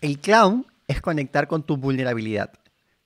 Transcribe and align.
El 0.00 0.18
clown 0.18 0.66
es 0.88 1.00
conectar 1.00 1.46
con 1.46 1.62
tu 1.62 1.76
vulnerabilidad, 1.76 2.52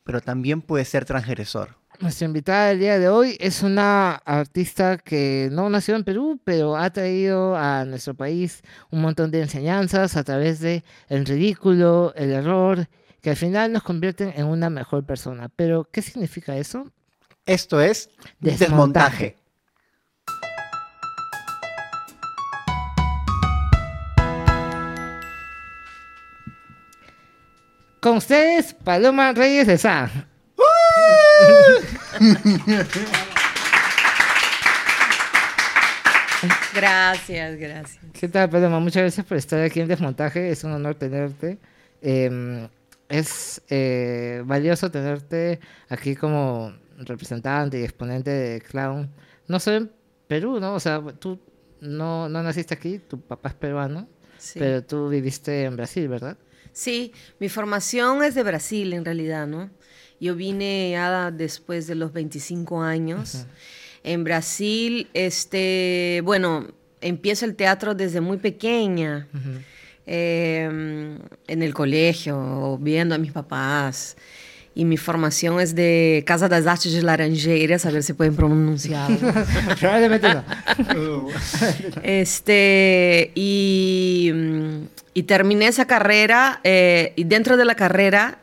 pero 0.04 0.20
también 0.20 0.62
puede 0.62 0.84
ser 0.84 1.04
transgresor. 1.04 1.76
Nuestra 2.00 2.26
invitada 2.26 2.68
del 2.68 2.80
día 2.80 2.98
de 2.98 3.08
hoy 3.08 3.36
es 3.38 3.62
una 3.62 4.14
artista 4.14 4.98
que 4.98 5.48
no 5.52 5.70
nació 5.70 5.94
en 5.94 6.02
Perú, 6.04 6.40
pero 6.42 6.76
ha 6.76 6.90
traído 6.90 7.56
a 7.56 7.84
nuestro 7.84 8.14
país 8.14 8.62
un 8.90 9.00
montón 9.00 9.30
de 9.30 9.42
enseñanzas 9.42 10.16
a 10.16 10.24
través 10.24 10.58
de 10.60 10.82
el 11.08 11.24
ridículo, 11.24 12.12
el 12.16 12.32
error, 12.32 12.88
que 13.20 13.30
al 13.30 13.36
final 13.36 13.72
nos 13.72 13.84
convierten 13.84 14.32
en 14.36 14.46
una 14.46 14.70
mejor 14.70 15.04
persona. 15.04 15.48
Pero, 15.54 15.88
¿qué 15.90 16.02
significa 16.02 16.56
eso? 16.56 16.90
Esto 17.46 17.80
es 17.80 18.10
Desmontaje. 18.40 18.64
desmontaje. 18.66 19.36
Con 28.04 28.18
ustedes, 28.18 28.74
Paloma 28.74 29.32
Reyes 29.32 29.66
de 29.66 29.78
Sá. 29.78 30.10
Gracias, 36.74 37.58
gracias. 37.58 37.98
¿Qué 38.12 38.28
tal, 38.28 38.50
Paloma? 38.50 38.78
Muchas 38.78 39.04
gracias 39.04 39.24
por 39.24 39.38
estar 39.38 39.62
aquí 39.62 39.80
en 39.80 39.88
Desmontaje. 39.88 40.50
Es 40.50 40.64
un 40.64 40.72
honor 40.72 40.96
tenerte. 40.96 41.56
Eh, 42.02 42.68
es 43.08 43.62
eh, 43.70 44.42
valioso 44.44 44.90
tenerte 44.90 45.60
aquí 45.88 46.14
como 46.14 46.74
representante 46.98 47.80
y 47.80 47.84
exponente 47.84 48.30
de 48.30 48.60
clown. 48.60 49.08
No 49.48 49.58
solo 49.58 49.76
en 49.78 49.90
Perú, 50.28 50.60
¿no? 50.60 50.74
O 50.74 50.80
sea, 50.80 51.00
tú 51.18 51.40
no, 51.80 52.28
no 52.28 52.42
naciste 52.42 52.74
aquí, 52.74 52.98
tu 52.98 53.18
papá 53.18 53.48
es 53.48 53.54
peruano, 53.54 54.06
Sí. 54.36 54.58
pero 54.58 54.84
tú 54.84 55.08
viviste 55.08 55.64
en 55.64 55.76
Brasil, 55.76 56.06
¿verdad? 56.08 56.36
Sí, 56.74 57.12
mi 57.38 57.48
formación 57.48 58.22
es 58.22 58.34
de 58.34 58.42
Brasil 58.42 58.92
en 58.92 59.04
realidad, 59.04 59.46
¿no? 59.46 59.70
Yo 60.20 60.34
vine 60.34 60.90
ya 60.90 61.30
después 61.30 61.86
de 61.86 61.94
los 61.94 62.12
25 62.12 62.82
años. 62.82 63.46
En 64.02 64.24
Brasil, 64.24 65.08
este, 65.14 66.20
bueno, 66.24 66.66
empiezo 67.00 67.44
el 67.44 67.54
teatro 67.54 67.94
desde 67.94 68.20
muy 68.20 68.38
pequeña, 68.38 69.28
eh, 70.06 71.18
en 71.46 71.62
el 71.62 71.74
colegio, 71.74 72.78
viendo 72.80 73.14
a 73.14 73.18
mis 73.18 73.32
papás. 73.32 74.16
Y 74.76 74.84
mi 74.84 74.96
formación 74.96 75.60
es 75.60 75.76
de 75.76 76.24
Casa 76.26 76.48
das 76.48 76.66
Artes 76.66 76.92
de 76.92 77.02
Laranjeiras, 77.02 77.86
a 77.86 77.92
ver 77.92 78.02
si 78.02 78.12
pueden 78.12 78.34
pronunciarlo. 78.34 79.32
Probablemente 79.80 80.34
no. 80.34 81.28
Este, 82.02 83.30
y, 83.36 84.32
y 85.14 85.22
terminé 85.22 85.68
esa 85.68 85.86
carrera 85.86 86.60
eh, 86.64 87.12
y 87.16 87.24
dentro 87.24 87.56
de 87.56 87.64
la 87.64 87.76
carrera 87.76 88.38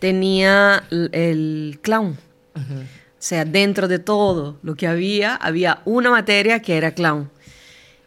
tenía 0.00 0.84
el 0.90 1.78
clown. 1.80 2.18
O 2.54 3.20
sea, 3.20 3.44
dentro 3.44 3.88
de 3.88 3.98
todo 3.98 4.58
lo 4.62 4.74
que 4.74 4.86
había, 4.86 5.36
había 5.36 5.80
una 5.84 6.10
materia 6.10 6.60
que 6.60 6.76
era 6.76 6.92
clown. 6.92 7.30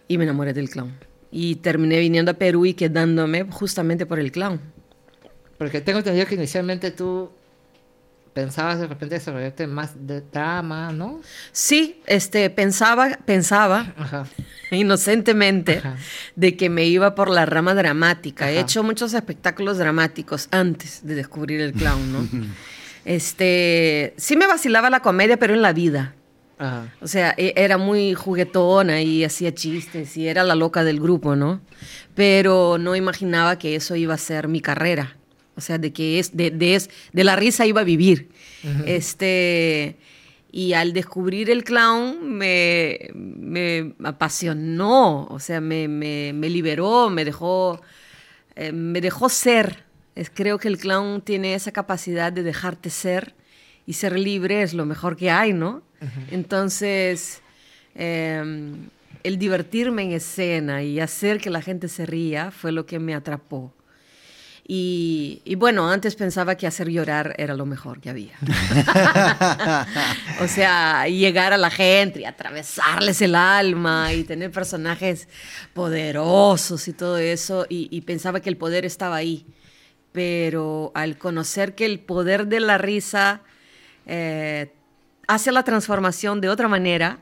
Y 0.08 0.18
me 0.18 0.26
enamoré 0.26 0.54
del 0.54 0.70
clown. 0.70 0.94
Y 1.32 1.56
terminé 1.56 2.00
viniendo 2.00 2.32
a 2.32 2.34
Perú 2.34 2.66
y 2.66 2.74
quedándome 2.74 3.46
justamente 3.50 4.06
por 4.06 4.20
el 4.20 4.32
clown. 4.32 4.60
Porque 5.58 5.80
tengo 5.80 6.00
entendido 6.00 6.26
que 6.28 6.36
inicialmente 6.36 6.92
tú 6.92 7.32
pensabas 8.34 8.80
de 8.80 8.88
repente 8.88 9.16
desarrollarte 9.16 9.68
más 9.68 10.08
de 10.08 10.22
drama, 10.22 10.92
¿no? 10.92 11.22
Sí, 11.52 12.02
este, 12.06 12.50
pensaba, 12.50 13.20
pensaba 13.26 13.94
Ajá. 13.98 14.26
inocentemente 14.72 15.80
Ajá. 15.80 15.98
de 16.36 16.56
que 16.56 16.70
me 16.70 16.86
iba 16.86 17.16
por 17.16 17.30
la 17.30 17.46
rama 17.46 17.74
dramática. 17.74 18.50
He 18.52 18.60
hecho 18.60 18.84
muchos 18.84 19.14
espectáculos 19.14 19.78
dramáticos 19.78 20.48
antes 20.52 21.06
de 21.06 21.16
descubrir 21.16 21.62
el 21.62 21.74
clown, 21.74 22.14
¿no? 22.14 22.28
este, 23.06 24.14
sí 24.18 24.36
me 24.38 24.48
vacilaba 24.48 24.90
la 24.90 25.02
comedia, 25.02 25.38
pero 25.38 25.54
en 25.54 25.62
la 25.62 25.74
vida. 25.74 26.16
Ajá. 26.58 26.94
O 27.02 27.08
sea, 27.08 27.34
e- 27.38 27.54
era 27.58 27.78
muy 27.78 28.14
juguetona 28.14 29.02
y 29.02 29.24
hacía 29.24 29.54
chistes 29.54 30.16
y 30.16 30.28
era 30.28 30.44
la 30.44 30.56
loca 30.56 30.84
del 30.84 31.00
grupo, 31.00 31.36
¿no? 31.36 31.62
Pero 32.16 32.78
no 32.78 32.96
imaginaba 32.96 33.58
que 33.58 33.76
eso 33.76 33.96
iba 33.96 34.14
a 34.14 34.18
ser 34.18 34.48
mi 34.48 34.62
carrera. 34.62 35.18
O 35.56 35.62
sea, 35.62 35.78
de 35.78 35.92
que 35.92 36.20
es, 36.20 36.36
de, 36.36 36.50
de, 36.52 36.76
es- 36.76 36.90
de 37.14 37.24
la 37.24 37.36
risa 37.36 37.66
iba 37.66 37.82
a 37.82 37.84
vivir. 37.84 38.30
Este, 38.86 39.98
y 40.52 40.74
al 40.74 40.94
descubrir 40.94 41.50
el 41.50 41.64
clown 41.64 42.36
me, 42.38 43.10
me 43.14 43.94
apasionó, 44.04 45.26
o 45.28 45.40
sea, 45.40 45.62
me, 45.62 45.88
me, 45.88 46.32
me 46.34 46.50
liberó, 46.50 47.10
me 47.10 47.24
dejó, 47.26 47.82
eh, 48.56 48.72
me 48.72 49.02
dejó 49.02 49.30
ser. 49.30 49.84
Es, 50.16 50.30
creo 50.30 50.58
que 50.58 50.68
el 50.68 50.78
clown 50.78 51.22
tiene 51.22 51.54
esa 51.56 51.72
capacidad 51.72 52.34
de 52.34 52.44
dejarte 52.44 52.90
ser 52.90 53.34
y 53.88 53.94
ser 53.94 54.18
libre 54.20 54.62
es 54.62 54.74
lo 54.74 54.86
mejor 54.86 55.16
que 55.16 55.32
hay, 55.32 55.54
¿no? 55.54 55.84
Entonces, 56.32 57.42
eh, 57.96 58.44
el 59.24 59.38
divertirme 59.38 60.04
en 60.04 60.12
escena 60.14 60.84
y 60.84 61.00
hacer 61.00 61.40
que 61.40 61.50
la 61.50 61.62
gente 61.62 61.88
se 61.88 62.06
ría 62.06 62.52
fue 62.52 62.72
lo 62.72 62.86
que 62.86 63.00
me 63.00 63.14
atrapó. 63.16 63.74
Y, 64.74 65.42
y 65.44 65.56
bueno, 65.56 65.92
antes 65.92 66.16
pensaba 66.16 66.56
que 66.56 66.66
hacer 66.66 66.88
llorar 66.88 67.36
era 67.38 67.56
lo 67.56 67.66
mejor 67.66 68.00
que 68.00 68.10
había. 68.10 68.36
o 70.42 70.48
sea, 70.48 71.10
llegar 71.10 71.52
a 71.52 71.58
la 71.58 71.70
gente 71.70 72.22
y 72.22 72.24
atravesarles 72.24 73.22
el 73.22 73.36
alma 73.36 74.14
y 74.14 74.24
tener 74.24 74.50
personajes 74.50 75.28
poderosos 75.74 76.88
y 76.88 76.94
todo 76.94 77.18
eso. 77.18 77.66
Y, 77.68 77.90
y 77.92 78.00
pensaba 78.00 78.40
que 78.40 78.48
el 78.48 78.56
poder 78.56 78.86
estaba 78.86 79.18
ahí. 79.18 79.46
Pero 80.14 80.94
al 80.96 81.18
conocer 81.18 81.76
que 81.76 81.86
el 81.86 82.00
poder 82.00 82.48
de 82.48 82.62
la 82.62 82.78
risa 82.78 83.42
eh, 84.06 84.72
hace 85.28 85.52
la 85.52 85.64
transformación 85.64 86.40
de 86.40 86.48
otra 86.48 86.70
manera, 86.70 87.20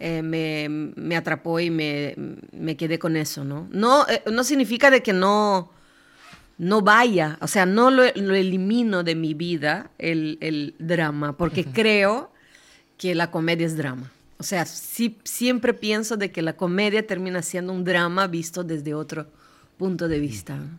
eh, 0.00 0.22
me, 0.22 0.70
me 0.70 1.16
atrapó 1.16 1.60
y 1.60 1.68
me, 1.68 2.14
me 2.50 2.78
quedé 2.78 2.98
con 2.98 3.18
eso, 3.18 3.44
¿no? 3.44 3.68
No, 3.72 4.08
eh, 4.08 4.22
no 4.32 4.42
significa 4.42 4.90
de 4.90 5.02
que 5.02 5.12
no, 5.12 5.70
no 6.58 6.80
vaya, 6.82 7.38
o 7.40 7.48
sea, 7.48 7.66
no 7.66 7.90
lo, 7.90 8.04
lo 8.14 8.34
elimino 8.34 9.02
de 9.02 9.14
mi 9.14 9.34
vida 9.34 9.90
el, 9.98 10.38
el 10.40 10.74
drama, 10.78 11.36
porque 11.36 11.64
creo 11.64 12.30
que 12.98 13.14
la 13.14 13.30
comedia 13.30 13.66
es 13.66 13.76
drama. 13.76 14.10
O 14.38 14.44
sea, 14.44 14.64
sí, 14.66 15.18
siempre 15.24 15.72
pienso 15.74 16.16
de 16.16 16.30
que 16.32 16.42
la 16.42 16.56
comedia 16.56 17.06
termina 17.06 17.42
siendo 17.42 17.72
un 17.72 17.84
drama 17.84 18.26
visto 18.26 18.64
desde 18.64 18.94
otro 18.94 19.26
punto 19.78 20.08
de 20.08 20.18
vista, 20.20 20.56
¿no? 20.56 20.78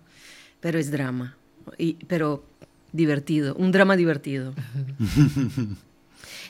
pero 0.60 0.80
es 0.80 0.92
drama, 0.92 1.36
y, 1.78 1.94
pero 2.08 2.44
divertido, 2.92 3.56
un 3.56 3.72
drama 3.72 3.96
divertido. 3.96 4.54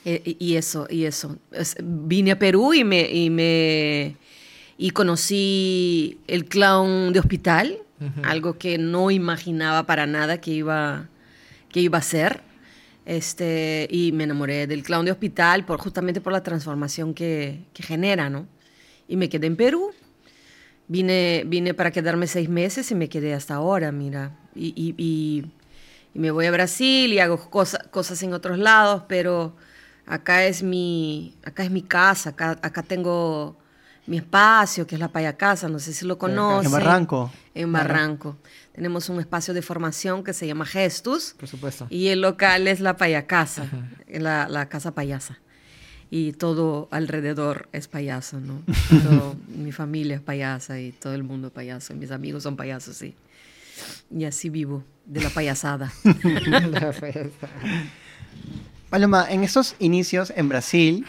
Eh, 0.06 0.36
y 0.38 0.56
eso, 0.56 0.86
y 0.90 1.06
eso. 1.06 1.38
Es- 1.52 1.78
vine 1.82 2.32
a 2.32 2.40
Perú 2.40 2.74
y 2.74 2.84
me, 2.84 3.10
y 3.10 3.30
me 3.30 4.18
y 4.78 4.90
conocí 4.90 6.18
el 6.28 6.44
clown 6.46 7.14
de 7.14 7.20
hospital, 7.20 7.78
algo 8.24 8.58
que 8.58 8.78
no 8.78 9.12
imaginaba 9.12 9.86
para 9.86 10.06
nada 10.06 10.40
que 10.40 10.52
iba, 10.52 11.10
que 11.70 11.80
iba 11.80 11.98
a 11.98 12.02
ser. 12.02 12.42
Este, 13.06 13.88
y 13.92 14.14
me 14.14 14.24
enamoré 14.24 14.66
del 14.66 14.82
clown 14.84 15.06
de 15.06 15.12
hospital 15.12 15.66
por, 15.66 15.80
justamente 15.80 16.22
por 16.22 16.32
la 16.32 16.42
transformación 16.42 17.14
que, 17.14 17.66
que 17.74 17.84
genera, 17.84 18.30
¿no? 18.30 18.48
Y 19.08 19.18
me 19.18 19.28
quedé 19.28 19.48
en 19.48 19.58
Perú. 19.58 19.92
Vine, 20.88 21.44
vine 21.46 21.74
para 21.74 21.92
quedarme 21.92 22.28
seis 22.28 22.50
meses 22.50 22.92
y 22.92 22.96
me 22.96 23.10
quedé 23.10 23.34
hasta 23.34 23.56
ahora, 23.56 23.92
mira. 23.92 24.38
Y, 24.56 25.46
me 26.14 26.30
voy 26.30 26.46
a 26.46 26.52
Brasil 26.52 27.12
y 27.12 27.18
hago 27.20 27.50
cosa- 27.50 27.90
cosas 27.90 28.22
en 28.22 28.34
otros 28.34 28.60
lados, 28.60 29.04
pero 29.08 29.56
acá 30.06 30.46
es 30.46 30.62
mi, 30.62 31.34
acá 31.44 31.64
es 31.64 31.72
mi 31.72 31.82
casa, 31.82 32.30
acá, 32.32 32.60
acá 32.62 32.84
tengo 32.84 33.58
mi 34.06 34.18
espacio, 34.18 34.86
que 34.86 34.96
es 34.96 35.00
la 35.00 35.08
Paya 35.08 35.38
Casa, 35.38 35.70
no 35.70 35.80
sé 35.80 35.94
si 35.94 36.06
lo 36.06 36.18
conocen. 36.18 36.66
En 36.66 36.72
Barranco. 36.72 37.32
En 37.56 37.72
Barranco. 37.72 38.38
Tenemos 38.74 39.08
un 39.10 39.20
espacio 39.20 39.54
de 39.54 39.62
formación 39.62 40.24
que 40.24 40.34
se 40.34 40.46
llama 40.48 40.66
Gestus. 40.66 41.36
Por 41.40 41.48
supuesto. 41.48 41.88
Y 41.90 42.08
el 42.08 42.22
local 42.22 42.68
es 42.68 42.80
la 42.80 42.98
payacasa, 42.98 43.68
la, 44.10 44.48
la 44.50 44.68
casa 44.68 44.94
payasa. 44.94 45.40
Y 46.10 46.34
todo 46.34 46.90
alrededor 46.92 47.70
es 47.72 47.88
payaso, 47.88 48.40
¿no? 48.40 48.62
Todo- 49.04 49.36
mi 49.48 49.72
familia 49.72 50.16
es 50.16 50.22
payasa 50.22 50.80
y 50.80 50.92
todo 50.92 51.14
el 51.16 51.24
mundo 51.24 51.48
es 51.48 51.54
payaso. 51.54 51.94
Mis 51.96 52.12
amigos 52.12 52.44
son 52.44 52.56
payasos, 52.56 52.98
sí. 52.98 53.16
Y 54.16 54.26
así 54.26 54.50
vivo, 54.50 54.84
de 55.06 55.22
la 55.22 55.30
payasada. 55.30 55.92
Paloma, 58.90 59.26
en 59.30 59.44
esos 59.44 59.76
inicios 59.80 60.32
en 60.36 60.50
Brasil, 60.50 61.06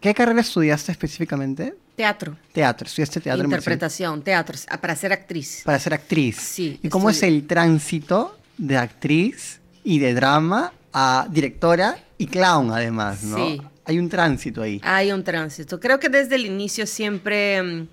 ¿qué 0.00 0.12
carrera 0.14 0.40
estudiaste 0.42 0.92
específicamente? 0.92 1.74
Teatro, 1.96 2.36
Teatro, 2.52 2.86
estudiaste 2.88 3.20
teatro 3.20 3.44
en 3.44 3.46
interpretación, 3.50 4.22
teatro, 4.22 4.58
ah, 4.68 4.80
para 4.80 4.96
ser 4.96 5.12
actriz. 5.12 5.62
Para 5.64 5.78
ser 5.78 5.94
actriz. 5.94 6.36
Sí, 6.36 6.80
¿Y 6.82 6.88
cómo 6.88 7.08
es 7.10 7.22
el 7.22 7.46
tránsito 7.46 8.36
de 8.58 8.76
actriz 8.76 9.60
y 9.84 9.98
de 10.00 10.12
drama 10.14 10.72
a 10.92 11.26
directora 11.30 11.96
y 12.18 12.26
clown 12.26 12.72
además, 12.72 13.22
¿no? 13.22 13.36
Sí. 13.36 13.62
Hay 13.84 13.98
un 13.98 14.08
tránsito 14.08 14.62
ahí. 14.62 14.80
Hay 14.82 15.12
un 15.12 15.22
tránsito. 15.22 15.78
Creo 15.78 16.00
que 16.00 16.08
desde 16.08 16.34
el 16.36 16.46
inicio 16.46 16.86
siempre 16.86 17.62
mm, 17.62 17.88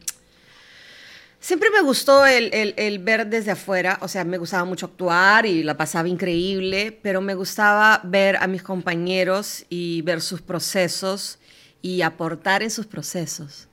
Siempre 1.39 1.69
me 1.71 1.81
gustó 1.81 2.23
el, 2.25 2.53
el- 2.53 2.75
el 2.77 2.99
ver 2.99 3.25
desde 3.27 3.49
afuera, 3.51 3.97
o 4.01 4.07
sea, 4.07 4.23
me 4.23 4.37
gustaba 4.37 4.63
mucho 4.63 4.85
actuar 4.85 5.47
y 5.47 5.63
la 5.63 5.75
pasaba 5.75 6.07
increíble, 6.07 6.99
pero 7.01 7.19
me 7.19 7.33
gustaba 7.33 7.99
ver 8.03 8.35
a 8.37 8.45
mis 8.45 8.61
compañeros 8.61 9.65
y 9.67 10.03
ver 10.03 10.21
sus 10.21 10.39
procesos 10.43 11.39
y 11.81 12.03
aportar 12.03 12.61
en 12.61 12.69
sus 12.69 12.85
procesos, 12.85 13.67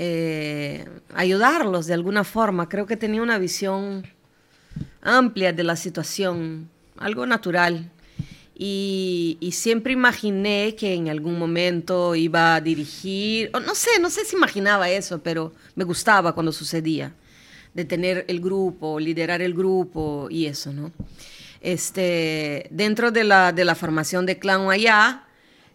Eh, 0.00 0.84
ayudarlos 1.12 1.86
de 1.86 1.94
alguna 1.94 2.22
forma. 2.22 2.68
Creo 2.68 2.86
que 2.86 2.96
tenía 2.96 3.20
una 3.20 3.36
visión 3.36 4.06
amplia 5.02 5.52
de 5.52 5.64
la 5.64 5.74
situación, 5.74 6.70
algo 6.96 7.26
natural. 7.26 7.90
Y, 8.54 9.38
siempre 9.52 9.92
imaginé 9.92 10.76
que 10.76 10.94
en 10.94 11.08
algún 11.08 11.36
momento 11.36 12.14
iba 12.14 12.54
a 12.54 12.60
dirigir, 12.60 13.50
no 13.52 13.74
sé, 13.74 13.98
no 14.00 14.08
sé 14.08 14.24
si 14.24 14.36
imaginaba 14.36 14.88
eso, 14.88 15.20
pero 15.20 15.52
me 15.74 15.82
gustaba 15.82 16.32
cuando 16.32 16.52
sucedía, 16.52 17.12
de 17.74 17.84
tener 17.84 18.24
el 18.28 18.40
grupo, 18.40 19.00
liderar 19.00 19.42
el 19.42 19.52
grupo 19.52 20.28
y 20.30 20.46
eso, 20.46 20.72
¿no? 20.72 20.92
Este, 21.60 22.68
dentro 22.70 23.10
de 23.10 23.24
la, 23.24 23.52
de 23.52 23.64
la 23.64 23.74
formación 23.74 24.26
de 24.26 24.38
Clown 24.38 24.70
allá, 24.70 25.24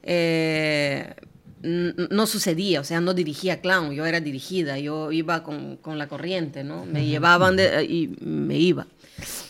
eh, 0.01 1.13
no 1.63 2.27
sucedía, 2.27 2.81
o 2.81 2.83
sea, 2.83 2.99
no 2.99 3.13
dirigía 3.13 3.61
Clown, 3.61 3.93
yo 3.93 4.05
era 4.05 4.19
dirigida, 4.19 4.77
yo 4.79 5.11
iba 5.13 5.43
con, 5.43 5.77
con 5.77 5.97
la 5.97 6.07
corriente, 6.07 6.63
¿no? 6.63 6.85
Me 6.85 7.05
llevaban 7.05 7.55
de- 7.55 7.83
y 7.85 8.07
me 8.19 8.57
iba. 8.59 8.85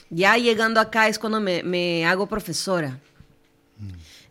Ya 0.09 0.37
llegando 0.37 0.79
acá 0.79 1.07
es 1.07 1.17
cuando 1.17 1.41
me, 1.41 1.63
me 1.63 2.05
hago 2.05 2.27
profesora. 2.27 2.99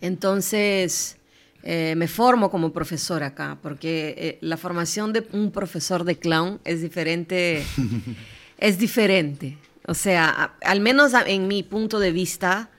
Entonces, 0.01 1.17
eh, 1.63 1.95
me 1.97 2.09
formo 2.09 2.51
como 2.51 2.73
profesora 2.73 3.27
acá, 3.29 3.59
porque 3.63 4.15
eh, 4.17 4.39
la 4.41 4.57
formación 4.57 5.13
de 5.13 5.27
un 5.33 5.51
profesor 5.51 6.05
de 6.05 6.17
clown 6.19 6.61
es 6.65 6.81
diferente. 6.83 7.65
es 8.59 8.79
diferente. 8.79 9.59
O 9.87 9.95
sea, 9.95 10.29
a- 10.29 10.55
al 10.71 10.81
menos 10.81 11.15
a- 11.15 11.23
en 11.29 11.49
mi 11.49 11.63
punto 11.63 11.99
de 11.99 12.13
vista, 12.13 12.71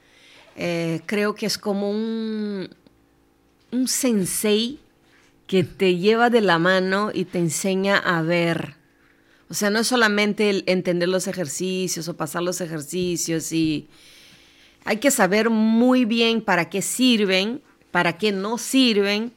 eh, 0.56 1.02
creo 1.06 1.36
que 1.36 1.46
es 1.46 1.58
como 1.58 1.90
un, 1.92 2.70
un 3.72 3.88
sensei 3.88 4.80
que 5.54 5.64
te 5.64 5.98
lleva 5.98 6.32
de 6.32 6.42
la 6.42 6.58
mano 6.58 7.12
y 7.14 7.26
te 7.26 7.38
enseña 7.38 7.96
a 7.96 8.24
ver. 8.24 8.74
O 9.50 9.54
sea, 9.54 9.70
no 9.70 9.78
es 9.78 9.86
solamente 9.86 10.50
el 10.50 10.64
entender 10.66 11.08
los 11.08 11.28
ejercicios 11.28 12.08
o 12.08 12.18
pasar 12.18 12.42
los 12.42 12.60
ejercicios 12.60 13.52
y 13.52 13.88
hay 14.84 14.98
que 14.98 15.12
saber 15.12 15.52
muy 15.52 16.06
bien 16.06 16.42
para 16.42 16.72
qué 16.72 16.82
sirven, 16.82 17.62
para 17.92 18.18
qué 18.18 18.32
no 18.32 18.58
sirven 18.58 19.32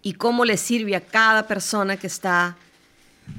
y 0.00 0.14
cómo 0.14 0.46
le 0.46 0.56
sirve 0.56 0.96
a 0.96 1.02
cada 1.02 1.46
persona 1.46 1.98
que 1.98 2.06
está 2.06 2.56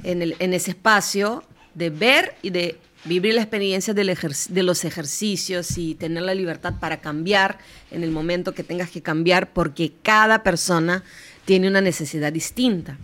en, 0.04 0.54
ese 0.54 0.70
espacio 0.70 1.44
de 1.74 1.90
ver 1.90 2.36
y 2.44 2.52
de 2.52 2.78
vivir 3.06 3.34
la 3.34 3.42
experiencia 3.42 3.96
de 3.96 4.64
los 4.64 4.86
ejercicios 4.86 5.80
y 5.80 5.96
tener 5.96 6.22
la 6.22 6.36
libertad 6.36 6.76
para 6.80 7.02
cambiar 7.02 7.58
en 7.90 8.04
el 8.04 8.12
momento 8.12 8.54
que 8.54 8.64
tengas 8.64 8.92
que 8.92 9.02
cambiar 9.02 9.52
porque 9.52 9.94
cada 10.04 10.44
persona 10.44 11.04
tiene 11.50 11.68
una 11.68 11.82
necesidad 11.82 12.32
distinta. 12.32 13.00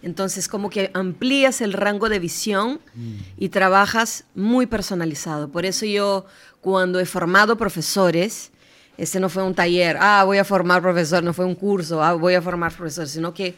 Entonces, 0.00 0.48
como 0.48 0.70
que 0.70 0.90
amplías 0.94 1.60
el 1.60 1.74
rango 1.74 2.08
de 2.08 2.18
visión 2.18 2.80
y 3.36 3.50
trabajas 3.50 4.24
muy 4.34 4.64
personalizado. 4.64 5.50
Por 5.50 5.66
eso 5.66 5.84
yo, 5.84 6.24
cuando 6.62 6.98
he 6.98 7.04
formado 7.04 7.58
profesores, 7.58 8.52
este 8.96 9.20
no 9.20 9.28
fue 9.28 9.42
un 9.42 9.54
taller, 9.54 9.98
ah, 10.00 10.24
voy 10.24 10.38
a 10.38 10.44
formar 10.44 10.80
profesor, 10.80 11.22
no 11.22 11.34
fue 11.34 11.44
un 11.44 11.54
curso, 11.54 12.02
ah, 12.02 12.14
voy 12.14 12.32
a 12.32 12.40
formar 12.40 12.72
profesor, 12.74 13.06
sino 13.06 13.34
que 13.34 13.54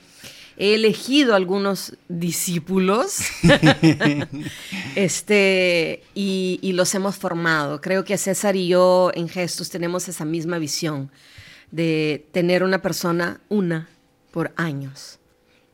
he 0.56 0.74
elegido 0.74 1.36
algunos 1.36 1.96
discípulos 2.08 3.18
este, 4.96 6.02
y, 6.16 6.58
y 6.62 6.72
los 6.72 6.92
hemos 6.96 7.14
formado. 7.14 7.80
Creo 7.80 8.04
que 8.04 8.18
César 8.18 8.56
y 8.56 8.66
yo 8.66 9.12
en 9.14 9.28
Gestos 9.28 9.70
tenemos 9.70 10.08
esa 10.08 10.24
misma 10.24 10.58
visión 10.58 11.12
de 11.70 12.26
tener 12.32 12.64
una 12.64 12.82
persona, 12.82 13.40
una, 13.48 13.88
por 14.32 14.52
años 14.56 15.20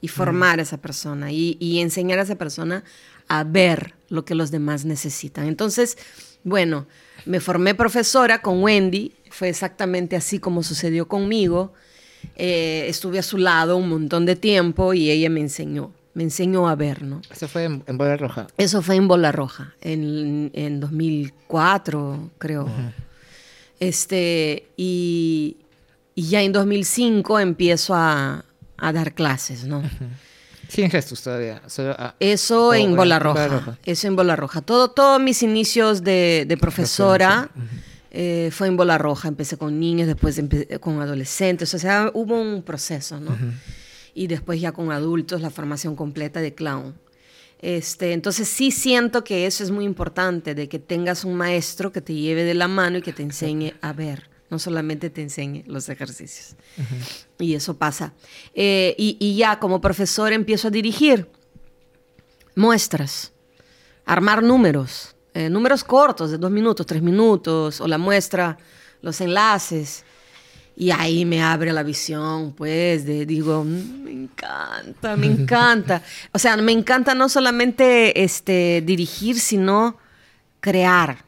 y 0.01 0.09
formar 0.09 0.59
a 0.59 0.63
esa 0.63 0.77
persona 0.77 1.33
y, 1.33 1.57
y 1.59 1.81
enseñar 1.81 2.19
a 2.19 2.23
esa 2.23 2.37
persona 2.37 2.85
a 3.29 3.45
ver 3.45 3.95
lo 4.09 4.25
que 4.25 4.35
los 4.35 4.51
demás 4.51 4.85
necesitan. 4.85 5.47
Entonces, 5.47 5.97
bueno, 6.45 6.87
me 7.27 7.41
formé 7.41 7.75
profesora 7.75 8.41
con 8.43 8.63
Wendy, 8.63 9.13
fue 9.31 9.49
exactamente 9.49 10.17
así 10.17 10.39
como 10.39 10.63
sucedió 10.63 11.09
conmigo. 11.09 11.73
Eh, 12.37 12.87
estuve 12.89 13.19
a 13.19 13.23
su 13.23 13.39
lado 13.39 13.77
un 13.77 13.89
montón 13.89 14.27
de 14.27 14.37
tiempo 14.37 14.95
y 14.95 15.11
ella 15.11 15.31
me 15.31 15.41
enseñó, 15.41 15.93
me 16.15 16.23
enseñó 16.25 16.69
a 16.69 16.75
ver, 16.75 17.03
¿no? 17.03 17.21
Eso 17.31 17.49
fue 17.49 17.65
en, 17.65 17.85
en 17.87 17.99
Bola 17.99 18.17
Roja. 18.17 18.47
Eso 18.57 18.83
fue 18.83 18.97
en 18.97 19.09
Bola 19.09 19.31
Roja, 19.31 19.75
en, 19.81 20.51
en 20.55 20.81
2004, 20.81 22.31
creo. 22.39 22.69
Este, 23.79 24.69
y, 24.77 25.59
y 26.15 26.29
ya 26.29 26.43
en 26.43 26.53
2005 26.53 27.39
empiezo 27.39 27.95
a, 27.95 28.45
a 28.79 28.93
dar 28.93 29.15
clases, 29.15 29.65
¿no? 29.65 29.83
Sí, 30.69 30.83
en 30.83 30.91
gestos 30.91 31.23
todavía. 31.23 31.63
Solo, 31.67 31.95
ah, 31.99 32.15
Eso 32.21 32.69
Oh, 32.69 32.75
en 32.75 32.91
Bola 32.95 33.19
Bola 33.19 33.19
Roja. 33.19 33.49
Roja. 33.49 33.79
Eso 33.85 34.07
en 34.07 34.17
Bola 34.17 34.37
Roja. 34.37 34.61
Todo, 34.61 34.91
todos 34.91 35.21
mis 35.21 35.43
inicios 35.43 36.03
de, 36.05 36.45
de 36.47 36.57
profesora 36.57 37.51
eh, 38.11 38.51
fue 38.53 38.67
en 38.69 38.77
Bola 38.77 38.99
Roja. 38.99 39.29
Empecé 39.29 39.57
con 39.57 39.81
niños, 39.81 40.07
después 40.07 40.41
con 40.81 41.01
adolescentes. 41.01 41.73
O 41.75 41.79
sea, 41.79 42.11
hubo 42.13 42.41
un 42.41 42.63
proceso, 42.63 43.19
¿no? 43.19 43.37
Y 44.15 44.27
después 44.27 44.61
ya 44.61 44.73
con 44.73 44.93
adultos, 44.93 45.41
la 45.41 45.51
formación 45.51 45.97
completa 45.97 46.41
de 46.41 46.55
clown. 46.55 46.95
Este, 47.61 48.13
entonces 48.13 48.47
sí 48.49 48.71
siento 48.71 49.25
que 49.25 49.47
eso 49.47 49.65
es 49.65 49.71
muy 49.71 49.85
importante, 49.85 50.55
de 50.55 50.69
que 50.69 50.79
tengas 50.79 51.25
un 51.25 51.35
maestro 51.35 51.91
que 51.93 52.01
te 52.01 52.15
lleve 52.15 52.45
de 52.45 52.55
la 52.55 52.69
mano 52.69 52.99
y 52.99 53.03
que 53.03 53.13
te 53.13 53.23
enseñe 53.23 53.75
a 53.81 53.93
ver, 53.93 54.29
no 54.51 54.59
solamente 54.59 55.11
te 55.11 55.23
enseñe 55.23 55.63
los 55.67 55.89
ejercicios. 55.89 56.57
Y 57.39 57.55
eso 57.55 57.77
pasa. 57.77 58.13
Eh, 58.55 58.95
y, 58.99 59.17
y 59.21 59.37
ya 59.37 59.59
como 59.59 59.81
profesor 59.81 60.33
empiezo 60.33 60.69
a 60.69 60.71
dirigir 60.71 61.29
muestras, 62.55 63.33
armar 64.05 64.43
números, 64.43 65.15
eh, 65.35 65.49
números 65.49 65.85
cortos 65.85 66.31
de 66.31 66.39
dos 66.39 66.51
minutos, 66.51 66.87
tres 66.87 67.03
minutos, 67.03 67.81
o 67.81 67.87
la 67.87 67.99
muestra, 67.99 68.59
los 69.03 69.21
enlaces. 69.21 70.05
Y 70.75 70.91
ahí 70.93 71.25
me 71.25 71.43
abre 71.43 71.73
la 71.73 71.83
visión, 71.83 72.53
pues, 72.53 73.05
de, 73.05 73.27
digo, 73.27 73.65
"Mm, 73.65 74.03
me 74.05 74.11
encanta, 74.13 75.17
me 75.17 75.27
encanta. 75.27 76.03
O 76.33 76.39
sea, 76.39 76.57
me 76.57 76.73
encanta 76.73 77.15
no 77.15 77.29
solamente 77.29 78.23
este, 78.23 78.83
dirigir, 78.85 79.39
sino 79.41 79.97
crear 80.61 81.25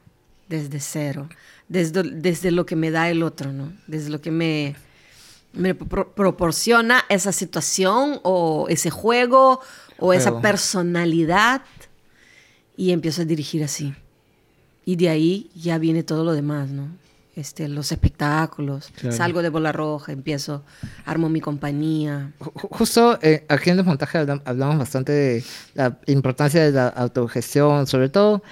desde 0.48 0.80
cero, 0.80 1.28
desde, 1.70 2.02
desde 2.02 2.50
lo 2.50 2.66
que 2.66 2.76
me 2.76 2.90
da 2.90 3.08
el 3.08 3.22
otro, 3.22 3.52
¿no? 3.52 3.72
Desde 3.86 4.10
lo 4.10 4.20
que 4.20 4.30
me, 4.30 4.74
me 5.54 5.74
pro- 5.74 6.12
proporciona 6.12 7.04
esa 7.08 7.32
situación 7.32 8.20
o 8.24 8.66
ese 8.68 8.90
juego 8.90 9.60
o 9.98 10.12
esa 10.12 10.30
Juego. 10.30 10.42
personalidad 10.42 11.62
y 12.76 12.90
empiezo 12.92 13.22
a 13.22 13.24
dirigir 13.24 13.62
así. 13.64 13.94
Y 14.84 14.96
de 14.96 15.08
ahí 15.10 15.50
ya 15.54 15.78
viene 15.78 16.02
todo 16.02 16.24
lo 16.24 16.32
demás, 16.32 16.70
¿no? 16.70 16.88
Este, 17.36 17.68
los 17.68 17.92
espectáculos, 17.92 18.90
Claro. 18.96 19.16
salgo 19.16 19.40
de 19.42 19.48
bola 19.50 19.70
roja, 19.72 20.10
empiezo, 20.12 20.64
armo 21.06 21.28
mi 21.28 21.40
compañía. 21.40 22.32
Ju- 22.40 22.68
Justo 22.70 23.18
eh, 23.22 23.44
aquí 23.48 23.70
en 23.70 23.76
Desmontaje 23.76 24.18
hablam- 24.18 24.42
hablamos 24.44 24.78
bastante 24.78 25.12
de 25.12 25.44
la 25.74 25.98
importancia 26.08 26.64
de 26.64 26.72
la 26.72 26.88
autogestión, 26.88 27.86
sobre 27.86 28.08
todo, 28.08 28.42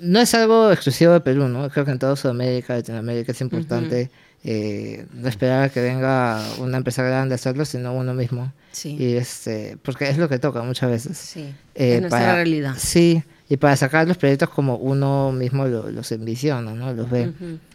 no 0.00 0.20
es 0.20 0.34
algo 0.34 0.70
exclusivo 0.72 1.12
de 1.12 1.20
Perú, 1.20 1.48
¿no? 1.48 1.68
Creo 1.70 1.84
que 1.84 1.90
en 1.92 1.98
toda 1.98 2.16
Sudamérica, 2.16 2.74
Latinoamérica 2.76 3.32
es 3.32 3.40
importante 3.40 4.10
eh, 4.44 5.06
no 5.12 5.28
esperar 5.28 5.64
a 5.64 5.68
que 5.70 5.80
venga 5.80 6.40
una 6.58 6.76
empresa 6.76 7.02
grande 7.02 7.34
a 7.34 7.36
hacerlo, 7.36 7.64
sino 7.64 7.92
uno 7.94 8.14
mismo. 8.14 8.52
Sí. 8.72 8.96
Y 8.98 9.14
este, 9.16 9.76
porque 9.82 10.08
es 10.08 10.18
lo 10.18 10.28
que 10.28 10.38
toca 10.38 10.62
muchas 10.62 10.90
veces. 10.90 11.16
Sí, 11.18 11.40
Eh, 11.74 11.94
es 11.96 12.00
nuestra 12.02 12.20
para- 12.20 12.34
realidad. 12.36 12.74
Sí, 12.78 13.22
y 13.48 13.56
para 13.56 13.74
sacar 13.76 14.06
los 14.06 14.16
proyectos 14.18 14.50
como 14.50 14.76
uno 14.76 15.32
mismo 15.32 15.66
lo- 15.66 15.90
los 15.90 16.12
envisiona, 16.12 16.72
¿no? 16.72 16.92
Los 16.92 17.10
ve. 17.10 17.32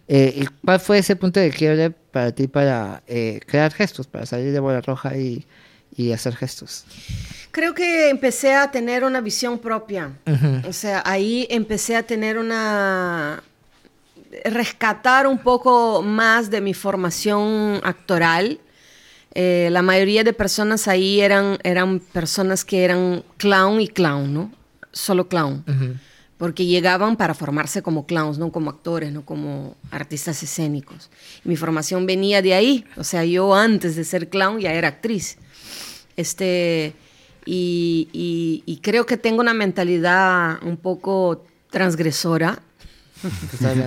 Eh, 0.07 0.33
¿Y 0.43 0.45
cuál 0.63 0.79
fue 0.79 0.99
ese 0.99 1.15
punto 1.15 1.39
de 1.39 1.49
quiebre 1.51 1.89
para 1.91 2.31
ti 2.31 2.47
para 2.47 3.01
eh, 3.07 3.39
crear 3.45 3.73
gestos, 3.73 4.07
para 4.07 4.25
salir 4.25 4.51
de 4.53 4.59
bola 4.59 4.81
roja 4.81 5.17
y, 5.17 5.45
y 5.95 6.11
hacer 6.11 6.35
gestos? 6.35 6.85
Creo 7.51 7.73
que 7.73 8.09
empecé 8.09 8.53
a 8.53 8.71
tener 8.71 9.03
una 9.03 9.21
visión 9.21 9.59
propia. 9.59 10.11
Ujú. 10.25 10.67
O 10.69 10.73
sea, 10.73 11.03
ahí 11.05 11.47
empecé 11.49 11.95
a 11.95 12.03
tener 12.03 12.37
una... 12.37 13.43
rescatar 14.45 15.27
un 15.27 15.37
poco 15.37 16.01
más 16.01 16.49
de 16.49 16.61
mi 16.61 16.73
formación 16.73 17.81
actoral. 17.83 18.59
Eh, 19.33 19.69
la 19.71 19.81
mayoría 19.81 20.23
de 20.23 20.33
personas 20.33 20.87
ahí 20.87 21.21
eran, 21.21 21.57
eran 21.63 21.99
personas 21.99 22.65
que 22.65 22.83
eran 22.83 23.23
clown 23.37 23.81
y 23.81 23.87
clown, 23.87 24.33
¿no? 24.33 24.51
Solo 24.91 25.27
clown. 25.27 25.63
Ujú. 25.67 25.95
Porque 26.37 26.65
llegaban 26.65 27.17
para 27.17 27.33
formarse 27.33 27.81
como 27.81 28.05
clowns, 28.07 28.37
no 28.39 28.51
como 28.51 28.71
actores, 28.71 29.11
no 29.11 29.23
como 29.23 29.75
artistas 29.91 30.41
escénicos. 30.41 31.09
Mi 31.43 31.55
formación 31.55 32.05
venía 32.05 32.41
de 32.41 32.53
ahí. 32.53 32.85
O 32.97 33.03
sea, 33.03 33.23
yo 33.25 33.53
antes 33.53 33.95
de 33.95 34.03
ser 34.03 34.27
clown 34.27 34.59
ya 34.59 34.73
era 34.73 34.87
actriz. 34.87 35.37
Este, 36.21 36.93
Y, 37.45 38.07
y- 38.13 38.61
y 38.67 38.77
creo 38.77 39.05
que 39.07 39.17
tengo 39.17 39.41
una 39.41 39.55
mentalidad 39.55 40.61
un 40.63 40.77
poco 40.77 41.43
transgresora. 41.71 42.61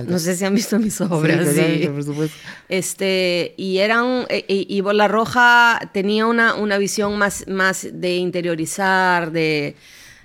No 0.07 0.19
sé 0.19 0.35
si 0.35 0.43
han 0.45 0.53
visto 0.55 0.77
mis 0.79 0.99
obras. 1.01 1.47
Sí, 1.55 1.79
sí. 1.81 1.87
por 1.87 2.03
supuesto. 2.03 2.35
Este, 2.69 3.53
y 3.57 3.77
eran, 3.77 4.25
y, 4.29 4.67
y 4.77 4.81
Bola 4.81 5.07
Roja 5.07 5.79
tenía 5.93 6.25
una, 6.25 6.55
una 6.55 6.77
visión 6.77 7.17
más, 7.17 7.47
más 7.47 7.87
de 7.91 8.15
interiorizar, 8.17 9.31
de, 9.31 9.75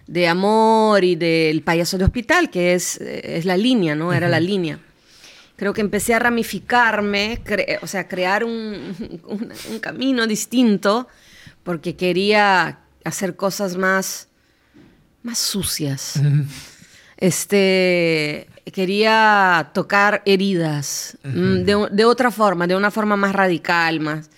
de 0.08 0.26
amor 0.28 1.04
y 1.04 1.14
del 1.16 1.62
payaso 1.62 1.98
de 1.98 2.04
hospital, 2.04 2.50
que 2.50 2.74
es, 2.74 3.00
es 3.00 3.44
la 3.44 3.56
línea, 3.56 3.94
¿no? 3.94 4.12
Era 4.12 4.28
la 4.28 4.40
línea. 4.40 4.78
Creo 5.56 5.72
que 5.72 5.82
empecé 5.82 6.14
a 6.14 6.18
ramificarme, 6.18 7.40
o 7.82 7.86
sea, 7.86 8.08
crear 8.08 8.42
un, 8.44 9.20
un- 9.28 9.52
un 9.70 9.78
camino 9.78 10.26
distinto, 10.26 11.06
porque 11.62 11.96
quería 11.96 12.80
hacer 13.04 13.36
cosas 13.36 13.76
más, 13.76 14.28
más 15.22 15.38
sucias. 15.38 16.14
Este, 17.22 18.48
quería 18.72 19.70
tocar 19.74 20.22
heridas 20.24 21.18
mm, 21.22 21.64
de, 21.64 21.88
de 21.92 22.04
otra 22.06 22.30
forma, 22.30 22.66
de 22.66 22.74
una 22.76 22.90
forma 22.90 23.14
más 23.16 23.34
radical, 23.34 24.00
más. 24.00 24.30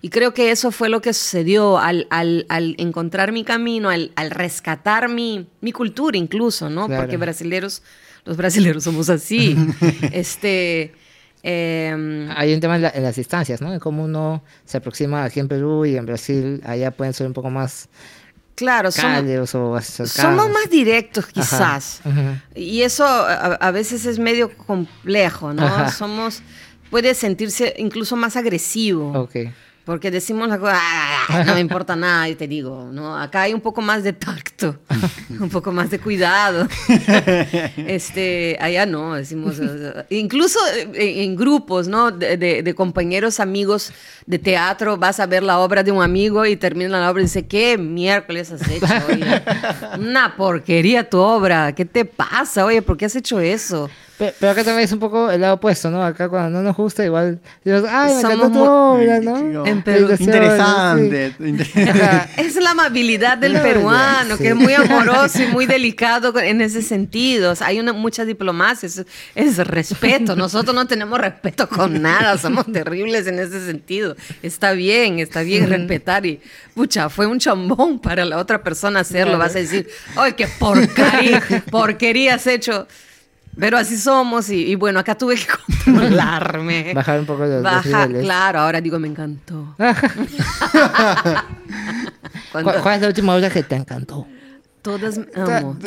Y 0.00 0.08
creo 0.08 0.32
que 0.32 0.50
eso 0.50 0.70
fue 0.70 0.88
lo 0.88 1.02
que 1.02 1.12
sucedió 1.12 1.78
al, 1.78 2.06
al- 2.10 2.46
al 2.48 2.76
encontrar 2.78 3.32
mi 3.32 3.44
camino, 3.44 3.90
al, 3.90 4.12
al 4.16 4.30
rescatar 4.30 5.08
mi, 5.10 5.48
mi 5.60 5.72
cultura 5.72 6.16
incluso, 6.16 6.70
¿no? 6.70 6.86
Claro. 6.86 7.02
Porque 7.02 7.18
brasileros, 7.18 7.82
los 8.24 8.36
brasileros 8.38 8.84
somos 8.84 9.10
así. 9.10 9.54
este, 10.12 10.94
em, 11.42 12.28
Hay 12.36 12.52
un 12.54 12.60
tema 12.60 12.76
en, 12.76 12.82
la- 12.82 12.90
en 12.94 13.02
las 13.02 13.16
distancias, 13.16 13.60
¿no? 13.60 13.72
En 13.72 13.80
cómo 13.80 14.04
uno 14.04 14.42
se 14.64 14.76
aproxima 14.78 15.24
aquí 15.24 15.40
en 15.40 15.48
Perú 15.48 15.84
y 15.86 15.96
en 15.96 16.06
Brasil, 16.06 16.60
allá 16.64 16.90
pueden 16.90 17.14
ser 17.14 17.26
un 17.26 17.32
poco 17.32 17.50
más 17.50 17.88
claro, 18.54 18.90
somos, 18.90 19.54
o 19.54 19.80
somos 19.80 20.50
más 20.50 20.68
directos 20.70 21.24
Ajá, 21.24 21.32
quizás. 21.32 22.00
ujú. 22.04 22.20
Y 22.54 22.82
eso 22.82 23.04
a, 23.06 23.54
a 23.54 23.70
veces 23.70 24.04
es 24.04 24.18
medio 24.18 24.54
complejo, 24.56 25.54
¿no? 25.54 25.64
Ajá. 25.64 25.90
Somos, 25.90 26.42
puede 26.90 27.14
sentirse 27.14 27.74
incluso 27.78 28.16
más 28.16 28.36
agresivo. 28.36 29.12
Ok. 29.18 29.36
Porque 29.90 30.12
decimos 30.12 30.48
la 30.48 30.56
cosa, 30.56 30.78
"Ah, 30.80 31.42
no 31.44 31.54
me 31.54 31.58
importa 31.60 31.96
nada, 31.96 32.28
y 32.28 32.36
te 32.36 32.46
digo, 32.46 32.88
¿no? 32.92 33.18
Acá 33.18 33.42
hay 33.42 33.52
un 33.54 33.60
poco 33.60 33.80
más 33.82 34.04
de 34.04 34.12
tacto, 34.12 34.78
un 35.40 35.50
poco 35.50 35.72
más 35.72 35.90
de 35.90 35.98
cuidado. 35.98 36.68
Este, 37.76 38.56
allá 38.60 38.86
no, 38.86 39.14
decimos, 39.16 39.56
incluso 40.10 40.60
en, 40.78 40.94
en 40.94 41.34
grupos, 41.34 41.88
¿no? 41.88 42.12
De, 42.12 42.36
de- 42.36 42.62
de 42.62 42.74
compañeros, 42.74 43.40
amigos 43.40 43.92
de 44.26 44.38
teatro, 44.38 44.96
vas 44.96 45.18
a 45.18 45.26
ver 45.26 45.42
la 45.42 45.58
obra 45.58 45.82
de 45.82 45.90
un 45.90 46.02
amigo 46.04 46.46
y 46.46 46.54
termina 46.56 47.00
la 47.00 47.10
obra 47.10 47.22
y 47.22 47.24
dice, 47.24 47.46
¿qué 47.48 47.76
miércoles 47.76 48.52
has 48.52 48.68
hecho? 48.68 48.86
Oye? 49.08 49.42
Una 49.98 50.36
porquería 50.36 51.08
tu 51.10 51.18
obra, 51.18 51.72
¿qué 51.74 51.84
te 51.84 52.04
pasa? 52.04 52.64
Oye, 52.64 52.80
¿por 52.80 52.96
qué 52.96 53.06
has 53.06 53.16
hecho 53.16 53.40
eso? 53.40 53.90
Pe- 54.20 54.34
Pero 54.38 54.52
acá 54.52 54.62
también 54.62 54.84
es 54.84 54.92
un 54.92 54.98
poco 54.98 55.30
el 55.30 55.40
lado 55.40 55.54
opuesto, 55.54 55.90
¿no? 55.90 56.04
Acá 56.04 56.28
cuando 56.28 56.50
no 56.58 56.62
nos 56.62 56.76
gusta, 56.76 57.02
igual 57.02 57.40
dices, 57.64 57.84
ay, 57.88 58.14
me 58.16 58.20
Somos 58.20 58.34
encantó 58.36 58.58
tu 58.58 58.70
obra, 58.70 59.18
¿no? 59.20 59.64
En 59.64 59.82
Perú. 59.82 60.10
Interesante. 60.18 61.34
Sí. 61.38 61.54
Es 62.36 62.56
la 62.56 62.72
amabilidad 62.72 63.38
del 63.38 63.54
No, 63.54 63.62
peruano, 63.62 64.36
sí. 64.36 64.42
que 64.42 64.48
es 64.50 64.54
muy 64.56 64.74
amoroso 64.74 65.42
y 65.42 65.46
muy 65.46 65.64
delicado 65.64 66.38
en 66.38 66.60
ese 66.60 66.82
sentido. 66.82 67.52
O 67.52 67.54
sea, 67.54 67.68
hay 67.68 67.80
una, 67.80 67.94
mucha 67.94 68.26
diplomacia, 68.26 68.86
es, 68.86 69.04
es 69.34 69.56
respeto. 69.66 70.36
Nosotros 70.36 70.74
no 70.74 70.86
tenemos 70.86 71.18
respeto 71.18 71.66
con 71.66 72.02
nada, 72.02 72.36
somos 72.36 72.70
terribles 72.70 73.26
en 73.26 73.38
ese 73.38 73.64
sentido. 73.64 74.16
Está 74.42 74.72
bien, 74.72 75.18
está 75.18 75.40
bien 75.40 75.66
respetar 75.66 76.26
y, 76.26 76.40
pucha, 76.74 77.08
fue 77.08 77.26
un 77.26 77.38
chambón 77.38 77.98
para 78.00 78.26
la 78.26 78.36
otra 78.36 78.62
persona 78.62 79.00
hacerlo. 79.00 79.38
Vas 79.38 79.56
a 79.56 79.60
decir, 79.60 79.88
¡ay, 80.16 80.34
qué 80.34 80.46
porquería, 80.46 81.42
porquería 81.70 82.34
has 82.34 82.46
hecho! 82.46 82.86
Pero 83.58 83.76
así 83.78 83.96
somos 83.98 84.48
y, 84.50 84.70
y 84.70 84.74
bueno, 84.74 84.98
acá 85.00 85.16
tuve 85.16 85.36
que 85.36 85.46
controlarme. 85.84 86.92
Bajar 86.94 87.20
un 87.20 87.26
poco 87.26 87.44
los, 87.44 87.62
Baja, 87.62 88.06
niveles. 88.06 88.24
claro, 88.24 88.60
ahora 88.60 88.80
digo, 88.80 88.98
me 88.98 89.08
encantó. 89.08 89.74
¿Cuál, 89.78 89.94
Cuando- 92.64 92.82
cuál 92.82 92.94
es 92.96 93.02
la 93.02 93.08
última 93.08 93.34
obra 93.34 93.50
que 93.50 93.62
te 93.62 93.76
encantó? 93.76 94.26
Todas 94.82 95.20
amo. 95.36 95.76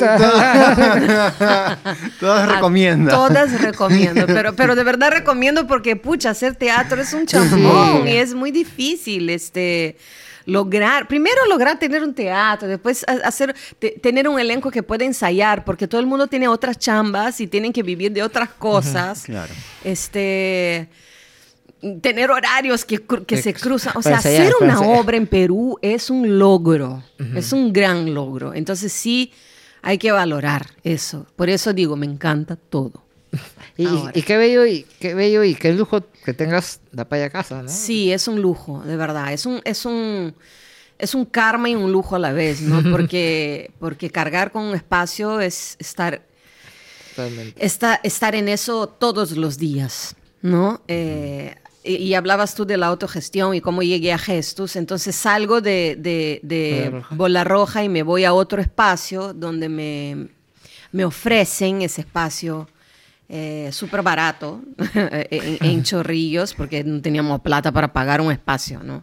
Todas 2.20 2.48
A 2.48 2.52
recomiendan. 2.54 3.14
Todas 3.14 3.60
recomiendo, 3.60 4.24
pero, 4.26 4.54
pero 4.54 4.76
de 4.76 4.84
verdad 4.84 5.10
recomiendo 5.10 5.66
porque, 5.66 5.96
pucha, 5.96 6.30
hacer 6.30 6.54
teatro 6.54 7.02
es 7.02 7.12
un 7.12 7.26
chambón 7.26 8.02
Sí. 8.04 8.10
y 8.10 8.16
es 8.16 8.34
muy 8.34 8.52
difícil, 8.52 9.30
este, 9.30 9.96
lograr, 10.46 11.08
primero 11.08 11.46
lograr 11.48 11.78
tener 11.78 12.02
un 12.02 12.14
teatro, 12.14 12.68
después 12.68 13.04
ha- 13.08 13.26
hacer, 13.26 13.54
te- 13.78 13.92
tener 14.02 14.28
un 14.28 14.38
elenco 14.38 14.70
que 14.70 14.82
pueda 14.82 15.04
ensayar, 15.04 15.64
porque 15.64 15.88
todo 15.88 16.00
el 16.00 16.06
mundo 16.06 16.26
tiene 16.26 16.48
otras 16.48 16.78
chambas 16.78 17.40
y 17.40 17.46
tienen 17.46 17.72
que 17.72 17.82
vivir 17.82 18.12
de 18.12 18.22
otras 18.22 18.50
cosas. 18.50 19.22
Claro. 19.24 19.52
Este, 19.82 20.88
tener 22.00 22.30
horarios 22.30 22.84
que, 22.84 22.98
que 23.26 23.36
se 23.42 23.54
cruzan. 23.54 23.92
O 23.96 24.02
sea, 24.02 24.18
hacer 24.18 24.52
una 24.60 24.74
obra 25.00 25.16
en 25.16 25.26
Perú 25.26 25.78
es 25.82 26.10
un 26.10 26.38
logro, 26.38 27.02
es 27.36 27.52
un 27.52 27.72
gran 27.72 28.12
logro. 28.14 28.54
Entonces 28.54 28.92
sí 28.92 29.32
hay 29.82 29.98
que 29.98 30.12
valorar 30.12 30.66
eso. 30.82 31.26
Por 31.36 31.50
eso 31.50 31.72
digo, 31.72 31.94
me 31.96 32.06
encanta 32.06 32.56
todo. 32.56 33.03
Y, 33.76 33.86
y 34.14 34.22
qué 34.22 34.36
bello 34.36 34.64
y 34.66 34.86
qué 35.00 35.14
bello 35.14 35.42
y 35.44 35.54
qué 35.54 35.72
lujo 35.72 36.02
que 36.24 36.32
tengas 36.32 36.80
la 36.92 37.08
paya 37.08 37.28
casa, 37.30 37.62
¿no? 37.62 37.68
Sí, 37.68 38.12
es 38.12 38.28
un 38.28 38.40
lujo, 38.40 38.82
de 38.84 38.96
verdad. 38.96 39.32
Es 39.32 39.46
un, 39.46 39.60
es 39.64 39.84
un, 39.84 40.34
es 40.98 41.14
un 41.14 41.24
karma 41.24 41.68
y 41.70 41.74
un 41.74 41.90
lujo 41.90 42.14
a 42.16 42.18
la 42.18 42.32
vez, 42.32 42.60
¿no? 42.60 42.82
Porque, 42.90 43.70
porque 43.80 44.10
cargar 44.10 44.52
con 44.52 44.62
un 44.62 44.74
espacio 44.74 45.40
es 45.40 45.76
estar, 45.80 46.22
está- 47.56 48.00
estar 48.02 48.34
en 48.34 48.48
eso 48.48 48.88
todos 48.88 49.32
los 49.36 49.58
días, 49.58 50.16
¿no? 50.42 50.80
Eh, 50.88 51.54
y, 51.82 51.96
y 51.96 52.14
hablabas 52.14 52.54
tú 52.54 52.64
de 52.64 52.76
la 52.76 52.86
autogestión 52.86 53.54
y 53.54 53.60
cómo 53.60 53.82
llegué 53.82 54.12
a 54.12 54.18
Gestus. 54.18 54.76
Entonces 54.76 55.14
salgo 55.14 55.60
de, 55.60 55.96
de, 55.98 56.40
de 56.42 56.88
Bola 56.88 56.90
Roja. 57.00 57.14
Bola 57.16 57.44
Roja 57.44 57.84
y 57.84 57.88
me 57.88 58.02
voy 58.02 58.24
a 58.24 58.32
otro 58.32 58.62
espacio 58.62 59.34
donde 59.34 59.68
me, 59.68 60.28
me 60.92 61.04
ofrecen 61.04 61.82
ese 61.82 62.00
espacio 62.02 62.68
eh, 63.28 63.70
súper 63.72 64.02
barato 64.02 64.62
en, 64.94 65.82
Chorrillos 65.82 66.52
porque 66.54 66.84
no 66.84 67.00
teníamos 67.00 67.40
plata 67.40 67.72
para 67.72 67.92
pagar 67.92 68.20
un 68.20 68.30
espacio, 68.30 68.82
¿no? 68.82 69.02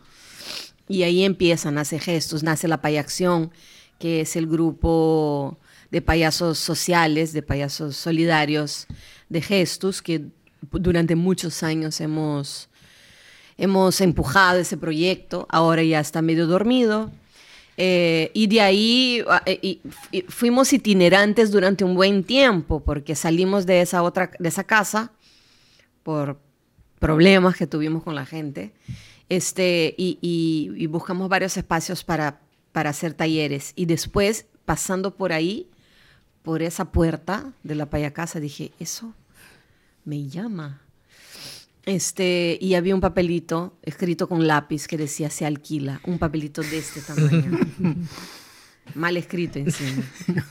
Y 0.87 1.03
ahí 1.03 1.23
empiezan, 1.23 1.75
nace 1.75 1.99
Gestos, 1.99 2.43
nace 2.43 2.67
la 2.67 2.81
Payacción, 2.81 3.51
que 3.97 4.21
es 4.21 4.35
el 4.35 4.45
grupo 4.45 5.57
de 5.89 6.01
payasos 6.01 6.59
sociales, 6.59 7.33
de 7.33 7.41
payasos 7.41 7.95
solidarios 7.95 8.87
de 9.29 9.41
Gestus, 9.41 10.01
que 10.01 10.25
durante 10.71 11.15
muchos 11.15 11.63
años 11.63 12.01
hemos, 12.01 12.69
hemos 13.57 14.01
empujado 14.01 14.59
ese 14.59 14.77
proyecto, 14.77 15.47
ahora 15.49 15.83
ya 15.83 15.99
está 15.99 16.21
medio 16.21 16.45
dormido. 16.45 17.11
Eh, 17.83 18.29
y 18.35 18.45
de 18.45 18.61
ahí 18.61 19.23
ah, 19.27 19.41
eh, 19.47 19.79
fuimos 20.27 20.71
itinerantes 20.71 21.49
durante 21.49 21.83
un 21.83 21.95
buen 21.95 22.23
tiempo, 22.23 22.83
porque 22.83 23.15
salimos 23.15 23.65
de 23.65 23.81
esa 23.81 24.03
otra, 24.03 24.29
de 24.37 24.49
esa 24.49 24.65
casa 24.65 25.13
por 26.03 26.39
problemas 26.99 27.55
que 27.55 27.65
tuvimos 27.65 28.03
con 28.03 28.13
la 28.13 28.27
gente, 28.27 28.71
este, 29.29 29.95
y 29.97 30.85
buscamos 30.91 31.27
varios 31.27 31.57
espacios 31.57 32.03
para, 32.03 32.41
para 32.71 32.91
hacer 32.91 33.15
talleres. 33.15 33.73
Y 33.75 33.85
después, 33.85 34.45
pasando 34.65 35.15
por 35.15 35.33
ahí, 35.33 35.67
por 36.43 36.61
esa 36.61 36.91
puerta 36.91 37.51
de 37.63 37.73
la 37.73 37.87
payacasa, 37.87 38.39
dije, 38.39 38.73
eso 38.79 39.15
me 40.05 40.27
llama. 40.27 40.81
Este, 41.85 42.57
y 42.61 42.75
había 42.75 42.93
un 42.93 43.01
papelito 43.01 43.77
escrito 43.81 44.27
con 44.29 44.45
lápiz 44.47 44.87
que 44.87 44.97
decía 44.97 45.29
se 45.29 45.45
alquila, 45.45 45.99
un 46.05 46.19
papelito 46.19 46.61
de 46.61 46.77
este 46.77 47.01
tamaño. 47.01 47.59
Mal 48.95 49.15
escrito 49.17 49.57
encima. 49.59 50.03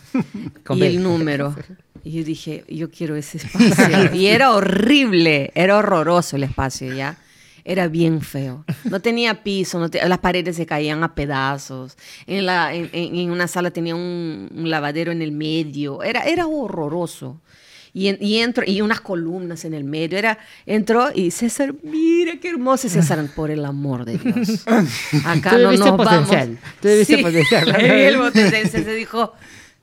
Con 0.65 0.79
y 0.79 0.83
el 0.83 1.03
número. 1.03 1.55
Y 2.03 2.13
yo 2.13 2.25
dije, 2.25 2.65
yo 2.67 2.91
quiero 2.91 3.15
ese 3.15 3.37
espacio. 3.37 4.15
Y 4.15 4.25
era 4.29 4.53
horrible, 4.53 5.53
era 5.55 5.77
horroroso 5.77 6.37
el 6.37 6.45
espacio, 6.45 6.95
¿ya? 6.95 7.19
Era 7.63 7.89
bien 7.89 8.23
feo. 8.23 8.65
No 8.85 9.01
tenía 9.01 9.43
piso, 9.43 9.79
no 9.79 9.91
te- 9.91 10.09
las 10.09 10.19
paredes 10.21 10.57
se 10.57 10.65
caían 10.65 11.03
a 11.05 11.15
pedazos. 11.15 11.99
En, 12.27 12.47
la, 12.47 12.73
en 12.75 13.31
una 13.31 13.47
sala 13.49 13.71
tenía 13.71 13.95
un, 13.95 14.49
un 14.51 14.71
lavadero 14.71 15.13
en 15.13 15.21
el 15.21 15.33
medio. 15.33 16.03
Era, 16.03 16.23
era 16.23 16.47
horroroso. 16.47 17.43
Y, 17.93 18.09
en- 18.09 18.19
y 18.21 18.39
entro, 18.39 18.65
y 18.67 18.81
unas 18.83 19.01
columnas 19.01 19.65
en 19.65 19.75
el 19.75 19.85
medio. 19.85 20.17
Era, 20.19 20.39
entró 20.67 21.09
y 21.15 21.31
César, 21.31 21.75
mira 21.83 22.37
qué 22.41 22.51
hermoso. 22.51 22.87
Y 22.87 22.91
César, 22.91 23.25
por 23.35 23.51
el 23.51 23.65
amor 23.65 24.05
de 24.05 24.19
Dios. 24.19 24.65
Acá 25.25 25.51
Tú 25.51 25.59
no 25.59 25.73
nos 25.73 25.81
vamos. 25.81 26.07
potencial, 26.07 26.59
tú 26.81 26.89
le 26.89 26.99
viste 26.99 27.19
potencial. 27.19 27.67
le 27.73 27.79
vi 27.97 28.03
el 28.03 28.17
potencial. 28.19 28.69
César 28.69 28.95
dijo, 28.95 29.33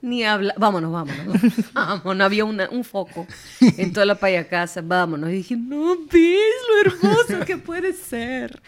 ni 0.02 0.24
habla, 0.24 0.54
vámonos, 0.58 0.92
vámonos. 0.92 1.38
Vámonos, 1.74 2.26
había 2.26 2.46
una- 2.46 2.70
un 2.70 2.84
foco 2.84 3.28
en 3.60 3.92
toda 3.92 4.06
la 4.06 4.16
payacasa, 4.16 4.82
vámonos. 4.82 5.30
Y 5.30 5.34
dije, 5.34 5.58
no 5.58 5.98
ves 6.12 6.40
lo 6.70 6.92
hermoso 6.92 7.46
que 7.46 7.58
puede 7.58 7.94
ser. 7.94 8.62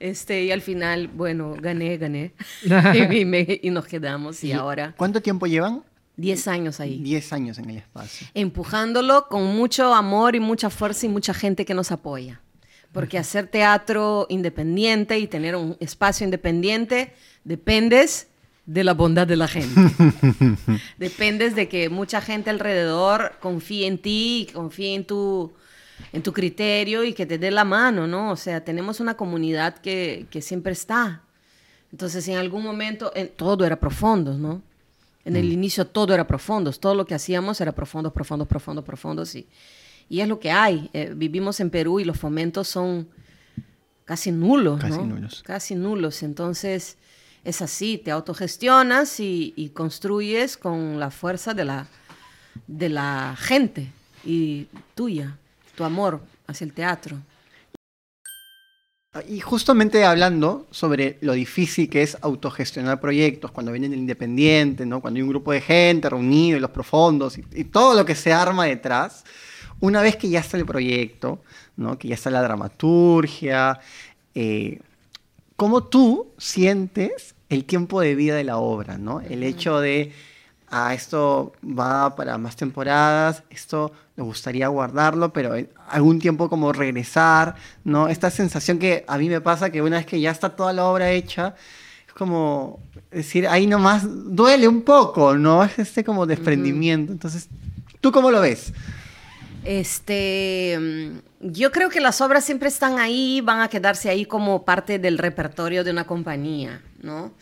Este, 0.00 0.44
y 0.44 0.50
al 0.50 0.62
final, 0.62 1.08
bueno, 1.08 1.54
gané, 1.60 1.96
gané. 1.96 2.32
y, 2.62 3.24
me- 3.24 3.60
y 3.62 3.70
nos 3.70 3.86
quedamos. 3.86 4.42
Y 4.42 4.52
ahora, 4.52 4.94
¿Cuánto 4.96 5.20
tiempo 5.20 5.46
llevan? 5.46 5.82
10 6.16 6.48
años 6.48 6.80
ahí. 6.80 6.98
10 6.98 7.32
años 7.32 7.58
en 7.58 7.70
el 7.70 7.76
espacio. 7.78 8.26
Empujándolo 8.34 9.26
con 9.28 9.44
mucho 9.56 9.94
amor 9.94 10.36
y 10.36 10.40
mucha 10.40 10.70
fuerza 10.70 11.06
y 11.06 11.08
mucha 11.08 11.32
gente 11.34 11.64
que 11.64 11.74
nos 11.74 11.90
apoya. 11.90 12.40
Porque 12.92 13.16
hacer 13.18 13.46
teatro 13.46 14.26
independiente 14.28 15.18
y 15.18 15.26
tener 15.26 15.56
un 15.56 15.76
espacio 15.80 16.24
independiente 16.24 17.14
dependes 17.44 18.28
de 18.66 18.84
la 18.84 18.92
bondad 18.94 19.26
de 19.26 19.36
la 19.36 19.48
gente. 19.48 19.80
dependes 20.98 21.54
de 21.56 21.68
que 21.68 21.88
mucha 21.88 22.20
gente 22.20 22.50
alrededor 22.50 23.32
confíe 23.40 23.86
en 23.86 23.98
ti, 23.98 24.48
confíe 24.52 24.94
en 24.94 25.04
tu, 25.06 25.52
en 26.12 26.22
tu 26.22 26.32
criterio 26.32 27.02
y 27.04 27.12
que 27.14 27.26
te 27.26 27.38
dé 27.38 27.50
la 27.50 27.64
mano, 27.64 28.06
¿no? 28.06 28.30
O 28.30 28.36
sea, 28.36 28.62
tenemos 28.64 29.00
una 29.00 29.16
comunidad 29.16 29.78
que, 29.78 30.26
que 30.30 30.42
siempre 30.42 30.72
está. 30.72 31.22
Entonces, 31.90 32.26
en 32.28 32.36
algún 32.36 32.62
momento, 32.62 33.10
en- 33.14 33.28
todo 33.28 33.64
era 33.64 33.80
profundo, 33.80 34.34
¿no? 34.34 34.62
En 35.24 35.36
el 35.36 35.52
inicio 35.52 35.86
todo 35.86 36.12
era 36.14 36.26
profundo, 36.26 36.72
todo 36.72 36.94
lo 36.94 37.04
que 37.06 37.14
hacíamos 37.14 37.60
era 37.60 37.72
profundos, 37.72 38.12
profundos, 38.12 38.48
profundos, 38.48 38.84
profundos. 38.84 39.34
Y, 39.34 39.46
y 40.08 40.20
es 40.20 40.28
lo 40.28 40.40
que 40.40 40.50
hay. 40.50 40.90
Eh, 40.92 41.12
vivimos 41.14 41.60
en 41.60 41.70
Perú 41.70 42.00
y 42.00 42.04
los 42.04 42.18
fomentos 42.18 42.68
son 42.68 43.08
casi 44.04 44.32
nulos, 44.32 44.80
Casi 44.80 44.98
¿no? 44.98 45.06
nulos. 45.06 45.42
Casi 45.44 45.74
nulos. 45.76 46.22
Entonces, 46.24 46.98
es 47.44 47.62
así, 47.62 47.98
te 47.98 48.10
autogestionas 48.10 49.20
y, 49.20 49.52
y 49.56 49.70
construyes 49.70 50.56
con 50.56 50.98
la 50.98 51.10
fuerza 51.10 51.54
de 51.54 51.64
la, 51.64 51.86
de 52.66 52.88
la 52.88 53.36
gente 53.38 53.92
y 54.24 54.66
tuya, 54.94 55.38
tu 55.76 55.84
amor 55.84 56.20
hacia 56.46 56.64
el 56.64 56.72
teatro. 56.72 57.18
Y 59.28 59.40
justamente 59.40 60.06
hablando 60.06 60.66
sobre 60.70 61.18
lo 61.20 61.34
difícil 61.34 61.90
que 61.90 62.02
es 62.02 62.16
autogestionar 62.22 62.98
proyectos, 62.98 63.50
cuando 63.50 63.70
viene 63.70 63.86
el 63.86 63.94
independiente, 63.94 64.86
¿no? 64.86 65.02
cuando 65.02 65.18
hay 65.18 65.22
un 65.22 65.28
grupo 65.28 65.52
de 65.52 65.60
gente 65.60 66.08
reunido 66.08 66.56
y 66.56 66.60
los 66.60 66.70
profundos 66.70 67.36
y, 67.36 67.44
y 67.52 67.64
todo 67.64 67.94
lo 67.94 68.06
que 68.06 68.14
se 68.14 68.32
arma 68.32 68.64
detrás, 68.64 69.24
una 69.80 70.00
vez 70.00 70.16
que 70.16 70.30
ya 70.30 70.40
está 70.40 70.56
el 70.56 70.64
proyecto, 70.64 71.42
¿no? 71.76 71.98
que 71.98 72.08
ya 72.08 72.14
está 72.14 72.30
la 72.30 72.40
dramaturgia, 72.40 73.80
eh, 74.34 74.80
¿cómo 75.56 75.84
tú 75.84 76.28
sientes 76.38 77.34
el 77.50 77.66
tiempo 77.66 78.00
de 78.00 78.14
vida 78.14 78.34
de 78.34 78.44
la 78.44 78.56
obra? 78.56 78.96
¿no? 78.96 79.20
El 79.20 79.42
hecho 79.42 79.78
de, 79.80 80.12
ah, 80.72 80.94
esto 80.94 81.52
va 81.62 82.16
para 82.16 82.38
más 82.38 82.56
temporadas, 82.56 83.42
esto 83.50 83.92
me 84.16 84.24
gustaría 84.24 84.68
guardarlo, 84.68 85.32
pero 85.32 85.54
en 85.54 85.68
algún 85.88 86.18
tiempo 86.18 86.48
como 86.48 86.72
regresar, 86.72 87.54
¿no? 87.84 88.08
Esta 88.08 88.30
sensación 88.30 88.78
que 88.78 89.04
a 89.06 89.18
mí 89.18 89.28
me 89.28 89.42
pasa 89.42 89.70
que 89.70 89.82
una 89.82 89.98
vez 89.98 90.06
que 90.06 90.20
ya 90.20 90.30
está 90.30 90.56
toda 90.56 90.72
la 90.72 90.86
obra 90.86 91.10
hecha, 91.10 91.54
es 92.06 92.14
como 92.14 92.80
decir, 93.10 93.46
ahí 93.46 93.66
nomás 93.66 94.04
duele 94.08 94.66
un 94.66 94.82
poco, 94.82 95.36
¿no? 95.36 95.62
Es 95.62 95.78
este 95.78 96.02
como 96.02 96.24
desprendimiento. 96.26 97.12
Entonces, 97.12 97.48
¿tú 98.00 98.10
cómo 98.10 98.30
lo 98.30 98.40
ves? 98.40 98.72
Este, 99.64 101.12
yo 101.40 101.70
creo 101.70 101.90
que 101.90 102.00
las 102.00 102.20
obras 102.22 102.44
siempre 102.44 102.68
están 102.68 102.98
ahí, 102.98 103.42
van 103.42 103.60
a 103.60 103.68
quedarse 103.68 104.08
ahí 104.08 104.24
como 104.24 104.64
parte 104.64 104.98
del 104.98 105.18
repertorio 105.18 105.84
de 105.84 105.90
una 105.90 106.04
compañía, 106.04 106.80
¿no? 107.02 107.32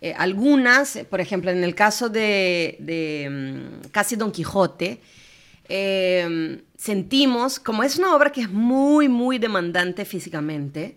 Eh, 0.00 0.14
algunas, 0.16 0.98
por 1.10 1.20
ejemplo, 1.20 1.50
en 1.50 1.64
el 1.64 1.74
caso 1.74 2.08
de, 2.08 2.76
de, 2.80 3.28
mm, 3.30 3.88
Casi 3.90 4.14
Don 4.16 4.30
Quijote, 4.30 5.00
eh, 5.68 6.62
sentimos, 6.76 7.58
como 7.58 7.82
es 7.82 7.96
una 7.98 8.14
obra 8.14 8.30
que 8.30 8.42
es 8.42 8.50
muy, 8.50 9.08
muy 9.08 9.38
demandante 9.38 10.04
físicamente, 10.04 10.96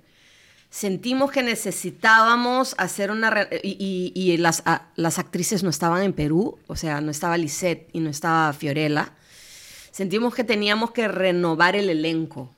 sentimos 0.70 1.32
que 1.32 1.44
necesitábamos 1.44 2.76
hacer 2.78 3.12
una... 3.12 3.48
y, 3.64 4.12
y- 4.16 4.32
y 4.34 4.38
las, 4.38 4.62
a- 4.66 4.88
las 4.96 5.20
actrices 5.20 5.64
no 5.64 5.70
estaban 5.72 6.04
en 6.04 6.14
Perú, 6.14 6.58
o 6.68 6.76
sea, 6.76 7.02
no 7.02 7.12
estaba 7.12 7.38
Lisette 7.38 7.90
y 7.94 8.00
no 8.00 8.10
estaba 8.10 8.54
Fiorella. 8.54 9.12
Sentimos 9.92 10.34
que 10.34 10.44
teníamos 10.46 10.92
que 10.92 11.08
renovar 11.08 11.76
el 11.76 11.90
elenco. 11.90 12.56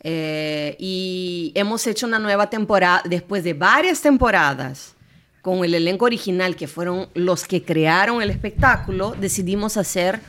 Eh, 0.00 0.74
y 0.78 1.52
hemos 1.54 1.86
hecho 1.86 2.06
una 2.06 2.18
nueva 2.18 2.50
temporada, 2.50 3.02
después 3.06 3.44
de 3.44 3.54
varias 3.54 4.00
temporadas, 4.02 4.94
con 5.42 5.64
el 5.64 5.74
elenco 5.74 6.06
original, 6.06 6.56
que 6.56 6.68
fueron 6.68 7.08
los 7.14 7.46
que 7.46 7.62
crearon 7.62 8.22
el 8.22 8.30
espectáculo, 8.30 9.14
decidimos 9.18 9.76
hacer 9.76 10.20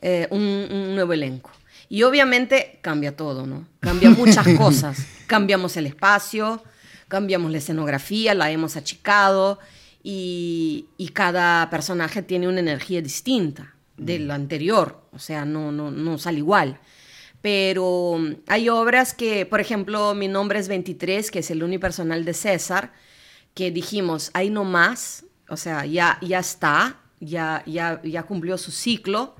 eh, 0.00 0.26
un, 0.30 0.40
un 0.40 0.94
nuevo 0.94 1.12
elenco. 1.12 1.50
Y 1.88 2.02
obviamente 2.04 2.78
cambia 2.80 3.14
todo, 3.14 3.46
¿no? 3.46 3.68
Cambia 3.78 4.08
muchas 4.18 4.48
cosas. 4.56 5.06
Cambiamos 5.26 5.76
el 5.76 5.86
espacio, 5.86 6.62
cambiamos 7.08 7.52
la 7.52 7.58
escenografía, 7.58 8.32
la 8.32 8.50
hemos 8.50 8.76
achicado 8.76 9.58
y, 10.02 10.86
y 10.96 11.08
cada 11.08 11.68
personaje 11.68 12.22
tiene 12.22 12.48
una 12.48 12.60
energía 12.60 13.02
distinta 13.02 13.74
de 13.98 14.18
lo 14.18 14.32
anterior, 14.32 15.02
o 15.12 15.18
sea, 15.18 15.44
no, 15.44 15.70
no, 15.70 15.90
no 15.90 16.16
sale 16.16 16.38
igual. 16.38 16.80
Pero 17.42 18.16
mm, 18.18 18.32
hay 18.46 18.70
obras 18.70 19.12
que, 19.12 19.44
por 19.44 19.60
ejemplo, 19.60 20.14
Mi 20.14 20.28
nombre 20.28 20.58
es 20.58 20.68
23, 20.68 21.30
que 21.30 21.40
es 21.40 21.50
el 21.50 21.62
unipersonal 21.62 22.24
de 22.24 22.32
César, 22.32 22.92
que 23.54 23.70
dijimos, 23.70 24.30
ahí 24.34 24.50
no 24.50 24.64
más, 24.64 25.24
o 25.48 25.56
sea, 25.56 25.84
ya, 25.86 26.18
ya 26.22 26.38
está, 26.38 26.96
ya, 27.20 27.62
ya, 27.66 28.00
ya 28.02 28.22
cumplió 28.22 28.56
su 28.58 28.70
ciclo, 28.70 29.34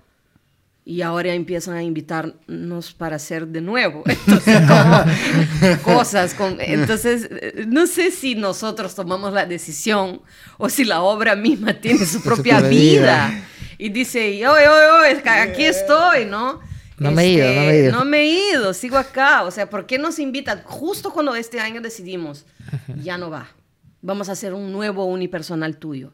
y 0.85 1.03
ahora 1.03 1.33
empiezan 1.33 1.75
a 1.75 1.83
invitarnos 1.83 2.93
para 2.93 3.17
hacer 3.17 3.47
de 3.47 3.61
nuevo. 3.61 4.03
Entonces, 4.07 4.61
como 4.67 5.77
cosas. 5.83 6.35
Con, 6.35 6.61
entonces, 6.61 7.29
no 7.69 7.87
sé 7.87 8.11
si 8.11 8.35
nosotros 8.35 8.95
tomamos 8.95 9.33
la 9.33 9.47
decisión 9.47 10.23
o 10.59 10.69
si 10.69 10.85
la 10.85 11.03
obra 11.03 11.37
misma 11.37 11.75
tiene 11.81 12.05
su 12.05 12.21
propia 12.23 12.61
vida. 12.61 13.29
vida. 13.29 13.45
Y 13.79 13.91
dice, 13.91 14.21
oye, 14.47 14.47
oye, 14.47 14.69
oye, 14.69 15.29
aquí 15.29 15.65
estoy, 15.65 16.25
¿no? 16.25 16.61
No 16.99 17.11
me 17.11 17.25
he 17.25 17.29
ido, 17.33 17.47
no 17.49 17.55
me 17.55 17.71
he 17.71 17.79
ido. 17.79 17.93
No 17.93 18.05
me 18.05 18.19
he 18.19 18.51
ido, 18.53 18.75
sigo 18.75 18.97
acá. 18.97 19.43
O 19.43 19.51
sea, 19.51 19.69
¿por 19.69 19.87
qué 19.87 19.99
nos 19.99 20.19
invitan? 20.19 20.63
Justo 20.65 21.13
cuando 21.13 21.35
este 21.35 21.59
año 21.61 21.81
decidimos, 21.81 22.45
ya 23.03 23.19
no 23.19 23.31
va. 23.31 23.49
Vamos 24.03 24.29
a 24.29 24.33
hacer 24.33 24.53
un 24.53 24.73
nuevo 24.73 25.05
unipersonal 25.05 25.79
tuyo. 25.79 26.13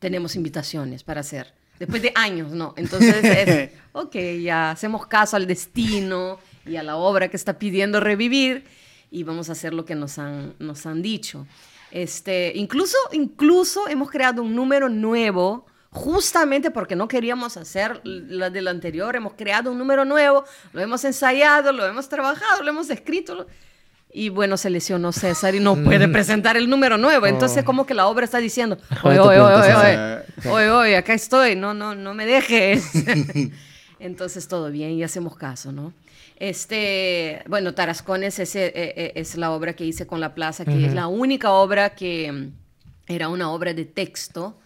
Tenemos 0.00 0.36
invitaciones 0.36 1.04
para 1.04 1.20
hacer. 1.20 1.54
Después 1.78 2.02
de 2.02 2.12
años, 2.16 2.50
¿no? 2.50 2.74
Entonces, 2.76 3.24
es, 3.24 3.70
ok, 3.92 4.16
ya 4.42 4.72
hacemos 4.72 5.06
caso 5.06 5.36
al 5.36 5.46
destino 5.46 6.40
y 6.66 6.76
a 6.76 6.82
la 6.82 6.96
obra 6.96 7.28
que 7.28 7.36
está 7.36 7.58
pidiendo 7.58 8.00
revivir 8.00 8.64
y 9.10 9.22
vamos 9.22 9.48
a 9.48 9.52
hacer 9.52 9.72
lo 9.72 9.84
que 9.84 9.94
nos 9.94 10.18
han, 10.18 10.54
nos 10.58 10.84
han 10.86 11.00
dicho. 11.00 11.46
Este, 11.90 12.52
incluso, 12.56 12.98
incluso 13.12 13.88
hemos 13.88 14.10
creado 14.10 14.42
un 14.42 14.54
número 14.54 14.88
nuevo 14.88 15.66
justamente 15.90 16.70
porque 16.70 16.96
no 16.96 17.08
queríamos 17.08 17.56
hacer 17.56 18.00
la 18.04 18.50
del 18.50 18.68
anterior, 18.68 19.16
hemos 19.16 19.34
creado 19.34 19.72
un 19.72 19.78
número 19.78 20.04
nuevo, 20.04 20.44
lo 20.72 20.82
hemos 20.82 21.04
ensayado, 21.04 21.72
lo 21.72 21.86
hemos 21.86 22.08
trabajado, 22.08 22.62
lo 22.62 22.70
hemos 22.70 22.90
escrito. 22.90 23.46
Y 24.18 24.30
bueno, 24.30 24.56
se 24.56 24.68
lesionó 24.68 25.12
César 25.12 25.54
y 25.54 25.60
no 25.60 25.76
puede 25.76 26.08
presentar 26.18 26.56
el 26.56 26.68
número 26.68 26.98
nuevo. 26.98 27.26
Entonces, 27.26 27.62
Oh. 27.62 27.64
como 27.64 27.86
que 27.86 27.94
la 27.94 28.08
obra 28.08 28.24
está 28.24 28.38
diciendo, 28.38 28.76
oye, 29.04 29.20
oye, 29.20 29.38
oye, 29.38 29.74
oye, 29.74 30.50
oye, 30.50 30.70
oye, 30.70 30.96
acá 30.96 31.14
estoy, 31.14 31.54
no, 31.54 31.72
no, 31.72 31.94
no 31.94 32.14
me 32.14 32.26
dejes. 32.26 32.84
Entonces, 34.00 34.48
todo 34.48 34.72
bien 34.72 34.90
y 34.90 35.04
hacemos 35.04 35.36
caso, 35.36 35.70
¿no? 35.70 35.92
Este, 36.36 37.42
bueno, 37.48 37.74
Tarascones 37.74 38.40
es, 38.40 38.56
eh, 38.56 38.72
eh, 38.74 39.12
es 39.14 39.36
la 39.36 39.52
obra 39.52 39.74
que 39.74 39.84
hice 39.84 40.06
con 40.08 40.18
La 40.18 40.34
Plaza, 40.34 40.64
que 40.64 40.86
es 40.86 40.94
la 40.94 41.06
única 41.06 41.52
obra 41.52 41.90
que 41.90 42.32
mm, 42.32 42.52
era 43.12 43.28
una 43.28 43.52
obra 43.52 43.72
de 43.72 43.84
texto 43.84 44.58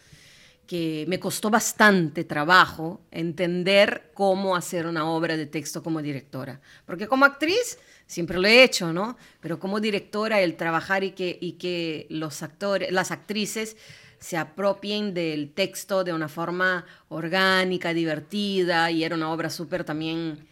que 0.67 1.05
me 1.09 1.21
costó 1.21 1.51
bastante 1.51 2.25
trabajo 2.25 3.03
entender 3.11 4.13
cómo 4.15 4.57
hacer 4.57 4.87
una 4.87 5.05
obra 5.11 5.37
de 5.37 5.45
texto 5.45 5.83
como 5.83 6.01
directora. 6.01 6.59
Porque 6.87 7.07
como 7.07 7.27
actriz 7.27 7.79
siempre 8.13 8.39
lo 8.39 8.47
he 8.47 8.63
hecho, 8.63 8.93
¿no? 8.93 9.17
Pero 9.41 9.59
como 9.59 9.81
directora 9.81 10.41
el 10.41 10.57
trabajar 10.57 11.03
y 11.03 11.13
que, 11.13 11.39
y 11.41 11.53
que 11.53 12.07
los 12.11 12.43
actores, 12.43 12.93
las 12.93 13.11
actrices 13.11 13.77
se 14.19 14.37
apropien 14.37 15.15
del 15.15 15.51
texto 15.53 16.05
de 16.05 16.13
una 16.13 16.29
forma 16.29 16.85
orgánica, 17.09 17.95
divertida, 17.95 18.91
y 18.91 19.03
era 19.03 19.17
una 19.17 19.31
obra 19.33 19.49
súper 19.51 19.83
también 19.85 20.47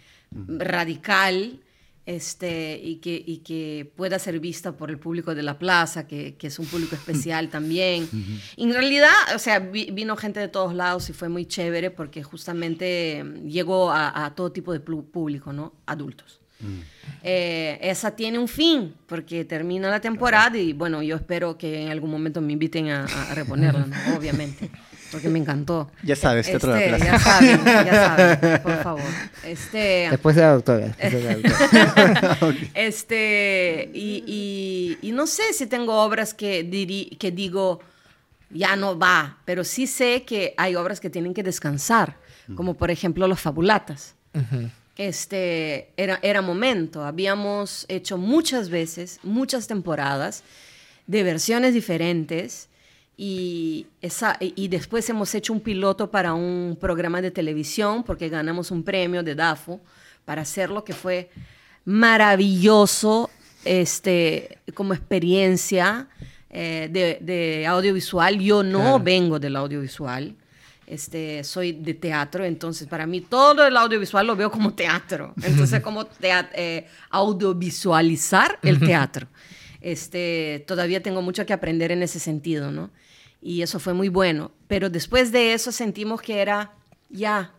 radical 0.58 1.60
este, 2.06 2.80
y, 2.82 2.96
que, 2.96 3.22
y 3.24 3.38
que 3.38 3.92
pueda 3.94 4.18
ser 4.18 4.40
vista 4.40 4.72
por 4.72 4.90
el 4.90 4.98
público 4.98 5.34
de 5.34 5.42
la 5.42 5.58
plaza, 5.58 6.06
que, 6.08 6.34
que 6.36 6.46
es 6.48 6.58
un 6.58 6.66
público 6.66 6.96
especial 6.96 7.48
también. 7.56 8.08
Y 8.56 8.64
en 8.64 8.72
realidad, 8.72 9.12
o 9.34 9.38
sea, 9.38 9.58
vi- 9.60 9.90
vino 9.92 10.16
gente 10.16 10.40
de 10.40 10.48
todos 10.48 10.74
lados 10.74 11.08
y 11.10 11.12
fue 11.12 11.28
muy 11.28 11.44
chévere 11.46 11.90
porque 11.90 12.22
justamente 12.22 13.24
llegó 13.44 13.90
a, 13.92 14.24
a 14.24 14.34
todo 14.34 14.50
tipo 14.50 14.72
de 14.72 14.80
público, 14.80 15.52
¿no? 15.52 15.74
Adultos. 15.86 16.39
Eh, 17.22 17.78
esa 17.82 18.12
tiene 18.16 18.38
un 18.38 18.48
fin 18.48 18.94
porque 19.06 19.44
termina 19.44 19.90
la 19.90 20.00
temporada 20.00 20.56
y 20.56 20.72
bueno, 20.72 21.02
yo 21.02 21.16
espero 21.16 21.58
que 21.58 21.82
en 21.82 21.90
algún 21.90 22.10
momento 22.10 22.40
me 22.40 22.52
inviten 22.54 22.88
a, 22.90 23.04
a- 23.04 23.34
reponerla, 23.34 23.86
¿no? 23.86 23.96
obviamente. 24.16 24.70
porque 25.12 25.28
me 25.28 25.38
encantó. 25.40 25.90
Ya 26.04 26.14
sabes, 26.16 26.46
teatro 26.46 26.72
de 26.72 26.90
la 26.90 26.96
Este, 26.96 27.08
plaza. 27.08 27.40
Ya 27.42 27.54
saben, 27.58 27.64
ya 27.86 27.94
saben, 28.40 28.62
por 28.62 28.82
favor. 28.82 29.02
Este, 29.44 30.06
Después 30.10 30.36
de 30.36 30.42
la 30.42 30.52
doctora. 30.52 30.86
después 30.86 31.12
de 31.12 31.22
la 31.22 31.34
doctora. 32.36 32.56
este, 32.74 33.90
y, 33.92 34.24
y- 34.26 35.08
y 35.08 35.12
no 35.12 35.26
sé 35.26 35.52
si 35.52 35.66
tengo 35.66 36.02
obras 36.02 36.32
que, 36.32 36.64
diri- 36.68 37.18
que 37.18 37.30
digo, 37.32 37.80
ya 38.50 38.76
no 38.76 38.98
va, 38.98 39.38
pero 39.44 39.64
sí 39.64 39.86
sé 39.86 40.22
que 40.24 40.54
hay 40.56 40.74
obras 40.76 41.00
que 41.00 41.10
tienen 41.10 41.34
que 41.34 41.42
descansar, 41.42 42.16
como 42.54 42.74
por 42.74 42.90
ejemplo 42.90 43.26
Los 43.28 43.40
Fabulatas. 43.40 44.14
Ujú. 44.34 44.70
Este, 44.96 45.88
era, 45.96 46.18
era 46.22 46.42
momento, 46.42 47.04
habíamos 47.04 47.86
hecho 47.88 48.18
muchas 48.18 48.68
veces, 48.68 49.18
muchas 49.22 49.66
temporadas, 49.66 50.42
de 51.06 51.22
versiones 51.22 51.72
diferentes. 51.74 52.68
Y, 53.16 53.86
esa, 54.00 54.36
y 54.40 54.68
después 54.68 55.08
hemos 55.10 55.34
hecho 55.34 55.52
un 55.52 55.60
piloto 55.60 56.10
para 56.10 56.32
un 56.32 56.76
programa 56.80 57.20
de 57.20 57.30
televisión 57.30 58.02
porque 58.02 58.30
ganamos 58.30 58.70
un 58.70 58.82
premio 58.82 59.22
de 59.22 59.34
DAFO 59.34 59.78
para 60.24 60.40
hacerlo 60.42 60.84
que 60.84 60.94
fue 60.94 61.28
maravilloso 61.84 63.30
este, 63.64 64.58
como 64.74 64.94
experiencia 64.94 66.08
eh, 66.50 66.88
de, 66.90 67.18
de 67.20 67.66
audiovisual. 67.66 68.38
Yo 68.38 68.62
no 68.62 68.78
Claro. 68.80 69.00
vengo 69.00 69.38
del 69.38 69.56
audiovisual, 69.56 70.34
este, 70.90 71.44
soy 71.44 71.72
de 71.72 71.94
teatro, 71.94 72.44
entonces 72.44 72.88
para 72.88 73.06
mí 73.06 73.20
todo 73.20 73.66
el 73.66 73.76
audiovisual 73.76 74.26
lo 74.26 74.34
veo 74.36 74.50
como 74.50 74.74
teatro. 74.74 75.34
Entonces, 75.42 75.80
como 75.84 76.04
tea- 76.06 76.50
eh, 76.54 76.86
audiovisualizar 77.10 78.58
el 78.62 78.80
teatro. 78.80 79.28
Este, 79.80 80.64
todavía 80.66 81.02
tengo 81.02 81.22
mucho 81.22 81.46
que 81.46 81.52
aprender 81.52 81.90
en 81.92 82.02
ese 82.02 82.18
sentido, 82.20 82.70
¿no? 82.70 82.90
Y 83.40 83.62
eso 83.62 83.78
fue 83.80 83.94
muy 83.94 84.08
bueno. 84.08 84.50
Pero 84.68 84.90
después 84.90 85.32
de 85.32 85.54
eso 85.54 85.72
sentimos 85.72 86.20
que 86.20 86.40
era, 86.40 86.72
ya, 87.08 87.54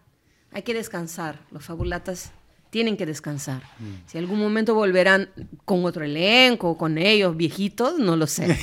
hay 0.52 0.62
que 0.62 0.74
descansar. 0.74 1.40
Los 1.52 1.66
fabulatas 1.66 2.32
tienen 2.70 2.96
que 2.96 3.06
descansar. 3.06 3.64
Si 4.06 4.18
algún 4.18 4.40
momento 4.40 4.76
volverán 4.76 5.30
con 5.66 5.84
otro 5.84 6.06
elenco, 6.06 6.78
con 6.78 6.98
ellos 6.98 7.36
viejitos, 7.36 7.98
no 7.98 8.16
lo 8.16 8.28
sé. 8.28 8.56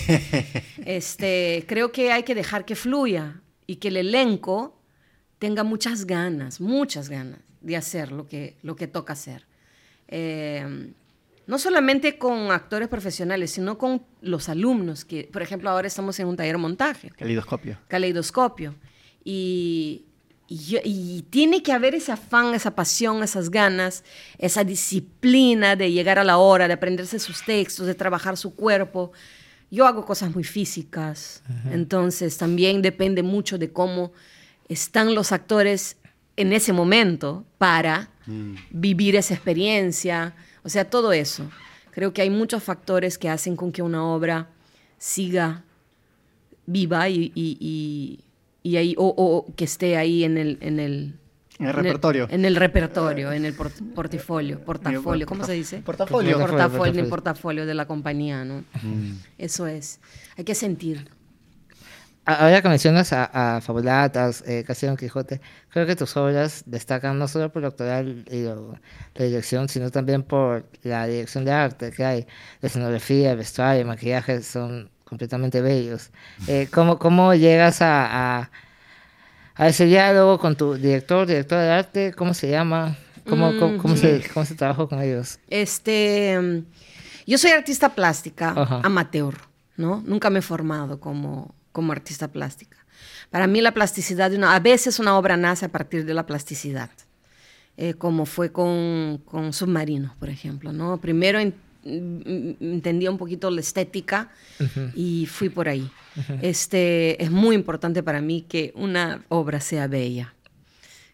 este, 0.86 1.64
creo 1.66 1.90
que 1.92 2.12
hay 2.12 2.22
que 2.22 2.34
dejar 2.34 2.64
que 2.64 2.74
fluya 2.76 3.40
y 3.68 3.76
que 3.76 3.88
el 3.88 3.98
elenco 3.98 4.80
tenga 5.38 5.62
muchas 5.62 6.06
ganas, 6.06 6.60
muchas 6.60 7.08
ganas 7.08 7.38
de 7.60 7.76
hacer 7.76 8.10
lo 8.10 8.26
que, 8.26 8.56
lo 8.62 8.74
que 8.74 8.88
toca 8.88 9.12
hacer. 9.12 9.46
Eh, 10.08 10.90
no 11.46 11.58
solamente 11.58 12.18
con 12.18 12.50
actores 12.50 12.88
profesionales, 12.88 13.50
sino 13.52 13.78
con 13.78 14.02
los 14.22 14.48
alumnos, 14.48 15.04
que 15.04 15.28
por 15.30 15.42
ejemplo 15.42 15.70
ahora 15.70 15.86
estamos 15.86 16.18
en 16.18 16.28
un 16.28 16.36
taller 16.36 16.54
de 16.54 16.58
montaje 16.58 17.10
Calidoscopio. 17.10 17.78
caleidoscopio. 17.88 18.74
Y, 19.22 20.06
y 20.48 21.26
tiene 21.28 21.62
que 21.62 21.72
haber 21.72 21.94
ese 21.94 22.12
afán, 22.12 22.54
esa 22.54 22.74
pasión, 22.74 23.22
esas 23.22 23.50
ganas, 23.50 24.02
esa 24.38 24.64
disciplina 24.64 25.76
de 25.76 25.92
llegar 25.92 26.18
a 26.18 26.24
la 26.24 26.38
hora, 26.38 26.68
de 26.68 26.74
aprenderse 26.74 27.18
sus 27.18 27.44
textos, 27.44 27.86
de 27.86 27.94
trabajar 27.94 28.38
su 28.38 28.54
cuerpo. 28.54 29.12
Yo 29.70 29.86
hago 29.86 30.04
cosas 30.04 30.34
muy 30.34 30.44
físicas, 30.44 31.42
entonces 31.72 32.38
también 32.38 32.80
depende 32.82 33.22
mucho 33.22 33.58
de 33.58 33.70
cómo 33.72 34.12
están 34.68 35.14
los 35.14 35.32
actores 35.32 35.96
en 36.36 36.52
ese 36.52 36.72
momento 36.72 37.44
para 37.58 38.10
vivir 38.70 39.16
esa 39.16 39.34
experiencia, 39.34 40.34
o 40.62 40.68
sea, 40.68 40.88
todo 40.88 41.12
eso. 41.12 41.50
Creo 41.92 42.12
que 42.12 42.22
hay 42.22 42.30
muchos 42.30 42.62
factores 42.62 43.18
que 43.18 43.28
hacen 43.28 43.56
con 43.56 43.72
que 43.72 43.82
una 43.82 44.04
obra 44.04 44.48
siga 44.98 45.64
viva 46.66 47.08
y, 47.08 47.32
y, 47.34 47.56
y- 47.60 48.20
y 48.62 48.76
ahí, 48.76 48.94
o, 48.98 49.06
o 49.16 49.54
que 49.54 49.64
esté 49.64 49.96
ahí 49.96 50.24
en 50.24 50.36
el, 50.36 50.58
en 50.60 50.78
el, 50.80 51.14
En 51.58 51.66
el 51.66 51.72
repertorio. 51.74 52.28
En 52.30 52.44
el, 52.44 52.54
repertorio, 52.56 53.32
en 53.32 53.44
el 53.44 53.54
port- 53.54 53.80
portafolio, 53.94 54.60
portafolio, 54.60 55.26
¿cómo 55.26 55.44
se 55.44 55.52
dice? 55.54 55.78
Portafolio. 55.78 56.38
Portafolio. 56.38 56.56
Portafolio, 56.68 56.92
en 56.92 56.98
el 57.04 57.08
portafolio. 57.10 57.66
de 57.66 57.74
la 57.74 57.86
compañía, 57.86 58.44
¿no? 58.44 58.64
Mm. 58.82 59.12
Eso 59.38 59.66
es. 59.66 59.98
Hay 60.36 60.44
que 60.44 60.54
sentir. 60.54 61.08
A- 62.24 62.44
Ahora 62.44 62.60
que 62.62 62.68
mencionas 62.68 63.12
a, 63.12 63.56
a 63.56 63.60
Fabulatas, 63.60 64.44
eh, 64.46 64.62
Castillo 64.66 64.90
Don 64.90 64.96
Quijote, 64.98 65.40
creo 65.70 65.86
que 65.86 65.96
tus 65.96 66.16
obras 66.16 66.62
destacan 66.66 67.18
no 67.18 67.26
solo 67.26 67.50
por 67.50 67.62
lo 67.62 67.68
actoral 67.68 68.24
y 68.30 68.42
lo- 68.44 68.78
la 69.14 69.24
dirección, 69.24 69.68
sino 69.68 69.90
también 69.90 70.22
por 70.22 70.64
la 70.82 71.06
dirección 71.06 71.44
de 71.44 71.52
arte 71.52 71.90
que 71.90 72.04
hay. 72.04 72.26
La 72.60 72.68
escenografía, 72.68 73.32
el 73.32 73.38
vestuario, 73.38 73.80
el 73.80 73.86
maquillaje 73.88 74.42
son 74.42 74.90
completamente 75.04 75.60
bellos. 75.62 76.10
Eh, 76.46 76.68
¿cómo, 76.70 76.98
¿Cómo 76.98 77.34
llegas 77.34 77.80
a, 77.80 78.40
a, 78.42 78.50
a 79.58 79.68
ese 79.68 79.84
diálogo 79.84 80.38
con 80.38 80.56
tu 80.56 80.74
director, 80.74 81.26
director 81.26 81.58
de 81.58 81.70
arte? 81.70 82.14
¿Cómo 82.14 82.32
se 82.32 82.48
llama? 82.48 82.96
¿Cómo, 83.28 83.52
cómo, 83.58 83.76
cómo 83.78 83.96
se, 83.96 84.22
cómo 84.32 84.46
se 84.46 84.54
trabajó 84.54 84.88
con 84.88 85.02
ellos? 85.02 85.38
Este, 85.50 86.38
mm, 86.40 86.64
yo 87.26 87.36
soy 87.36 87.50
artista 87.50 87.90
plástica, 87.94 88.54
Ajá. 88.56 88.80
amateur, 88.84 89.34
¿no? 89.76 90.02
Nunca 90.06 90.30
me 90.30 90.38
he 90.38 90.42
formado 90.42 90.98
como, 90.98 91.54
como 91.72 91.92
artista 91.92 92.28
plástica. 92.28 92.78
Para 93.30 93.46
mí 93.46 93.60
la 93.60 93.72
plasticidad, 93.72 94.30
de 94.30 94.38
una, 94.38 94.54
a 94.54 94.60
veces 94.60 94.98
una 94.98 95.18
obra 95.18 95.36
nace 95.36 95.66
a 95.66 95.68
partir 95.68 96.06
de 96.06 96.14
la 96.14 96.24
plasticidad, 96.24 96.88
eh, 97.76 97.94
como 97.94 98.24
fue 98.24 98.50
con, 98.50 99.20
con 99.26 99.52
Submarinos, 99.52 100.16
por 100.16 100.30
ejemplo, 100.30 100.72
¿no? 100.72 100.96
Primero 100.98 101.38
en- 101.38 101.48
mm, 101.48 101.52
entendía 101.88 103.10
un 103.10 103.18
poquito 103.18 103.50
la 103.50 103.60
estética 103.60 104.30
y 104.94 105.26
fui 105.26 105.48
por 105.48 105.68
ahí. 105.68 105.90
este, 106.42 107.22
es 107.22 107.30
muy 107.30 107.54
importante 107.54 108.02
para 108.02 108.20
mí 108.20 108.44
que 108.48 108.72
una 108.74 109.24
obra 109.28 109.60
sea 109.60 109.86
bella 109.86 110.34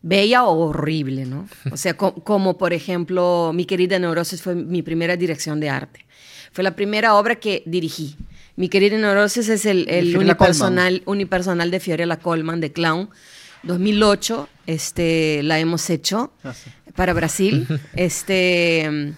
bella 0.06 0.44
o 0.44 0.68
horrible, 0.68 1.24
¿no? 1.24 1.48
O 1.72 1.78
sea, 1.78 1.96
co- 1.96 2.12
como 2.14 2.58
por 2.58 2.74
ejemplo, 2.74 3.52
Mi 3.54 3.64
querida 3.64 3.98
Neurosis 3.98 4.42
fue 4.42 4.54
mi 4.54 4.82
primera 4.82 5.16
dirección 5.16 5.60
de 5.60 5.70
arte. 5.70 6.04
Fue 6.52 6.62
la 6.62 6.76
primera 6.76 7.14
obra 7.14 7.36
que 7.36 7.62
dirigí. 7.64 8.14
Mi 8.54 8.68
querida 8.68 8.98
Neurosis 8.98 9.48
es 9.48 9.64
el, 9.64 9.88
el 9.88 10.14
unipersonal, 10.18 11.02
unipersonal 11.06 11.70
de 11.70 11.80
Fiorella 11.80 12.18
Colman, 12.18 12.60
de 12.60 12.70
Clown. 12.70 13.08
2008, 13.62 14.46
este, 14.66 15.42
la 15.42 15.58
hemos 15.58 15.88
hecho 15.88 16.34
Ah, 16.44 16.52
sí. 16.52 16.70
para 16.94 17.14
Brasil. 17.14 17.66
este, 17.96 19.14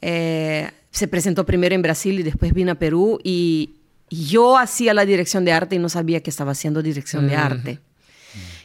eh, 0.00 0.70
se 0.94 1.08
presentó 1.08 1.44
primero 1.44 1.74
en 1.74 1.82
Brasil 1.82 2.20
y 2.20 2.22
después 2.22 2.54
vino 2.54 2.70
a 2.72 2.76
Perú 2.76 3.18
y, 3.24 3.74
yo 4.10 4.56
hacía 4.58 4.94
la 4.94 5.04
dirección 5.06 5.44
de 5.44 5.50
arte 5.52 5.74
y 5.74 5.78
no 5.80 5.88
sabía 5.88 6.22
que 6.22 6.30
estaba 6.30 6.52
haciendo 6.52 6.82
dirección 6.82 7.26
de 7.26 7.34
arte. 7.34 7.80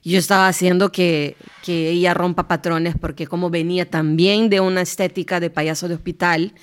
Yo 0.03 0.19
estaba 0.19 0.47
haciendo 0.47 0.91
que, 0.91 1.37
que 1.63 1.89
ella 1.89 2.13
rompa 2.13 2.47
patrones 2.47 2.93
porque 2.99 3.25
como 3.25 3.49
venía 3.49 3.89
también 3.89 4.49
de 4.49 4.59
una 4.59 4.81
estética 4.81 5.39
de 5.39 5.49
payaso 5.49 5.87
de 5.87 5.95
hospital, 5.95 6.53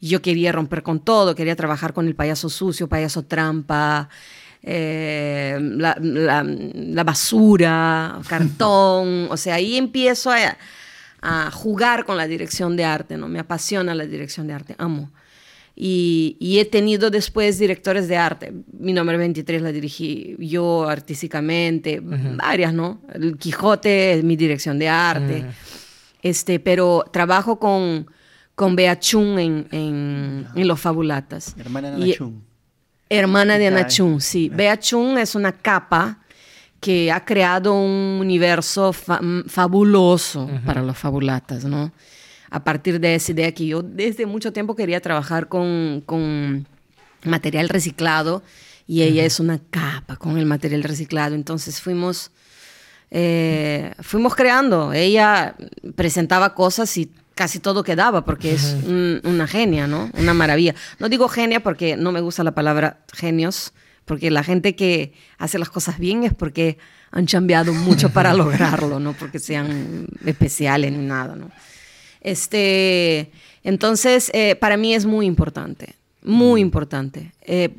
yo 0.00 0.22
quería 0.22 0.52
romper 0.52 0.84
con 0.84 1.00
todo, 1.00 1.34
quería 1.34 1.56
trabajar 1.56 1.94
con 1.94 2.06
el 2.06 2.14
payaso 2.14 2.48
sucio, 2.48 2.86
payaso 2.86 3.24
trampa, 3.24 4.08
eh, 4.62 5.58
la, 5.60 5.96
la- 6.00 6.44
la 6.44 7.04
basura, 7.04 8.20
cartón, 8.28 9.26
o 9.30 9.36
sea, 9.36 9.54
ahí 9.54 9.76
empiezo 9.76 10.30
a, 10.30 10.56
a 11.20 11.50
jugar 11.50 12.04
con 12.04 12.16
la 12.16 12.26
dirección 12.26 12.76
de 12.76 12.84
arte, 12.84 13.16
¿no? 13.16 13.28
Me 13.28 13.38
apasiona 13.40 13.94
la 13.94 14.06
dirección 14.06 14.46
de 14.46 14.52
arte, 14.54 14.74
amo. 14.78 15.10
Y, 15.80 16.36
y 16.40 16.58
he 16.58 16.64
tenido 16.64 17.08
después 17.10 17.58
directores 17.58 18.08
de 18.08 18.16
arte. 18.16 18.52
Mi 18.78 18.92
nombre 18.92 19.16
23 19.16 19.62
la 19.62 19.70
dirigí 19.70 20.36
yo 20.40 20.88
artísticamente, 20.88 22.00
varias, 22.02 22.74
¿no? 22.74 23.00
El 23.12 23.36
Quijote 23.36 24.14
es 24.14 24.24
mi 24.24 24.34
dirección 24.36 24.78
de 24.78 24.88
arte. 24.88 25.44
este, 26.22 26.58
pero 26.58 27.04
trabajo 27.12 27.60
con, 27.60 28.10
con 28.56 28.74
Bea 28.74 28.98
Chun 28.98 29.38
en, 29.38 29.68
en, 29.70 30.46
en 30.56 30.66
Los 30.68 30.80
Fabulatas. 30.80 31.54
Hermana 31.58 31.88
Y- 31.90 32.00
Nana 32.00 32.12
Chun. 32.12 32.42
Hermana 33.10 33.58
de 33.58 33.66
Ana. 33.68 33.86
Chun, 33.86 34.20
sí. 34.20 34.48
Bea 34.50 34.78
Chun 34.78 35.16
es 35.16 35.34
una 35.36 35.52
capa 35.52 36.18
que 36.80 37.10
ha 37.10 37.24
creado 37.24 37.74
un 37.74 38.18
universo 38.20 38.92
fa- 38.92 39.20
mm, 39.20 39.44
fabuloso 39.48 40.48
para 40.64 40.82
los 40.82 40.96
fabulatas, 40.96 41.64
¿no? 41.64 41.92
A 42.50 42.62
partir 42.64 43.00
de 43.00 43.14
esa 43.16 43.32
idea 43.32 43.52
que 43.52 43.66
yo 43.66 43.82
desde 43.82 44.24
mucho 44.26 44.52
tiempo 44.52 44.74
quería 44.76 45.00
trabajar 45.00 45.48
con, 45.48 46.02
con 46.06 46.66
material 47.24 47.68
reciclado 47.68 48.42
y 48.86 49.02
ella 49.02 49.24
es 49.24 49.38
una 49.40 49.58
capa 49.70 50.16
con 50.16 50.38
el 50.38 50.46
material 50.46 50.82
reciclado. 50.84 51.34
Entonces 51.34 51.80
fuimos, 51.80 52.30
eh, 53.10 53.92
fuimos 54.00 54.34
creando. 54.34 54.92
Ella 54.92 55.56
presentaba 55.94 56.54
cosas 56.54 56.96
y 56.96 57.10
casi 57.34 57.58
todo 57.60 57.82
quedaba 57.84 58.24
porque 58.24 58.52
es 58.54 58.76
un- 58.86 59.20
una 59.24 59.46
genia, 59.46 59.86
¿no? 59.86 60.10
Una 60.14 60.34
maravilla. 60.34 60.74
No 60.98 61.08
digo 61.08 61.28
genia 61.28 61.60
porque 61.60 61.96
no 61.96 62.12
me 62.12 62.20
gusta 62.20 62.42
la 62.44 62.52
palabra 62.52 63.00
genios, 63.12 63.72
porque 64.08 64.32
la 64.32 64.42
gente 64.42 64.74
que 64.74 65.12
hace 65.38 65.58
las 65.58 65.68
cosas 65.68 66.00
bien 66.00 66.24
es 66.24 66.34
porque 66.34 66.78
han 67.12 67.26
cambiado 67.26 67.72
mucho 67.72 68.08
para 68.12 68.34
lograrlo, 68.34 68.98
no 68.98 69.12
porque 69.12 69.38
sean 69.38 70.08
especiales 70.24 70.90
ni 70.90 71.04
nada, 71.06 71.36
¿no? 71.36 71.50
Este, 72.20 73.30
entonces, 73.62 74.30
eh, 74.34 74.56
para 74.56 74.76
mí 74.76 74.94
es 74.94 75.06
muy 75.06 75.26
importante, 75.26 75.94
muy 76.24 76.60
importante. 76.60 77.32
Eh, 77.42 77.70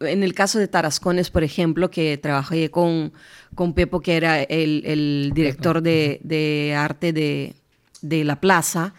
en 0.00 0.22
el 0.22 0.32
caso 0.32 0.58
de 0.58 0.68
Tarascones, 0.68 1.28
por 1.28 1.44
ejemplo, 1.44 1.90
que 1.90 2.16
trabajé 2.16 2.70
con, 2.70 3.12
con 3.54 3.74
Pepo, 3.74 4.00
que 4.00 4.16
era 4.16 4.42
el, 4.42 4.82
el 4.86 5.32
director 5.34 5.82
de, 5.82 6.20
de 6.22 6.74
arte 6.74 7.12
de, 7.12 7.54
de 8.00 8.24
la 8.24 8.40
plaza, 8.40 8.94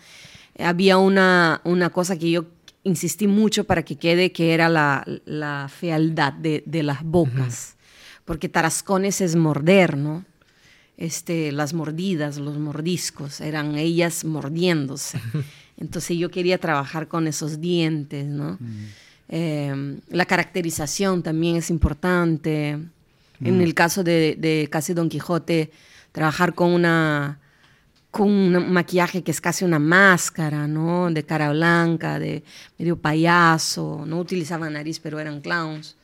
había 0.59 0.97
una, 0.97 1.61
una 1.63 1.89
cosa 1.89 2.17
que 2.17 2.29
yo 2.29 2.45
insistí 2.85 3.27
mucho 3.27 3.65
para 3.65 3.83
que 3.83 3.97
quede, 3.97 4.31
que 4.31 4.53
era 4.53 4.69
la, 4.69 5.05
la 5.25 5.67
fealdad 5.67 6.31
de, 6.31 6.63
de 6.65 6.83
las 6.83 7.03
bocas, 7.03 7.75
porque 8.23 8.47
Tarascones 8.47 9.21
es 9.21 9.35
morder, 9.35 9.97
¿no? 9.97 10.23
Este, 10.97 11.51
las 11.51 11.73
mordidas, 11.73 12.37
los 12.37 12.57
mordiscos, 12.57 13.41
eran 13.41 13.75
ellas 13.75 14.23
mordiéndose. 14.23 15.19
Entonces 15.77 16.17
yo 16.17 16.31
quería 16.31 16.57
trabajar 16.57 17.09
con 17.09 17.27
esos 17.27 17.59
dientes, 17.59 18.27
¿no? 18.27 18.57
Eh, 19.27 19.99
la 20.09 20.25
caracterización 20.25 21.21
también 21.21 21.57
es 21.57 21.69
importante. 21.69 22.79
En 23.41 23.61
el 23.61 23.73
caso 23.73 24.01
de, 24.03 24.37
de 24.39 24.69
Casi 24.71 24.93
Don 24.93 25.09
Quijote, 25.09 25.69
trabajar 26.13 26.55
con 26.55 26.71
una 26.71 27.39
con 28.15 28.29
un 28.29 28.71
maquillaje 28.71 29.23
que 29.23 29.31
es 29.31 29.41
casi 29.41 29.65
una 29.65 29.77
máscara, 29.77 30.69
¿no? 30.69 31.11
De 31.11 31.25
cara 31.25 31.51
blanca, 31.51 32.17
de 32.17 32.45
medio 32.77 32.95
payaso, 32.95 34.05
no 34.07 34.19
utilizaban 34.19 34.71
nariz, 34.71 35.01
pero 35.01 35.19
eran 35.19 35.41
clowns. 35.41 35.97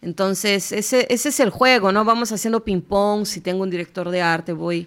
Entonces, 0.00 0.70
ese, 0.70 1.12
ese 1.12 1.28
es 1.30 1.40
el 1.40 1.50
juego, 1.50 1.90
¿no? 1.90 2.04
Vamos 2.04 2.30
haciendo 2.30 2.62
ping-pong, 2.62 3.26
si 3.26 3.40
tengo 3.40 3.64
un 3.64 3.70
director 3.70 4.10
de 4.10 4.22
arte, 4.22 4.52
voy, 4.52 4.86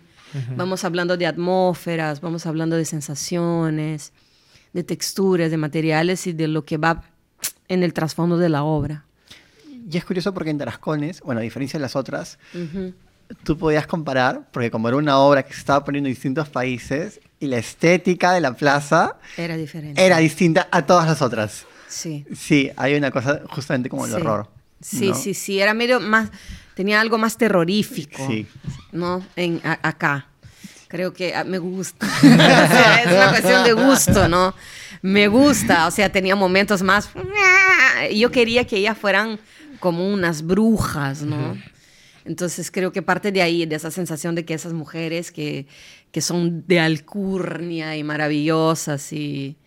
vamos 0.56 0.86
hablando 0.86 1.18
de 1.18 1.28
atmósferas, 1.28 2.22
vamos 2.22 2.46
hablando 2.46 2.78
de 2.78 2.86
sensaciones, 2.86 4.14
de 4.72 4.86
texturas, 4.86 5.52
de 5.52 5.58
materiales 5.58 6.28
y 6.28 6.32
de 6.32 6.48
lo 6.48 6.64
que 6.64 6.78
va 6.78 7.04
en 7.68 7.84
el 7.84 7.92
trasfondo 7.92 8.38
de 8.38 8.48
la 8.48 8.64
obra. 8.64 9.04
Y 9.92 9.98
es 9.98 10.06
curioso 10.06 10.34
porque 10.34 10.52
en 10.52 10.60
Tarascones, 10.60 11.20
bueno, 11.20 11.42
a 11.42 11.44
diferencia 11.44 11.78
de 11.78 11.82
las 11.82 11.98
otras, 11.98 12.40
tú 13.44 13.58
podías 13.58 13.88
comparar, 13.88 14.48
porque 14.52 14.70
como 14.72 14.88
era 14.88 14.98
una 14.98 15.18
obra 15.20 15.44
que 15.44 15.54
se 15.54 15.60
estaba 15.60 15.84
poniendo 15.84 16.08
en 16.08 16.14
distintos 16.16 16.50
países, 16.50 17.20
y 17.40 17.48
la 17.48 17.58
estética 17.58 18.32
de 18.32 18.40
la 18.42 18.54
plaza 18.54 19.18
Era 19.38 19.58
diferente. 19.58 20.04
era 20.06 20.18
distinta 20.20 20.68
a 20.72 20.86
todas 20.86 21.06
las 21.08 21.22
otras. 21.22 21.66
Sí. 21.90 22.26
Sí, 22.36 22.72
hay 22.78 22.96
una 22.96 23.12
cosa 23.12 23.42
justamente 23.50 23.90
como 23.90 24.06
el 24.06 24.12
Sí. 24.12 24.18
horror. 24.18 24.50
Sí, 24.82 25.10
¿no? 25.10 25.16
sí, 25.16 25.34
sí, 25.34 25.60
era 25.60 25.74
medio 25.74 26.00
más, 26.00 26.30
tenía 26.76 27.00
algo 27.02 27.18
más 27.18 27.38
terrorífico, 27.38 28.26
Sí. 28.28 28.48
¿no? 28.92 29.26
En, 29.36 29.62
a- 29.64 29.80
acá. 29.82 30.28
Creo 30.88 31.12
que 31.14 31.36
ah, 31.36 31.44
me 31.44 31.58
gusta. 31.58 32.06
o 32.18 32.22
sea, 32.22 33.02
es 33.04 33.08
una 33.12 33.30
cuestión 33.42 33.64
de 33.64 33.74
gusto, 33.74 34.28
¿no? 34.30 34.54
Me 35.02 35.28
gusta, 35.28 35.88
o 35.88 35.92
sea, 35.92 36.10
tenía 36.12 36.36
momentos 36.36 36.82
más... 36.82 37.10
Yo 38.14 38.32
quería 38.32 38.66
que 38.66 38.78
ellas 38.78 38.98
fueran 38.98 39.40
como 39.80 40.08
unas 40.08 40.44
brujas, 40.44 41.22
¿no? 41.24 41.58
Entonces 42.26 42.72
creo 42.72 42.92
que 42.92 43.02
parte 43.02 43.32
de 43.32 43.42
ahí, 43.42 43.66
de 43.66 43.76
esa 43.76 43.92
sensación 43.92 44.36
de 44.36 44.46
que 44.46 44.54
esas 44.54 44.74
mujeres 44.74 45.32
que, 45.32 45.68
que 46.12 46.22
son 46.22 46.64
de 46.68 46.80
alcurnia 46.80 47.98
y 47.98 48.04
maravillosas 48.04 49.12
y, 49.12 49.58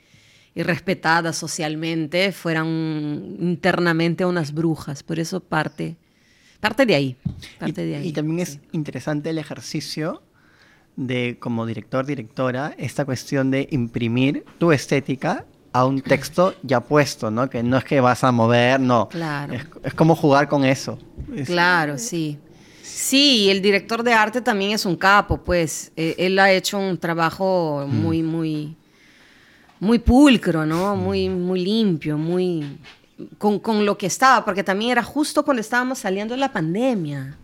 y 0.54 0.62
respetadas 0.62 1.36
socialmente 1.36 2.32
fueran 2.32 3.36
internamente 3.40 4.24
unas 4.24 4.52
brujas. 4.54 5.02
Por 5.02 5.18
eso 5.18 5.40
parte, 5.40 5.96
parte 6.60 6.86
de 6.86 6.94
ahí. 6.94 7.16
Parte 7.58 7.82
y, 7.84 7.88
de 7.88 7.96
ahí. 7.96 8.08
y 8.08 8.12
también 8.12 8.46
sí. 8.46 8.52
es 8.54 8.60
interesante 8.72 9.30
el 9.30 9.38
ejercicio 9.38 10.22
de, 10.96 11.36
como 11.38 11.66
director, 11.66 12.06
directora, 12.06 12.74
esta 12.78 13.04
cuestión 13.04 13.50
de 13.50 13.68
imprimir 13.70 14.44
tu 14.58 14.72
estética 14.72 15.44
a 15.74 15.84
un 15.84 16.00
texto 16.00 16.54
ya 16.62 16.80
puesto, 16.80 17.30
¿no? 17.30 17.50
Que 17.50 17.62
no 17.62 17.76
es 17.76 17.84
que 17.84 18.00
vas 18.00 18.24
a 18.24 18.32
mover, 18.32 18.80
no. 18.80 19.10
Claro. 19.10 19.52
Es, 19.52 19.66
es 19.84 19.92
como 19.92 20.16
jugar 20.16 20.48
con 20.48 20.64
eso. 20.64 20.98
Es- 21.34 21.48
Claro, 21.48 21.98
sí. 21.98 22.38
Sí, 22.96 23.42
y 23.42 23.50
el 23.50 23.60
director 23.60 24.02
de 24.02 24.14
arte 24.14 24.40
también 24.40 24.70
es 24.70 24.86
un 24.86 24.96
capo, 24.96 25.36
pues. 25.36 25.92
Eh, 25.96 26.14
él 26.16 26.38
ha 26.38 26.50
hecho 26.50 26.78
un 26.78 26.96
trabajo 26.96 27.86
muy, 27.86 28.22
muy, 28.22 28.74
muy 29.78 29.98
pulcro, 29.98 30.64
¿no? 30.64 30.96
Muy, 30.96 31.28
muy 31.28 31.62
limpio, 31.62 32.16
muy. 32.16 32.78
Con, 33.36 33.58
con 33.58 33.84
lo 33.84 33.98
que 33.98 34.06
estaba, 34.06 34.42
porque 34.46 34.64
también 34.64 34.92
era 34.92 35.02
justo 35.02 35.44
cuando 35.44 35.60
estábamos 35.60 35.98
saliendo 35.98 36.32
de 36.32 36.40
la 36.40 36.50
pandemia. 36.50 37.36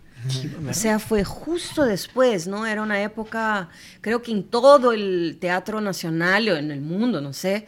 O 0.67 0.73
sea, 0.73 0.97
fue 0.97 1.23
justo 1.23 1.85
después, 1.85 2.47
¿no? 2.47 2.65
Era 2.65 2.81
una 2.81 3.03
época, 3.03 3.69
creo 4.01 4.23
que 4.23 4.31
en 4.31 4.45
todo 4.45 4.91
el 4.91 5.37
teatro 5.39 5.81
nacional 5.81 6.49
o 6.49 6.55
en 6.55 6.71
el 6.71 6.81
mundo, 6.81 7.21
no 7.21 7.31
sé, 7.31 7.67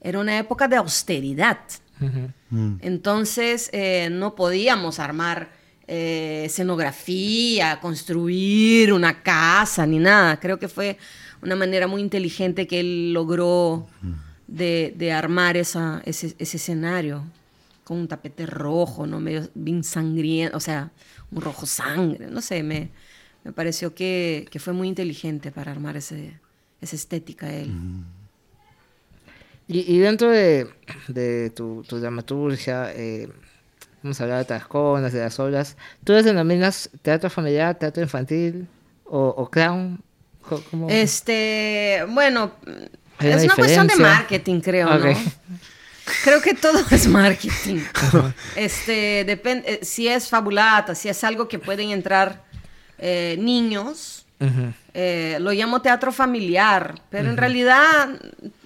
era 0.00 0.20
una 0.20 0.38
época 0.38 0.68
de 0.68 0.76
austeridad. 0.76 1.58
Mm. 2.50 2.76
Entonces 2.80 3.70
eh, 3.72 4.08
no 4.10 4.36
podíamos 4.36 5.00
armar 5.00 5.63
eh, 5.86 6.44
escenografía, 6.46 7.78
construir 7.80 8.92
una 8.92 9.22
casa 9.22 9.86
ni 9.86 9.98
nada. 9.98 10.38
Creo 10.40 10.58
que 10.58 10.68
fue 10.68 10.98
una 11.42 11.56
manera 11.56 11.86
muy 11.86 12.00
inteligente 12.00 12.66
que 12.66 12.80
él 12.80 13.12
logró 13.12 13.86
de, 14.46 14.94
de 14.96 15.12
armar 15.12 15.56
esa, 15.56 16.02
ese, 16.04 16.34
ese 16.38 16.56
escenario 16.56 17.24
con 17.84 17.98
un 17.98 18.08
tapete 18.08 18.46
rojo, 18.46 19.06
¿no? 19.06 19.20
Medio 19.20 19.48
bien 19.54 19.84
sangriento, 19.84 20.56
o 20.56 20.60
sea, 20.60 20.90
un 21.30 21.42
rojo 21.42 21.66
sangre, 21.66 22.28
no 22.28 22.40
sé, 22.40 22.62
me, 22.62 22.88
me 23.44 23.52
pareció 23.52 23.94
que, 23.94 24.46
que 24.50 24.58
fue 24.58 24.72
muy 24.72 24.88
inteligente 24.88 25.50
para 25.50 25.70
armar 25.72 25.96
ese, 25.96 26.38
esa 26.80 26.96
estética 26.96 27.52
él. 27.52 27.70
Y, 29.68 29.94
y 29.94 29.98
dentro 29.98 30.30
de, 30.30 30.66
de 31.08 31.50
tu, 31.50 31.82
tu 31.86 31.98
dramaturgia, 31.98 32.90
eh, 32.94 33.28
hemos 34.04 34.20
hablado 34.20 34.40
de 34.40 34.44
Tarasconas, 34.44 35.12
de 35.12 35.20
las 35.20 35.40
obras, 35.40 35.76
¿tú 36.04 36.12
las 36.12 36.24
denominas 36.24 36.90
teatro 37.02 37.30
familiar, 37.30 37.74
teatro 37.74 38.02
infantil 38.02 38.68
o, 39.04 39.28
o 39.28 39.50
clown? 39.50 40.00
¿Cómo? 40.70 40.90
Este, 40.90 42.04
bueno, 42.10 42.52
es 43.18 43.44
una 43.44 43.54
cuestión 43.54 43.86
de 43.86 43.96
marketing, 43.96 44.60
creo. 44.60 44.98
¿no? 44.98 45.14
Creo 46.22 46.42
que 46.42 46.52
todo 46.52 46.84
es 46.90 47.06
marketing. 47.08 47.80
este, 48.56 49.24
depende, 49.24 49.74
eh, 49.74 49.80
si 49.82 50.06
es 50.06 50.28
fabulata, 50.28 50.94
si 50.94 51.08
es 51.08 51.24
algo 51.24 51.48
que 51.48 51.58
pueden 51.58 51.90
entrar 51.90 52.44
eh, 52.98 53.36
niños, 53.38 54.26
eh, 54.92 55.38
lo 55.40 55.52
llamo 55.52 55.80
teatro 55.80 56.12
familiar, 56.12 57.00
pero 57.08 57.30
en 57.30 57.38
realidad 57.38 58.10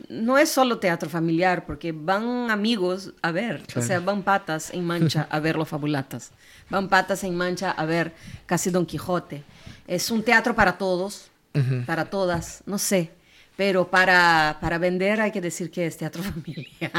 no 0.09 0.39
es 0.39 0.49
solo 0.51 0.79
teatro 0.79 1.09
familiar, 1.09 1.67
porque 1.67 1.93
van 1.93 2.51
amigos 2.51 3.13
a 3.23 3.31
ver, 3.31 3.63
o 3.77 3.83
sea, 3.83 4.01
van 4.01 4.23
patas 4.23 4.73
en 4.73 4.85
mancha 4.85 5.27
a 5.31 5.39
ver 5.41 5.57
los 5.57 5.69
fabulatas, 5.69 6.31
van 6.71 6.89
patas 6.89 7.25
en 7.25 7.35
mancha 7.37 7.71
a 7.71 7.85
ver 7.85 8.13
casi 8.47 8.71
Don 8.71 8.87
Quijote. 8.87 9.43
Es 9.87 10.11
un 10.11 10.23
teatro 10.23 10.55
para 10.55 10.79
todos, 10.79 11.31
para 11.87 12.05
todas, 12.07 12.63
no 12.67 12.79
sé. 12.79 13.11
Pero 13.57 13.89
para, 13.89 14.57
para 14.61 14.79
vender 14.79 15.21
hay 15.21 15.33
que 15.33 15.41
decir 15.41 15.69
que 15.71 15.85
es 15.85 15.97
teatro 15.97 16.23
familiar. 16.35 16.93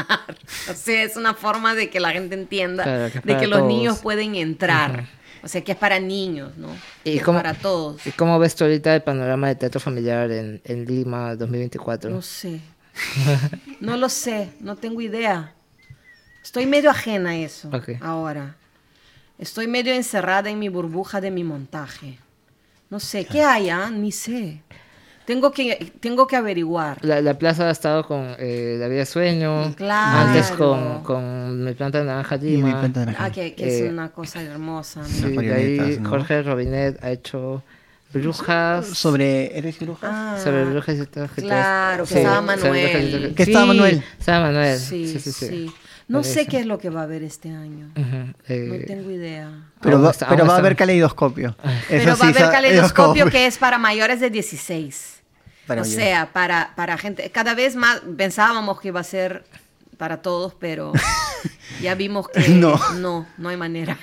o 0.70 0.74
sea, 0.74 1.02
es 1.04 1.16
una 1.16 1.32
forma 1.32 1.74
de 1.74 1.88
que 1.88 1.98
la 2.00 2.10
gente 2.10 2.34
entienda 2.34 2.82
Claro, 2.84 3.10
que 3.12 3.20
de 3.20 3.36
que 3.38 3.46
los 3.46 3.60
todos. 3.60 3.72
niños 3.72 3.98
pueden 4.00 4.34
entrar. 4.34 5.06
O 5.42 5.48
sea, 5.48 5.64
que 5.64 5.72
es 5.72 5.78
para 5.78 5.98
niños, 5.98 6.54
¿no? 6.58 6.68
¿Y 7.02 7.12
Que 7.12 7.16
es 7.16 7.22
cómo- 7.24 7.38
para 7.38 7.54
todos. 7.54 8.06
¿Y 8.06 8.10
cómo 8.10 8.38
ves 8.38 8.54
tú 8.54 8.64
ahorita 8.64 8.94
el 8.94 9.02
panorama 9.02 9.48
de 9.48 9.54
teatro 9.54 9.80
familiar 9.80 10.30
en, 10.30 10.60
en 10.64 10.84
Lima 10.84 11.34
2024? 11.34 12.10
No 12.10 12.20
sé. 12.20 12.60
No 13.80 13.96
lo 13.96 14.08
sé, 14.08 14.50
no 14.60 14.76
tengo 14.76 15.00
idea. 15.00 15.52
Estoy 16.42 16.66
medio 16.66 16.90
ajena 16.90 17.30
a 17.30 17.36
eso 17.36 17.68
Ok. 17.72 17.90
ahora. 18.00 18.56
Estoy 19.38 19.66
medio 19.66 19.94
encerrada 19.94 20.50
en 20.50 20.58
mi 20.58 20.68
burbuja 20.68 21.20
de 21.20 21.30
mi 21.30 21.44
montaje. 21.44 22.18
No 22.90 23.00
sé, 23.00 23.24
¿qué 23.24 23.42
hay? 23.42 23.70
ah? 23.70 23.90
Ni 23.90 24.12
sé. 24.12 24.60
Tengo 25.24 25.52
que, 25.52 25.92
tengo 26.00 26.26
que 26.26 26.36
averiguar. 26.36 26.98
La, 27.04 27.20
la 27.20 27.38
plaza 27.38 27.68
ha 27.68 27.70
estado 27.70 28.04
con 28.06 28.34
eh, 28.38 28.76
La 28.80 28.88
Vida 28.88 29.06
Sueño, 29.06 29.74
Claro. 29.76 30.18
antes 30.28 30.50
con, 30.50 31.02
con 31.04 31.62
Mi 31.64 31.72
Planta 31.72 31.98
de 32.00 32.04
Naranja 32.04 32.36
Y 32.36 32.40
mi 32.40 32.56
Lima. 32.56 32.80
planta 32.80 33.00
de 33.00 33.06
naranja. 33.06 33.24
Ah, 33.26 33.30
que, 33.30 33.54
que 33.54 33.64
Eh, 33.64 33.84
es 33.86 33.90
una 33.92 34.08
cosa 34.10 34.42
hermosa. 34.42 35.00
¿no? 35.02 35.06
Sí, 35.08 35.36
de 35.36 35.54
ahí 35.54 35.98
¿no? 36.00 36.08
Jorge 36.10 36.42
Robinet 36.42 37.02
ha 37.04 37.10
hecho 37.12 37.62
Brujas. 38.12 38.86
Sobre 38.86 39.56
¿Eres 39.56 39.78
bruja? 39.78 40.08
Ah, 40.10 40.38
sobre 40.42 40.64
brujas 40.64 40.96
y 40.98 41.06
todo. 41.06 41.28
claro, 41.36 42.04
que 42.04 42.14
estaba 42.18 42.40
Manuel. 42.40 43.34
Que 43.34 43.42
estaba 43.44 43.66
Manuel. 43.66 44.04
Estaba 44.18 44.46
Manuel. 44.46 44.78
Sí, 44.78 45.06
Sí, 45.06 45.20
sí, 45.20 45.32
sí. 45.32 45.46
sí. 45.48 45.74
No 46.08 46.24
sé 46.24 46.46
qué 46.46 46.58
es 46.58 46.66
lo 46.66 46.78
que 46.78 46.90
va 46.90 47.02
a 47.02 47.04
haber 47.04 47.22
este 47.22 47.50
año. 47.50 47.92
Ujú, 47.96 48.16
No 48.16 48.34
eh, 48.48 48.84
tengo 48.84 49.10
idea. 49.12 49.48
Pero, 49.80 49.96
Aún 49.96 50.06
va, 50.06 50.10
está- 50.10 50.28
pero 50.28 50.44
va 50.44 50.54
a 50.56 50.58
haber 50.58 50.74
caleidoscopio. 50.74 51.56
Pero 51.88 52.06
va 52.06 52.12
a 52.12 52.16
sí, 52.16 52.22
haber 52.38 52.50
caleidoscopio 52.50 53.26
que 53.30 53.46
es 53.46 53.58
para 53.58 53.78
mayores 53.78 54.18
de 54.18 54.28
16. 54.28 55.20
Para 55.68 55.82
o 55.82 55.84
mayores. 55.84 56.04
sea, 56.04 56.32
para, 56.32 56.72
para 56.74 56.98
gente. 56.98 57.30
Cada 57.30 57.54
vez 57.54 57.76
más 57.76 58.02
pensábamos 58.16 58.80
que 58.80 58.88
iba 58.88 58.98
a 58.98 59.04
ser 59.04 59.44
para 59.98 60.20
todos, 60.20 60.54
pero 60.58 60.92
ya 61.80 61.94
vimos 61.94 62.28
que 62.28 62.48
No. 62.48 62.76
no, 62.94 63.28
no 63.38 63.48
hay 63.48 63.56
manera. 63.56 63.96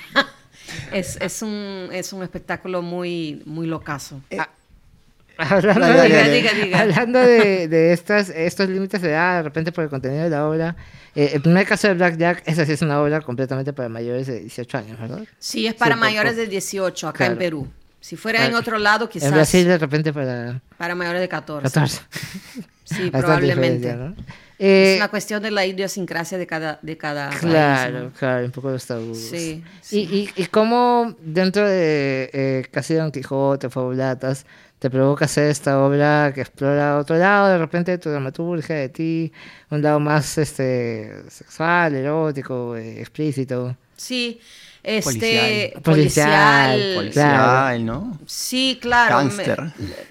Es, 0.92 1.16
es, 1.20 1.42
un, 1.42 1.88
es 1.92 2.12
un 2.12 2.22
espectáculo 2.22 2.82
muy, 2.82 3.42
muy 3.46 3.66
locazo. 3.66 4.20
Eh, 4.30 4.38
Hablando, 5.40 5.80
Dale, 5.86 5.96
dale, 5.96 6.08
de, 6.08 6.16
dale. 6.16 6.32
Diga, 6.34 6.52
diga. 6.52 6.80
hablando 6.80 7.18
de, 7.20 7.68
de 7.68 7.92
estas, 7.92 8.28
estos 8.30 8.68
límites 8.68 9.00
de 9.00 9.10
edad, 9.10 9.36
de 9.36 9.42
repente 9.44 9.70
por 9.70 9.84
el 9.84 9.90
contenido 9.90 10.24
de 10.24 10.30
la 10.30 10.48
obra, 10.48 10.74
eh, 11.14 11.30
el 11.34 11.40
primer 11.42 11.64
caso 11.64 11.86
de 11.86 11.94
Black 11.94 12.16
Jack, 12.16 12.42
esa 12.44 12.66
sí 12.66 12.72
es 12.72 12.82
una 12.82 13.00
obra 13.00 13.20
completamente 13.20 13.72
para 13.72 13.88
mayores 13.88 14.26
de 14.26 14.40
18 14.40 14.78
años, 14.78 14.98
¿verdad? 14.98 15.20
Sí, 15.38 15.68
es 15.68 15.74
para 15.74 15.94
Sí, 15.94 16.00
mayores 16.00 16.32
por- 16.32 16.40
de 16.40 16.46
18 16.48 17.06
acá 17.08 17.16
Claro. 17.18 17.32
en 17.34 17.38
Perú. 17.38 17.68
Si 18.00 18.16
fuera 18.16 18.46
en 18.46 18.54
Ah, 18.54 18.58
otro 18.58 18.78
lado, 18.78 19.08
quizás 19.08 19.28
En 19.28 19.34
Brasil 19.34 19.64
de 19.68 19.78
repente 19.78 20.12
para 20.12 20.60
para 20.76 20.96
mayores 20.96 21.20
de 21.20 21.28
14. 21.28 21.62
14. 21.62 22.00
Sí, 22.82 22.94
Bastante 23.10 23.18
probablemente. 23.18 23.96
Eh, 24.58 24.92
es 24.94 24.96
una 24.98 25.08
cuestión 25.08 25.42
de 25.42 25.50
la 25.52 25.64
idiosincrasia 25.64 26.36
de 26.36 26.46
cada, 26.46 26.78
de 26.82 26.96
cada 26.96 27.28
país, 27.30 27.40
Claro, 27.40 28.00
¿no? 28.04 28.10
claro, 28.10 28.44
un 28.46 28.50
poco 28.50 28.70
los 28.70 28.84
tabús. 28.84 29.16
Sí, 29.18 29.62
Y, 29.90 29.98
y, 30.00 30.30
y 30.34 30.46
cómo 30.46 31.14
dentro 31.20 31.66
de 31.68 32.28
eh, 32.32 32.66
casi 32.70 32.94
Don 32.94 33.12
Quijote, 33.12 33.70
Fabulatas, 33.70 34.46
te 34.80 34.90
provoca 34.90 35.24
hacer 35.26 35.50
esta 35.50 35.80
obra 35.84 36.32
que 36.34 36.40
explora 36.40 36.98
otro 36.98 37.16
lado, 37.16 37.48
de 37.48 37.58
repente 37.58 37.90
de 37.92 37.98
tu 37.98 38.10
dramaturgia, 38.10 38.76
de 38.76 38.88
ti, 38.88 39.32
un 39.70 39.82
lado 39.82 39.98
más 40.00 40.38
este 40.38 41.22
sexual, 41.30 41.94
erótico, 41.94 42.76
eh, 42.76 43.00
explícito. 43.00 43.76
Sí, 43.96 44.40
este 44.84 45.02
Policial. 45.02 45.82
Policial, 45.82 45.82
policial. 45.84 46.94
Policial, 46.94 47.12
Claro. 47.12 47.78
¿no? 47.80 48.18
Sí, 48.26 48.78
claro. 48.80 49.24
me- 49.24 49.44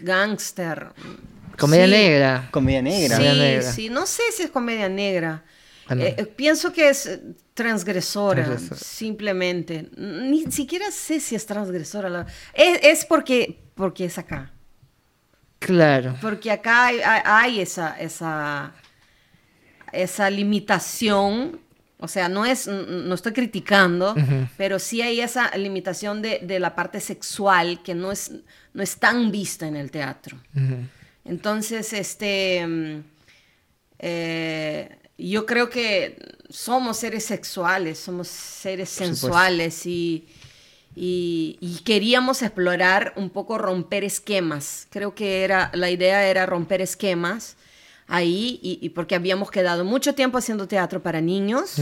Gángster. 0.01 0.87
Comedia 1.57 1.85
Sí. 1.85 1.91
negra. 1.91 2.47
Comedia 2.51 2.81
negra. 2.81 3.17
Sí, 3.17 3.23
Comedia 3.23 3.43
negra. 3.43 3.71
sí, 3.71 3.89
no 3.89 4.05
sé 4.05 4.23
si 4.35 4.43
es 4.43 4.49
comedia 4.51 4.87
negra. 4.89 5.43
Ah, 5.87 5.95
no. 5.95 6.03
Eh, 6.03 6.15
eh, 6.17 6.25
pienso 6.25 6.71
que 6.73 6.89
es 6.89 7.19
transgresora, 7.53 8.43
Transgresora. 8.43 8.79
simplemente. 8.81 9.89
Ni 9.97 10.51
siquiera 10.51 10.91
sé 10.91 11.19
si 11.19 11.35
es 11.35 11.45
transgresora. 11.45 12.09
la- 12.09 12.25
Es, 12.53 12.79
es 12.83 13.05
porque, 13.05 13.59
porque 13.75 14.05
es 14.05 14.17
acá. 14.17 14.51
Claro. 15.59 16.15
Porque 16.21 16.51
acá 16.51 16.87
hay, 16.87 16.99
hay- 16.99 17.21
hay 17.25 17.61
esa, 17.61 17.97
esa, 17.99 18.73
esa 19.91 20.29
limitación. 20.29 21.59
O 21.99 22.07
sea, 22.07 22.29
no 22.29 22.45
es, 22.45 22.67
no 22.67 23.15
estoy 23.15 23.33
criticando, 23.33 24.13
pero 24.55 24.77
sí 24.77 25.01
hay 25.01 25.19
esa 25.19 25.49
limitación 25.57 26.21
de, 26.21 26.41
de 26.43 26.59
la 26.59 26.75
parte 26.75 26.99
sexual 26.99 27.81
que 27.81 27.95
no 27.95 28.11
es, 28.11 28.31
no 28.73 28.83
es 28.83 28.97
tan 28.99 29.31
vista 29.31 29.65
en 29.67 29.75
el 29.75 29.89
teatro. 29.89 30.37
Entonces, 31.27 31.93
este, 31.93 32.65
mm, 32.65 33.03
eh, 33.99 34.97
yo 35.17 35.45
creo 35.45 35.69
que 35.69 36.17
somos 36.49 36.97
seres 36.97 37.25
sexuales, 37.25 37.99
somos 37.99 38.27
seres 38.27 38.89
sensuales 38.89 39.85
y, 39.85 40.27
y, 40.95 41.57
y 41.59 41.79
queríamos 41.83 42.41
explorar 42.41 43.13
un 43.17 43.29
poco 43.29 43.57
romper 43.57 44.03
esquemas. 44.03 44.87
Creo 44.89 45.13
que 45.13 45.43
era, 45.43 45.71
la 45.73 45.89
idea 45.89 46.27
era 46.27 46.45
romper 46.45 46.81
esquemas 46.81 47.57
ahí 48.07 48.59
y, 48.63 48.79
y 48.81 48.89
porque 48.89 49.15
habíamos 49.15 49.51
quedado 49.51 49.83
mucho 49.83 50.15
tiempo 50.15 50.37
haciendo 50.37 50.67
teatro 50.67 51.01
para 51.03 51.19
niños. 51.19 51.75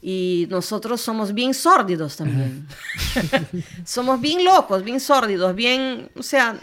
Y 0.00 0.46
nosotros 0.48 1.00
somos 1.00 1.34
bien 1.34 1.54
sórdidos 1.54 2.16
también. 2.16 2.66
somos 3.84 4.20
bien 4.20 4.44
locos, 4.44 4.84
bien 4.84 5.00
sórdidos, 5.00 5.54
bien, 5.54 6.08
o 6.16 6.22
sea, 6.22 6.58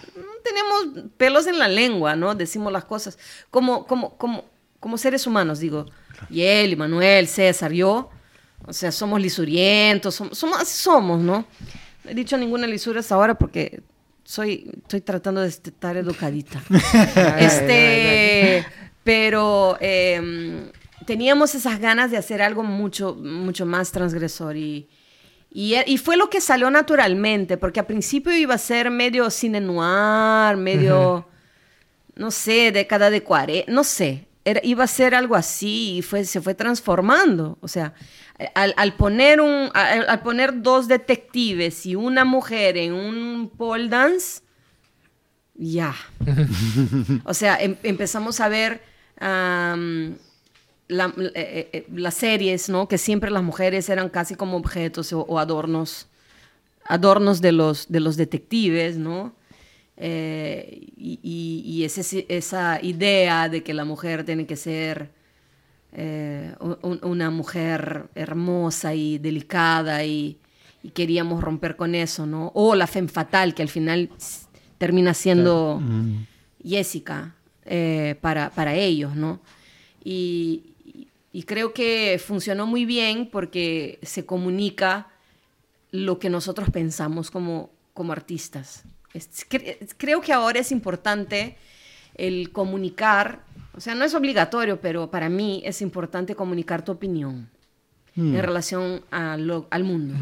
tenemos 0.46 1.10
pelos 1.18 1.48
en 1.48 1.60
la 1.60 1.68
lengua, 1.68 2.16
¿no? 2.16 2.36
Decimos 2.36 2.72
las 2.72 2.86
cosas 2.86 3.18
como, 3.50 3.86
como, 3.86 4.18
como, 4.18 4.46
como 4.80 4.98
seres 4.98 5.26
humanos, 5.28 5.60
digo. 5.60 5.86
Y 6.30 6.42
él, 6.42 6.78
Manuel, 6.78 7.28
César, 7.28 7.72
yo, 7.72 8.10
o 8.66 8.74
sea, 8.74 8.92
somos 8.92 9.20
lisurientos, 9.20 10.16
somos, 10.16 10.38
somos 10.38 10.60
así 10.60 10.82
somos, 10.82 11.20
¿no? 11.20 11.46
No 12.04 12.12
he 12.12 12.14
dicho 12.14 12.38
ninguna 12.38 12.68
lisura 12.68 13.00
hasta 13.00 13.16
ahora 13.16 13.36
porque 13.36 13.82
soy, 14.24 14.72
estoy 14.84 15.02
tratando 15.02 15.42
de 15.42 15.48
estar 15.48 15.98
educadita. 15.98 16.62
este, 17.40 18.66
pero 19.04 19.78
em, 19.82 20.72
teníamos 21.06 21.56
esas 21.56 21.80
ganas 21.80 22.12
de 22.12 22.18
hacer 22.18 22.42
algo 22.42 22.64
mucho, 22.64 23.16
mucho 23.16 23.66
más 23.66 23.92
transgresor 23.92 24.56
y, 24.56 24.88
y, 25.58 25.76
e- 25.76 25.86
y 25.88 25.98
fue 25.98 26.18
lo 26.18 26.30
que 26.30 26.42
salió 26.42 26.70
naturalmente, 26.70 27.56
porque 27.56 27.80
al 27.80 27.86
principio 27.86 28.36
iba 28.36 28.56
a 28.56 28.58
ser 28.58 28.92
medio 28.92 29.30
cine 29.30 29.62
noir, 29.62 30.58
medio, 30.58 31.26
no 32.16 32.30
sé, 32.30 32.74
década 32.74 33.10
de 33.10 33.24
40, 33.24 33.72
no 33.72 33.86
sé, 33.86 34.28
era, 34.44 34.60
iba 34.66 34.84
a 34.84 34.88
ser 34.88 35.16
algo 35.16 35.34
así 35.34 35.96
y 35.98 36.02
fue, 36.02 36.26
se 36.26 36.42
fue 36.42 36.56
transformando. 36.56 37.58
O 37.62 37.70
sea, 37.70 37.94
al, 38.54 38.74
al 38.76 38.96
poner 38.96 39.40
un, 39.40 39.70
al, 39.74 40.10
al 40.10 40.22
poner 40.24 40.62
dos 40.62 40.90
detectives 40.90 41.86
y 41.86 41.96
una 41.96 42.26
mujer 42.26 42.76
en 42.76 42.92
un 42.92 43.50
pole 43.50 43.88
dance, 43.88 44.42
ya. 45.54 45.96
o 47.24 47.34
sea, 47.34 47.56
em- 47.62 47.78
empezamos 47.84 48.42
a 48.42 48.50
ver 48.50 48.82
la- 50.88 51.14
eh, 51.34 51.70
eh, 51.74 51.86
las 51.94 52.14
series, 52.16 52.70
¿no? 52.70 52.88
Que 52.88 52.98
siempre 52.98 53.32
las 53.32 53.44
mujeres 53.44 53.90
eran 53.90 54.10
casi 54.10 54.36
como 54.36 54.58
objetos 54.58 55.12
o, 55.14 55.22
o 55.22 55.40
adornos, 55.40 56.08
adornos 56.86 57.42
de 57.42 57.52
los, 57.52 57.88
de 57.92 58.00
los 58.00 58.18
detectives, 58.18 58.98
¿no? 58.98 59.34
Eh, 59.98 60.88
y 60.98 61.20
y- 61.24 61.62
y 61.66 61.84
ese- 61.86 62.26
esa 62.30 62.80
idea 62.84 63.48
de 63.50 63.64
que 63.64 63.74
la 63.74 63.86
mujer 63.86 64.24
tiene 64.26 64.46
que 64.46 64.56
ser 64.58 65.10
eh, 65.98 66.54
un- 66.60 67.00
una 67.04 67.30
mujer 67.30 68.10
hermosa 68.16 68.94
y 68.94 69.18
delicada 69.18 70.04
y, 70.04 70.38
y 70.84 70.90
queríamos 70.90 71.42
romper 71.42 71.78
con 71.78 71.96
eso, 71.96 72.26
¿no? 72.26 72.52
O 72.54 72.76
la 72.76 72.86
femme 72.86 73.08
fatal, 73.08 73.54
que 73.56 73.62
al 73.62 73.70
final 73.70 74.10
termina 74.78 75.14
siendo 75.14 75.82
Jessica 76.64 77.34
eh, 77.66 78.16
para, 78.20 78.50
para 78.50 78.76
ellos, 78.76 79.16
¿no? 79.16 79.40
Y, 80.04 80.74
y- 81.40 81.44
creo 81.44 81.74
que 81.74 82.20
funcionó 82.24 82.66
muy 82.66 82.86
bien 82.86 83.30
porque 83.32 84.00
se 84.02 84.26
comunica 84.26 85.08
lo 85.92 86.20
que 86.20 86.30
nosotros 86.30 86.70
pensamos 86.72 87.32
como, 87.32 87.70
como 87.94 88.12
artistas. 88.14 88.84
Es- 89.14 89.48
cre- 89.50 89.78
creo 89.98 90.22
que 90.22 90.34
ahora 90.34 90.60
es 90.60 90.72
importante 90.72 91.58
el 92.16 92.52
comunicar, 92.52 93.40
o 93.74 93.80
sea, 93.82 93.96
no 93.96 94.06
es 94.06 94.14
obligatorio, 94.14 94.80
pero 94.82 95.10
para 95.12 95.30
mí 95.30 95.62
es 95.66 95.82
importante 95.82 96.36
comunicar 96.36 96.84
tu 96.84 96.92
opinión 96.94 97.50
en 98.18 98.42
relación 98.42 99.04
a 99.12 99.36
lo- 99.38 99.68
al 99.72 99.84
mundo 99.84 100.14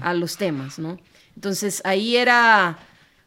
a 0.00 0.14
los 0.14 0.36
temas, 0.38 0.78
¿no? 0.78 0.98
Entonces 1.36 1.82
ahí 1.84 2.16
era 2.16 2.78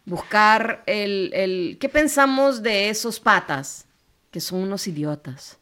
buscar 0.05 0.83
el, 0.87 1.29
el- 1.33 1.77
¿qué 1.79 1.89
pensamos 1.89 2.61
de 2.63 2.89
esos 2.89 3.19
patas? 3.19 3.85
Que 4.31 4.39
son 4.41 4.59
unos 4.63 4.87
idiotas, 4.87 5.57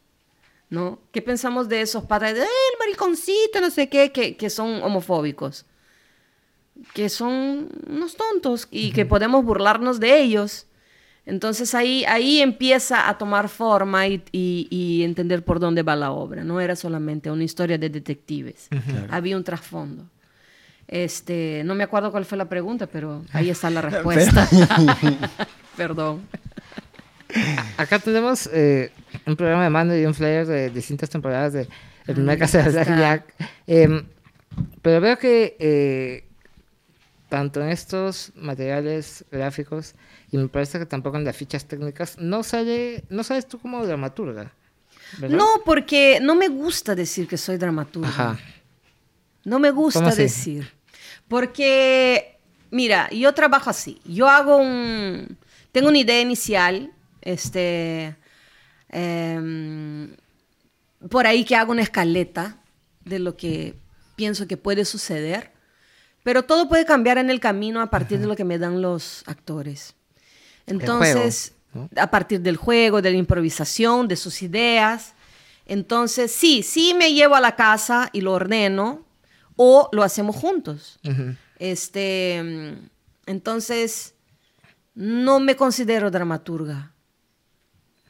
¿no? 0.72 1.00
¿Qué 1.12 1.22
pensamos 1.22 1.70
de 1.70 1.82
esos 1.82 2.06
patas? 2.06 2.34
De, 2.34 2.40
"Ay, 2.42 2.48
el 2.48 2.80
mariconcito, 2.80 3.62
no 3.62 3.70
sé 3.70 3.90
qué, 3.90 4.12
que, 4.12 4.36
que 4.36 4.50
son 4.50 4.82
homofóbicos, 4.82 5.66
que 6.96 7.10
son 7.10 7.70
unos 7.88 8.16
tontos 8.16 8.68
y 8.72 8.92
que 8.94 9.06
podemos 9.06 9.46
burlarnos 9.46 10.00
de 10.00 10.20
ellos. 10.22 10.66
Entonces 11.28 11.76
ahí, 11.76 12.04
ahí 12.06 12.40
empieza 12.42 13.08
a 13.08 13.18
tomar 13.20 13.48
forma 13.48 14.08
y, 14.08 14.24
y- 14.32 14.68
y 14.72 15.04
entender 15.04 15.44
por 15.46 15.60
dónde 15.60 15.84
va 15.84 15.96
la 15.96 16.12
obra. 16.12 16.44
No 16.44 16.60
era 16.60 16.76
solamente 16.76 17.30
una 17.30 17.44
historia 17.44 17.78
de 17.78 17.90
detectives, 17.90 18.68
había 19.12 19.38
un 19.38 19.44
trasfondo. 19.44 20.06
Este, 20.88 21.62
no 21.64 21.76
me 21.76 21.84
acuerdo 21.84 22.12
cuál 22.12 22.26
fue 22.26 22.38
la 22.38 22.50
pregunta, 22.50 22.88
pero 22.88 23.24
ahí 23.34 23.50
está 23.52 23.70
la 23.70 23.82
respuesta. 23.82 24.48
Perdón. 25.78 26.22
Acá 27.78 28.00
tenemos 28.00 28.50
eh, 28.52 28.92
un 29.26 29.36
programa 29.36 29.64
de 29.64 29.70
mando 29.70 29.98
y 29.98 30.06
un 30.06 30.14
flyer 30.14 30.46
de 30.46 30.70
distintas 30.70 31.10
temporadas 31.10 31.54
de 31.54 31.68
El 32.08 32.16
primer 32.16 32.38
caso 32.38 32.58
de 32.58 32.70
Black. 32.70 32.88
Jack. 32.88 33.34
Em, 33.68 34.04
pero 34.82 35.02
veo 35.02 35.18
que 35.18 35.56
eh, 35.60 36.26
tanto 37.30 37.62
en 37.62 37.70
estos 37.70 38.32
materiales 38.36 39.24
gráficos 39.32 39.96
y 40.32 40.38
me 40.38 40.48
parece 40.48 40.80
que 40.80 40.86
tampoco 40.86 41.18
en 41.18 41.26
las 41.26 41.36
fichas 41.36 41.66
técnicas 41.66 42.18
no 42.18 42.44
sale, 42.44 43.04
no 43.10 43.24
sales 43.24 43.48
tú 43.48 43.60
como 43.60 43.86
dramaturga. 43.86 44.54
¿verdad? 45.18 45.38
No, 45.38 45.48
porque 45.66 46.20
no 46.22 46.36
me 46.36 46.48
gusta 46.48 46.96
decir 46.96 47.28
que 47.28 47.38
soy 47.38 47.58
dramaturga. 47.58 48.10
Ajá. 48.10 48.40
No 49.44 49.60
me 49.60 49.70
¿Cómo 49.70 49.82
gusta 49.82 50.14
decir. 50.14 50.72
Porque, 51.28 52.38
mira, 52.70 53.10
yo 53.10 53.34
trabajo 53.34 53.70
así. 53.70 54.00
Yo 54.06 54.30
hago 54.30 54.58
un... 54.58 55.38
Tengo 55.72 55.88
una 55.88 55.98
idea 55.98 56.22
inicial, 56.22 56.92
este... 57.22 58.16
em, 58.90 60.16
por 61.10 61.26
ahí 61.26 61.44
que 61.46 61.56
hago 61.56 61.72
una 61.72 61.82
escaleta 61.82 62.58
de 63.06 63.20
lo 63.20 63.36
que 63.36 63.76
pienso 64.16 64.48
que 64.48 64.58
puede 64.58 64.86
suceder, 64.86 65.52
pero 66.24 66.44
todo 66.44 66.70
puede 66.70 66.86
cambiar 66.86 67.18
en 67.18 67.30
el 67.30 67.40
camino 67.40 67.82
a 67.82 67.90
partir 67.90 68.20
de 68.20 68.28
lo 68.28 68.36
que 68.36 68.44
me 68.44 68.60
dan 68.60 68.82
los 68.82 69.24
actores. 69.26 69.96
Entonces, 70.68 71.54
¿no? 71.74 71.90
a 71.96 72.12
partir 72.12 72.42
del 72.42 72.58
juego, 72.58 73.02
de 73.02 73.12
la 73.12 73.18
improvisación, 73.18 74.08
de 74.08 74.16
sus 74.16 74.44
ideas. 74.44 75.14
Entonces, 75.66 76.32
sí, 76.32 76.62
sí 76.62 76.94
me 76.94 77.14
llevo 77.14 77.36
a 77.36 77.42
la 77.42 77.56
casa 77.56 78.10
y 78.14 78.22
lo 78.22 78.34
ordeno 78.34 79.06
o 79.56 79.90
lo 79.92 80.04
hacemos 80.04 80.36
juntos. 80.36 81.00
Ujú. 81.04 81.36
Este, 81.58 82.76
entonces, 83.26 84.14
no 84.94 85.40
me 85.40 85.56
considero 85.56 86.12
dramaturga. 86.12 86.91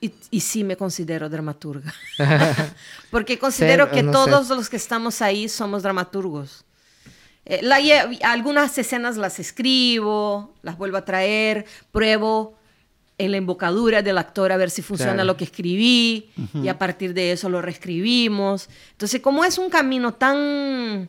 Y, 0.03 0.11
y 0.31 0.39
sí 0.39 0.63
me 0.63 0.75
considero 0.75 1.29
dramaturga. 1.29 1.93
Porque 3.11 3.37
considero 3.37 3.85
Ser 3.85 3.93
que 3.93 4.03
no 4.03 4.11
todos 4.11 4.47
ser. 4.47 4.57
los 4.57 4.67
que 4.69 4.77
estamos 4.77 5.21
ahí 5.21 5.47
somos 5.47 5.83
dramaturgos. 5.83 6.65
Eh, 7.45 7.59
la 7.61 7.77
algunas 8.23 8.75
escenas 8.77 9.15
las 9.17 9.39
escribo, 9.39 10.53
las 10.63 10.77
vuelvo 10.77 10.97
a 10.97 11.05
traer, 11.05 11.65
pruebo 11.91 12.55
en 13.19 13.29
la 13.31 13.37
embocadura 13.37 14.01
del 14.01 14.17
actor 14.17 14.51
a 14.51 14.57
ver 14.57 14.71
si 14.71 14.81
funciona 14.81 15.13
Claro. 15.13 15.27
lo 15.27 15.37
que 15.37 15.43
escribí 15.43 16.31
y 16.55 16.67
a 16.67 16.79
partir 16.79 17.13
de 17.13 17.31
eso 17.33 17.49
lo 17.49 17.61
reescribimos. 17.61 18.69
Entonces, 18.93 19.21
como 19.21 19.45
es 19.45 19.59
un 19.59 19.69
camino 19.69 20.13
tan 20.15 21.07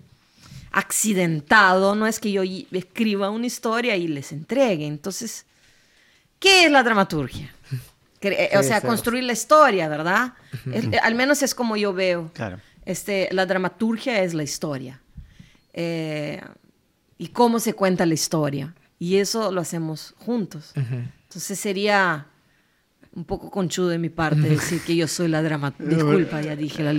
accidentado, 0.70 1.94
no 1.94 2.06
es 2.06 2.20
que 2.20 2.32
yo 2.32 2.42
escriba 2.72 3.30
una 3.30 3.46
historia 3.46 3.96
y 3.96 4.08
les 4.08 4.32
entregue. 4.32 4.86
Entonces, 4.86 5.46
¿qué 6.38 6.64
es 6.66 6.70
la 6.70 6.82
dramaturgia? 6.82 7.54
Eh, 8.28 8.50
o 8.58 8.62
sea, 8.62 8.80
construir 8.80 9.24
la 9.24 9.32
historia, 9.32 9.88
¿verdad? 9.88 10.34
Es- 10.72 10.86
al 11.02 11.14
menos 11.14 11.42
es 11.42 11.54
como 11.54 11.76
yo 11.76 11.92
veo. 11.92 12.30
Claro. 12.34 12.58
Este, 12.84 13.28
la 13.32 13.46
dramaturgia 13.46 14.22
es 14.22 14.34
la 14.34 14.42
historia. 14.42 15.00
Eh, 15.72 16.40
y 17.18 17.28
cómo 17.28 17.58
se 17.60 17.74
cuenta 17.74 18.04
la 18.06 18.14
historia. 18.14 18.74
Y 18.98 19.16
eso 19.16 19.50
lo 19.52 19.60
hacemos 19.60 20.14
juntos. 20.18 20.72
Entonces 20.76 21.58
sería 21.58 22.26
un 23.14 23.24
poco 23.24 23.50
conchudo 23.50 23.88
de 23.88 23.98
mi 23.98 24.08
parte 24.08 24.40
decir 24.40 24.80
que 24.82 24.96
yo 24.96 25.06
soy 25.08 25.28
la 25.28 25.42
dramaturga. 25.42 25.90
Disculpa, 25.96 26.40
ya 26.40 26.56
dije 26.56 26.82
la 26.82 26.92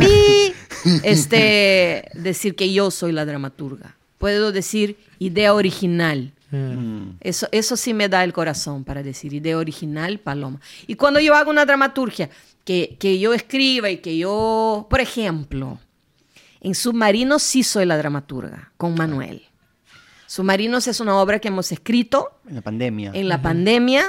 pi, 0.00 0.54
este, 1.02 2.08
decir 2.14 2.54
que 2.54 2.72
yo 2.72 2.90
soy 2.90 3.12
la 3.12 3.24
dramaturga. 3.24 3.96
Puedo 4.18 4.52
decir 4.52 4.96
idea 5.18 5.54
original. 5.54 6.32
Mm. 6.52 7.16
Eso, 7.20 7.48
eso 7.50 7.76
sí 7.76 7.94
me 7.94 8.08
da 8.08 8.22
el 8.22 8.32
corazón 8.32 8.84
para 8.84 9.02
decir 9.02 9.32
idea 9.32 9.56
original, 9.56 10.20
Paloma. 10.20 10.60
Y 10.86 10.94
cuando 10.94 11.18
yo 11.18 11.34
hago 11.34 11.50
una 11.50 11.64
dramaturgia, 11.64 12.30
que, 12.64 12.96
que 13.00 13.18
yo 13.18 13.34
escriba 13.34 13.90
y 13.90 13.98
que 13.98 14.16
yo, 14.16 14.86
por 14.88 15.00
ejemplo, 15.00 15.80
en 16.60 16.74
Submarinos 16.74 17.42
sí 17.42 17.62
soy 17.62 17.86
la 17.86 17.96
dramaturga, 17.96 18.72
con 18.76 18.94
Manuel. 18.94 19.42
Submarinos 20.26 20.86
es 20.86 21.00
una 21.00 21.16
obra 21.16 21.40
que 21.40 21.48
hemos 21.48 21.72
escrito 21.72 22.38
En 22.48 22.54
la 22.54 22.62
pandemia. 22.62 23.10
en 23.14 23.28
la 23.28 23.42
pandemia, 23.42 24.04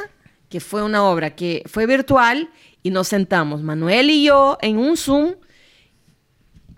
que 0.50 0.60
fue 0.60 0.84
una 0.84 1.04
obra 1.04 1.36
que 1.36 1.64
fue 1.66 1.86
virtual 1.86 2.50
y 2.84 2.92
nos 2.92 3.08
sentamos, 3.08 3.62
Manuel 3.62 4.10
y 4.10 4.26
yo, 4.26 4.58
en 4.62 4.78
un 4.78 4.98
Zoom, 4.98 5.36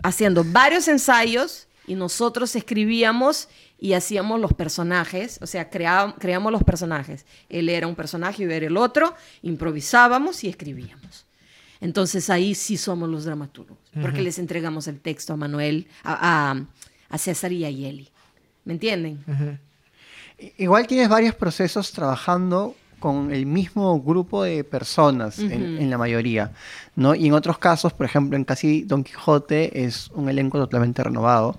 haciendo 0.02 0.44
varios 0.44 0.88
ensayos 0.88 1.68
y 1.86 1.94
nosotros 1.94 2.56
escribíamos 2.56 3.48
y 3.78 3.92
hacíamos 3.92 4.40
los 4.40 4.52
personajes, 4.54 5.38
o 5.42 5.46
sea, 5.46 5.68
crea- 5.70 6.14
creamos 6.18 6.50
los 6.52 6.62
personajes. 6.64 7.26
Él 7.48 7.68
era 7.68 7.86
un 7.86 7.94
personaje, 7.94 8.42
yo 8.44 8.50
era 8.50 8.66
el 8.66 8.76
otro, 8.76 9.14
improvisábamos 9.42 10.42
y 10.44 10.48
escribíamos. 10.48 11.24
Entonces 11.80 12.30
ahí 12.30 12.54
sí 12.54 12.76
somos 12.78 13.08
los 13.08 13.24
dramaturgos, 13.24 13.76
porque 14.00 14.22
les 14.22 14.38
entregamos 14.38 14.88
el 14.88 14.98
texto 15.00 15.34
a 15.34 15.36
Manuel, 15.36 15.86
a, 16.02 16.50
a- 16.52 16.64
a 17.10 17.18
César 17.18 17.52
y 17.52 17.64
a 17.64 17.70
Yeli. 17.70 18.08
¿Me 18.64 18.72
entienden? 18.72 19.22
Igual 20.58 20.86
tienes 20.86 21.08
varios 21.08 21.34
procesos 21.34 21.92
trabajando 21.92 22.74
con 22.98 23.30
el 23.32 23.46
mismo 23.46 24.00
grupo 24.00 24.42
de 24.42 24.64
personas 24.64 25.38
en, 25.38 25.52
en 25.78 25.90
la 25.90 25.98
mayoría, 25.98 26.52
¿no? 26.96 27.14
Y 27.14 27.26
en 27.26 27.34
otros 27.34 27.58
casos, 27.58 27.92
por 27.92 28.06
ejemplo, 28.06 28.36
en 28.36 28.44
casi 28.44 28.82
Don 28.82 29.04
Quijote 29.04 29.84
es 29.84 30.10
un 30.14 30.28
elenco 30.28 30.58
totalmente 30.58 31.02
renovado. 31.04 31.58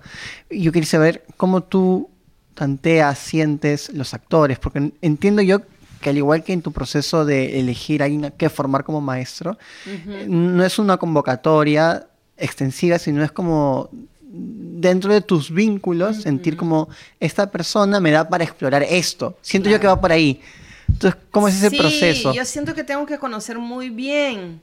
Yo 0.50 0.72
quería 0.72 0.88
saber 0.90 1.24
cómo 1.38 1.62
tú 1.62 2.10
tanteas, 2.56 3.20
sientes 3.20 3.94
los 3.94 4.14
actores, 4.16 4.58
porque 4.58 4.80
en- 4.80 4.94
entiendo 5.02 5.42
yo 5.44 5.60
que 6.02 6.10
al 6.10 6.18
igual 6.18 6.44
que 6.44 6.54
en 6.54 6.62
tu 6.62 6.72
proceso 6.72 7.24
de 7.26 7.60
elegir 7.60 8.02
a 8.02 8.06
alguien 8.06 8.34
que 8.38 8.50
formar 8.50 8.84
como 8.84 9.00
maestro, 9.02 9.58
eh, 9.86 10.26
no 10.28 10.64
es 10.66 10.80
una 10.80 10.98
convocatoria 10.98 12.08
extensiva, 12.36 12.98
sino 13.00 13.24
es 13.24 13.32
como 13.32 13.90
dentro 14.30 15.12
de 15.14 15.22
tus 15.22 15.50
vínculos, 15.52 16.18
sentir 16.18 16.58
como 16.58 16.90
esta 17.20 17.50
persona 17.50 18.00
me 18.00 18.12
da 18.12 18.28
para 18.28 18.44
explorar 18.44 18.84
esto. 18.84 19.38
Siento 19.42 19.70
yo 19.70 19.80
que 19.80 19.88
va 19.88 20.00
por 20.00 20.12
ahí. 20.12 20.42
Entonces, 20.88 21.22
¿cómo 21.32 21.48
es 21.48 21.56
ese 21.56 21.70
Sí, 21.70 21.78
proceso? 21.78 22.34
Yo 22.34 22.46
siento 22.46 22.74
que 22.74 22.84
tengo 22.84 23.06
que 23.06 23.20
conocer 23.20 23.60
muy 23.60 23.90
bien 23.90 24.62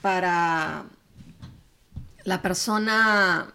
para 0.00 0.84
la 2.24 2.42
persona, 2.42 3.52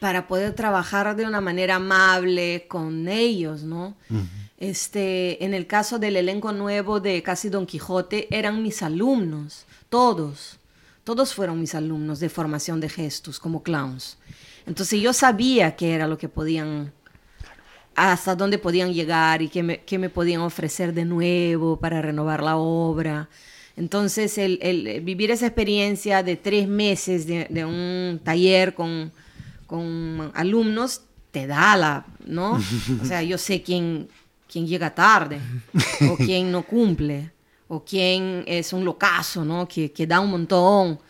para 0.00 0.26
poder 0.26 0.54
trabajar 0.54 1.14
de 1.16 1.24
una 1.24 1.40
manera 1.40 1.76
amable 1.76 2.66
con 2.68 3.08
ellos, 3.08 3.62
¿no? 3.62 3.96
Este, 4.58 5.44
en 5.44 5.54
el 5.54 5.66
caso 5.66 5.98
del 5.98 6.16
elenco 6.16 6.52
nuevo 6.52 7.00
de 7.00 7.22
Casi 7.22 7.48
Don 7.48 7.66
Quijote, 7.66 8.28
eran 8.30 8.62
mis 8.62 8.82
alumnos, 8.82 9.64
todos. 9.88 10.58
Todos 11.04 11.34
fueron 11.34 11.60
mis 11.60 11.74
alumnos 11.74 12.20
de 12.20 12.28
formación 12.28 12.80
de 12.80 12.88
gestos 12.88 13.40
como 13.40 13.62
clowns. 13.64 14.18
Entonces 14.66 15.00
yo 15.00 15.12
sabía 15.12 15.74
qué 15.74 15.94
era 15.94 16.06
lo 16.06 16.16
que 16.16 16.28
podían 16.28 16.92
hasta 17.94 18.34
dónde 18.34 18.58
podían 18.58 18.92
llegar 18.92 19.42
y 19.42 19.48
qué 19.48 19.62
me, 19.62 19.80
qué 19.80 19.98
me 19.98 20.08
podían 20.10 20.40
ofrecer 20.40 20.92
de 20.94 21.04
nuevo 21.04 21.78
para 21.78 22.02
renovar 22.02 22.42
la 22.42 22.56
obra. 22.56 23.28
Entonces, 23.76 24.36
el, 24.38 24.58
el 24.62 25.00
vivir 25.00 25.30
esa 25.30 25.46
experiencia 25.46 26.22
de 26.22 26.36
tres 26.36 26.68
meses 26.68 27.26
de, 27.26 27.46
de 27.48 27.64
un 27.64 28.20
taller 28.22 28.74
con, 28.74 29.12
con 29.66 30.30
alumnos 30.34 31.02
te 31.30 31.46
da 31.46 31.76
la, 31.76 32.06
¿no? 32.26 32.60
O 33.00 33.04
sea, 33.04 33.22
yo 33.22 33.38
sé 33.38 33.62
quién, 33.62 34.08
quién 34.50 34.66
llega 34.66 34.94
tarde 34.94 35.40
o 36.10 36.16
quién 36.16 36.52
no 36.52 36.62
cumple 36.62 37.30
o 37.68 37.82
quién 37.82 38.44
es 38.46 38.74
un 38.74 38.84
locazo, 38.84 39.44
¿no? 39.44 39.66
Que, 39.66 39.90
que 39.90 40.06
da 40.06 40.20
un 40.20 40.30
montón. 40.30 41.00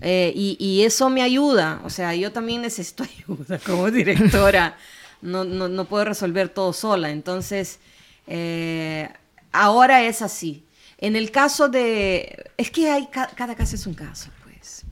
Eh, 0.00 0.32
y, 0.34 0.56
y 0.58 0.82
eso 0.82 1.08
me 1.08 1.22
ayuda. 1.22 1.80
O 1.84 1.90
sea, 1.90 2.14
yo 2.16 2.32
también 2.32 2.62
necesito 2.62 3.04
ayuda 3.28 3.58
como 3.58 3.88
directora. 3.90 4.76
No, 5.22 5.44
no, 5.44 5.68
no 5.68 5.84
puedo 5.84 6.04
resolver 6.04 6.48
todo 6.48 6.72
sola. 6.72 7.10
Entonces, 7.10 7.78
eh, 8.26 9.08
ahora 9.52 10.02
es 10.04 10.22
así. 10.22 10.64
En 10.98 11.16
el 11.16 11.30
caso 11.30 11.68
de... 11.68 12.50
Es 12.56 12.70
que 12.70 12.90
hay, 12.90 13.06
ca- 13.08 13.30
cada 13.34 13.54
caso 13.54 13.74
es 13.76 13.86
un 13.86 13.94
caso, 13.94 14.30
pues. 14.44 14.84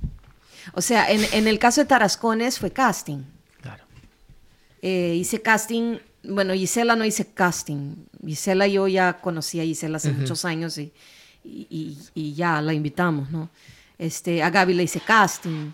O 0.74 0.80
sea, 0.82 1.10
en, 1.10 1.22
en 1.32 1.46
el 1.48 1.58
caso 1.58 1.80
de 1.80 1.86
Tarascones 1.86 2.58
fue 2.58 2.70
casting. 2.72 3.22
Claro. 3.60 3.84
Eh, 4.82 5.14
hice 5.16 5.40
casting, 5.42 5.98
bueno, 6.22 6.54
Gisela 6.54 6.94
no 6.96 7.04
hice 7.04 7.26
casting. 7.26 7.94
Gisela 8.24 8.66
yo 8.66 8.86
ya 8.88 9.14
conocí 9.20 9.60
a 9.60 9.64
Gisela 9.64 9.96
hace 9.96 10.12
muchos 10.12 10.44
años 10.44 10.78
y, 10.78 10.92
y, 11.44 11.66
y- 11.70 11.98
y 12.14 12.34
ya 12.34 12.60
la 12.62 12.72
invitamos, 12.74 13.30
¿no? 13.30 13.50
Este, 13.98 14.42
a 14.42 14.50
Gaby 14.50 14.74
le 14.74 14.82
hice 14.84 15.00
casting. 15.00 15.70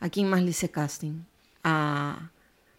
¿A 0.00 0.08
quién 0.08 0.28
más 0.28 0.42
le 0.42 0.50
hice 0.50 0.70
casting? 0.70 1.22
A, 1.64 2.30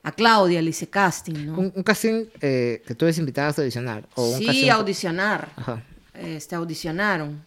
a 0.07 0.11
Claudia 0.13 0.61
le 0.61 0.69
hice 0.69 0.87
casting, 0.87 1.45
¿no? 1.47 1.57
Un, 1.59 1.73
un 1.75 1.83
casting 1.83 2.25
eh, 2.41 2.81
que 2.85 2.95
tú 2.95 3.05
eres 3.05 3.17
invitada 3.17 3.49
a 3.49 3.51
audicionar. 3.57 4.07
O 4.15 4.29
un 4.29 4.37
sí, 4.39 4.45
casting- 4.45 4.69
audicionar. 4.71 5.49
Ajá. 5.55 5.83
Este, 6.13 6.55
audicionaron. 6.55 7.45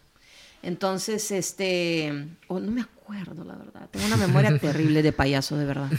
Entonces, 0.63 1.31
este, 1.31 2.27
oh, 2.47 2.59
no 2.59 2.71
me 2.71 2.81
acuerdo, 2.81 3.43
la 3.43 3.55
verdad. 3.55 3.89
Tengo 3.89 4.05
una 4.05 4.17
memoria 4.17 4.57
terrible 4.59 5.01
de 5.01 5.11
payaso, 5.11 5.57
de 5.57 5.65
verdad. 5.65 5.89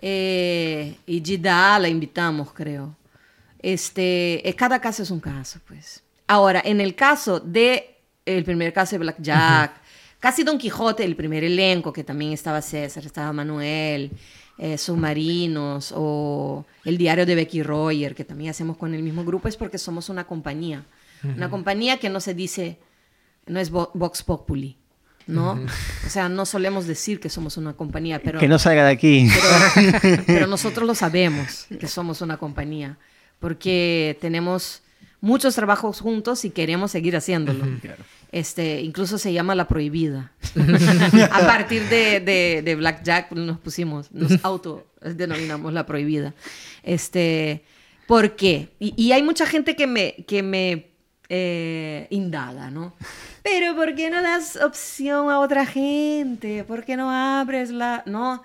Eh, 0.00 0.96
y 1.06 1.20
Gida 1.24 1.78
la 1.78 1.88
invitamos, 1.88 2.52
creo. 2.52 2.94
Este, 3.60 4.48
eh, 4.48 4.54
cada 4.54 4.80
caso 4.80 5.02
es 5.02 5.10
un 5.10 5.20
caso, 5.20 5.60
pues. 5.66 6.02
Ahora, 6.26 6.62
en 6.64 6.80
el 6.80 6.94
caso 6.94 7.40
de 7.40 7.96
el 8.24 8.44
primer 8.44 8.72
caso 8.72 8.92
de 8.96 8.98
Black 9.00 9.16
Jack, 9.20 9.72
casi 10.20 10.42
Don 10.44 10.58
Quijote, 10.58 11.04
el 11.04 11.16
primer 11.16 11.44
elenco, 11.44 11.92
que 11.92 12.04
también 12.04 12.32
estaba 12.32 12.62
César, 12.62 13.04
estaba 13.04 13.32
Manuel, 13.32 14.10
eh, 14.58 14.78
Submarinos, 14.78 15.92
o 15.96 16.64
el 16.84 16.98
diario 16.98 17.26
de 17.26 17.34
Becky 17.34 17.62
Royer, 17.62 18.14
que 18.14 18.24
también 18.24 18.50
hacemos 18.50 18.76
con 18.76 18.94
el 18.94 19.02
mismo 19.02 19.24
grupo, 19.24 19.48
es 19.48 19.56
porque 19.56 19.78
somos 19.78 20.08
una 20.08 20.24
compañía. 20.24 20.84
Una 21.24 21.48
compañía 21.50 21.98
que 21.98 22.08
no 22.08 22.18
se 22.20 22.34
dice, 22.34 22.78
no 23.46 23.60
es 23.60 23.70
vo- 23.72 23.90
Vox 23.94 24.24
Populi, 24.24 24.76
¿no? 25.28 25.52
O 26.04 26.08
sea, 26.10 26.28
no 26.28 26.44
solemos 26.46 26.86
decir 26.88 27.20
que 27.20 27.28
somos 27.28 27.56
una 27.56 27.74
compañía, 27.74 28.20
pero 28.22 28.40
que 28.40 28.48
no 28.48 28.58
salga 28.58 28.84
de 28.84 28.90
aquí. 28.90 29.28
pero, 30.02 30.22
pero 30.26 30.46
nosotros 30.48 30.84
lo 30.84 30.96
sabemos 30.96 31.66
que 31.78 31.86
somos 31.86 32.22
una 32.22 32.38
compañía, 32.38 32.98
porque 33.38 34.18
tenemos 34.20 34.82
muchos 35.20 35.54
trabajos 35.54 36.00
juntos 36.00 36.44
y 36.44 36.50
queremos 36.50 36.90
seguir 36.90 37.16
haciéndolo. 37.16 37.64
Este, 38.32 38.80
incluso 38.80 39.18
se 39.18 39.32
llama 39.32 39.54
La 39.54 39.68
Prohibida. 39.68 40.32
A 41.30 41.40
partir 41.40 41.82
de, 41.88 42.20
de, 42.20 42.62
de 42.64 42.74
Black 42.74 43.02
Jack 43.04 43.32
nos 43.32 43.58
pusimos, 43.58 44.10
nos 44.10 44.42
autodenominamos 44.42 45.72
La 45.72 45.84
Prohibida. 45.84 46.34
Este, 46.82 47.62
¿Por 48.06 48.34
qué? 48.34 48.70
Y, 48.80 48.94
y 48.96 49.12
hay 49.12 49.22
mucha 49.22 49.46
gente 49.46 49.76
que 49.76 49.86
me, 49.86 50.24
que 50.26 50.42
me 50.42 50.92
eh, 51.28 52.06
indaga, 52.10 52.70
¿no? 52.70 52.94
Pero 53.42 53.74
¿por 53.74 53.94
qué 53.94 54.10
no 54.10 54.22
das 54.22 54.56
opción 54.56 55.30
a 55.30 55.38
otra 55.40 55.66
gente? 55.66 56.64
¿Por 56.64 56.84
qué 56.84 56.96
no 56.96 57.10
abres 57.10 57.70
la...? 57.70 58.02
No, 58.06 58.42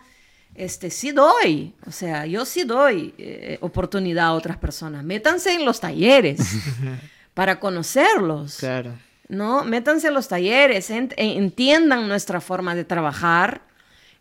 este, 0.56 0.90
sí 0.90 1.12
doy, 1.12 1.74
o 1.86 1.92
sea, 1.92 2.26
yo 2.26 2.44
sí 2.44 2.64
doy 2.64 3.14
eh, 3.18 3.58
oportunidad 3.62 4.28
a 4.28 4.34
otras 4.34 4.58
personas. 4.58 5.04
Métanse 5.04 5.54
en 5.54 5.66
los 5.66 5.80
talleres 5.80 6.40
para 7.34 7.60
conocerlos. 7.60 8.58
Claro. 8.58 8.94
¿No? 9.30 9.64
Métanse 9.64 10.08
en 10.08 10.14
los 10.14 10.28
talleres, 10.28 10.90
e- 10.90 11.10
entiendan 11.18 12.08
nuestra 12.08 12.40
forma 12.42 12.76
de 12.76 12.86
trabajar, 12.86 13.62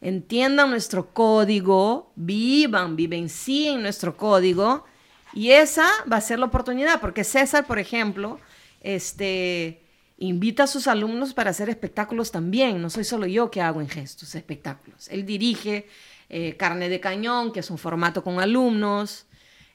entiendan 0.01 0.71
nuestro 0.71 1.13
código, 1.13 2.13
vivan, 2.17 2.97
vivencien 2.97 3.83
nuestro 3.83 4.17
código, 4.17 4.85
y 5.33 5.51
esa 5.51 5.89
va 6.11 6.17
a 6.17 6.21
ser 6.21 6.39
la 6.39 6.47
oportunidad, 6.47 7.01
porque 7.01 7.25
César, 7.25 7.67
por 7.67 7.79
ejemplo, 7.79 8.39
este, 8.81 9.83
invita 10.19 10.65
a 10.65 10.67
sus 10.67 10.87
alumnos 10.87 11.35
para 11.35 11.51
hacer 11.51 11.69
espectáculos 11.69 12.31
también, 12.31 12.81
no 12.81 12.91
soy 12.91 13.05
solo 13.05 13.27
yo 13.27 13.51
que 13.51 13.61
hago 13.61 13.81
en 13.81 13.89
gestos 13.89 14.35
espectáculos, 14.35 15.09
él 15.09 15.25
dirige 15.27 15.87
eh, 16.29 16.57
Carne 16.57 16.89
de 16.89 17.01
Cañón, 17.01 17.53
que 17.53 17.61
es 17.61 17.71
un 17.71 17.79
formato 17.79 18.23
con 18.25 18.41
alumnos, 18.41 19.27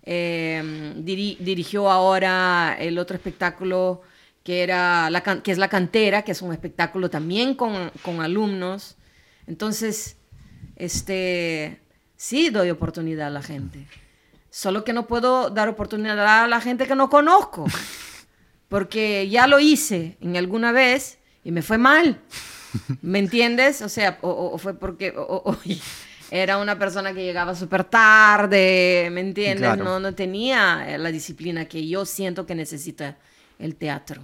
eh, 0.03 0.93
diri- 0.97 1.38
dirigió 1.39 1.89
ahora 1.89 2.75
el 2.79 2.97
otro 2.97 3.15
espectáculo 3.15 4.01
que, 4.43 4.63
era 4.63 5.09
la, 5.09 5.21
que 5.21 5.51
es 5.51 5.57
La 5.57 5.67
Cantera, 5.69 6.23
que 6.23 6.31
es 6.31 6.41
un 6.41 6.51
espectáculo 6.51 7.09
también 7.09 7.55
con, 7.55 7.91
con 8.01 8.21
alumnos. 8.21 8.97
Entonces, 9.47 10.17
este, 10.75 11.79
sí 12.15 12.49
doy 12.49 12.69
oportunidad 12.69 13.27
a 13.27 13.31
la 13.31 13.41
gente. 13.43 13.87
Solo 14.49 14.83
que 14.83 14.93
no 14.93 15.07
puedo 15.07 15.49
dar 15.49 15.69
oportunidad 15.69 16.43
a 16.43 16.47
la 16.47 16.59
gente 16.61 16.87
que 16.87 16.95
no 16.95 17.09
conozco. 17.09 17.65
Porque 18.67 19.29
ya 19.29 19.47
lo 19.47 19.59
hice 19.59 20.17
en 20.21 20.37
alguna 20.37 20.71
vez 20.71 21.19
y 21.43 21.51
me 21.51 21.61
fue 21.61 21.77
mal. 21.77 22.19
¿Me 23.01 23.19
entiendes? 23.19 23.81
O 23.81 23.89
sea, 23.89 24.17
o, 24.21 24.57
fue 24.57 24.73
porque 24.73 25.13
o- 25.15 25.57
era 26.31 26.57
una 26.57 26.79
persona 26.79 27.13
que 27.13 27.23
llegaba 27.23 27.53
súper 27.53 27.83
tarde, 27.83 29.09
¿me 29.11 29.19
entiendes? 29.21 29.67
Claro. 29.67 29.83
No, 29.83 29.99
no 29.99 30.15
tenía 30.15 30.85
eh, 30.87 30.97
la 30.97 31.11
disciplina 31.11 31.65
que 31.65 31.85
yo 31.87 32.05
siento 32.05 32.45
que 32.45 32.55
necesita 32.55 33.17
el 33.62 33.76
teatro. 33.76 34.22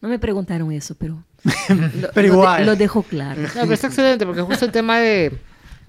No 0.00 0.08
me 0.08 0.18
preguntaron 0.18 0.70
eso, 0.72 0.94
pero, 0.94 1.22
lo, 1.68 2.10
Pero 2.12 2.12
lo 2.14 2.22
de- 2.22 2.26
igual. 2.26 2.66
lo 2.66 2.76
dejo 2.76 3.02
claro. 3.02 3.42
No, 3.42 3.48
pero 3.52 3.72
está 3.74 3.88
excelente, 3.88 4.24
porque 4.26 4.42
justo 4.42 4.64
el 4.64 4.72
tema 4.72 4.98
de 5.00 5.32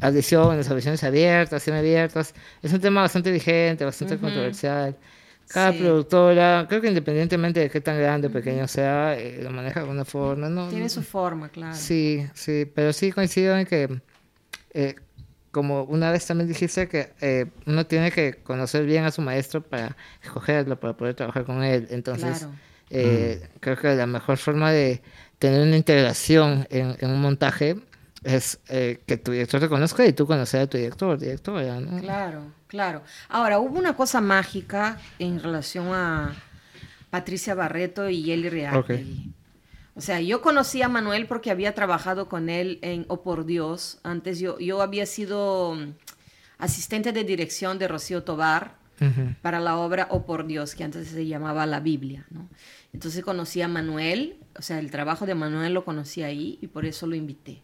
audiciones, 0.01 0.69
audiciones 0.69 1.03
abiertas, 1.03 1.61
semiabiertas, 1.63 2.33
es 2.61 2.73
un 2.73 2.79
tema 2.79 3.01
bastante 3.01 3.31
vigente, 3.31 3.85
bastante 3.85 4.17
controversial. 4.17 4.95
Cada 5.47 5.71
Sí. 5.73 5.79
productora, 5.79 6.65
creo 6.69 6.79
que 6.79 6.87
independientemente 6.89 7.59
de 7.59 7.69
qué 7.71 7.81
tan 7.81 7.97
grande 7.97 8.27
o 8.27 8.31
pequeño 8.31 8.67
sea, 8.67 9.17
eh, 9.17 9.39
lo 9.41 9.49
maneja 9.49 9.79
de 9.79 9.85
alguna 9.85 10.05
forma. 10.05 10.47
¿no? 10.47 10.69
Tiene 10.69 10.89
su 10.89 11.01
forma, 11.01 11.49
claro. 11.49 11.75
Sí, 11.75 12.25
sí, 12.35 12.65
pero 12.73 12.93
sí 12.93 13.11
coincido 13.11 13.57
en 13.57 13.65
que, 13.65 13.99
eh, 14.73 14.95
como 15.51 15.83
una 15.83 16.11
vez 16.11 16.25
también 16.25 16.47
dijiste, 16.47 16.87
que 16.87 17.11
eh, 17.21 17.45
uno 17.65 17.85
tiene 17.85 18.11
que 18.11 18.35
conocer 18.35 18.85
bien 18.85 19.03
a 19.05 19.11
su 19.11 19.21
maestro 19.21 19.61
para 19.61 19.95
escogerlo, 20.23 20.79
para 20.79 20.93
poder 20.95 21.15
trabajar 21.15 21.45
con 21.45 21.63
él. 21.63 21.87
Entonces, 21.91 22.39
Claro. 22.39 22.53
eh, 22.91 23.49
creo 23.59 23.77
que 23.77 23.95
la 23.95 24.05
mejor 24.05 24.37
forma 24.37 24.71
de 24.71 25.01
tener 25.39 25.61
una 25.65 25.77
integración 25.77 26.67
en, 26.69 26.95
en 26.99 27.09
un 27.11 27.21
montaje 27.21 27.75
es 28.23 28.59
eh, 28.67 28.99
que 29.05 29.17
tu 29.17 29.31
director 29.31 29.59
te 29.61 29.69
conozca 29.69 30.05
y 30.05 30.11
tú 30.13 30.27
conocer 30.27 30.61
a 30.61 30.67
tu 30.67 30.77
director, 30.77 31.17
directora, 31.17 31.79
¿no? 31.79 31.99
Claro, 32.01 32.43
claro. 32.67 33.01
Ahora, 33.29 33.59
hubo 33.59 33.79
una 33.79 33.95
cosa 33.95 34.19
mágica 34.21 34.97
en 35.19 35.41
relación 35.41 35.87
a 35.93 36.35
Patricia 37.09 37.55
Barreto 37.55 38.09
y 38.09 38.31
Eli 38.31 38.49
Reagtegui. 38.49 39.31
O 39.99 40.01
sea, 40.01 40.21
yo 40.21 40.41
conocí 40.41 40.81
a 40.81 40.87
Manuel 40.87 41.27
porque 41.27 41.51
había 41.51 41.75
trabajado 41.75 42.29
con 42.29 42.47
él 42.47 42.79
en 42.81 43.03
O 43.09 43.21
por 43.21 43.45
Dios. 43.45 43.99
Antes 44.01 44.39
yo, 44.39 44.57
yo 44.57 44.81
había 44.81 45.05
sido 45.05 45.75
mm, 45.75 45.93
asistente 46.57 47.11
de 47.11 47.25
dirección 47.25 47.77
de 47.79 47.89
Rocío 47.89 48.23
Tobar 48.23 48.77
para 49.41 49.59
la 49.59 49.75
obra 49.75 50.07
O 50.09 50.25
por 50.25 50.47
Dios, 50.47 50.73
que 50.73 50.85
antes 50.85 51.09
se 51.09 51.27
llamaba 51.27 51.65
La 51.65 51.81
Biblia, 51.81 52.25
¿no? 52.29 52.47
Entonces 52.93 53.25
conocí 53.25 53.61
a 53.61 53.67
Manuel, 53.67 54.37
o 54.57 54.61
sea, 54.61 54.79
el 54.79 54.89
trabajo 54.89 55.25
de 55.25 55.35
Manuel 55.35 55.73
lo 55.73 55.83
conocí 55.83 56.23
ahí 56.23 56.57
y 56.61 56.67
por 56.67 56.85
eso 56.85 57.05
lo 57.05 57.15
invité. 57.15 57.61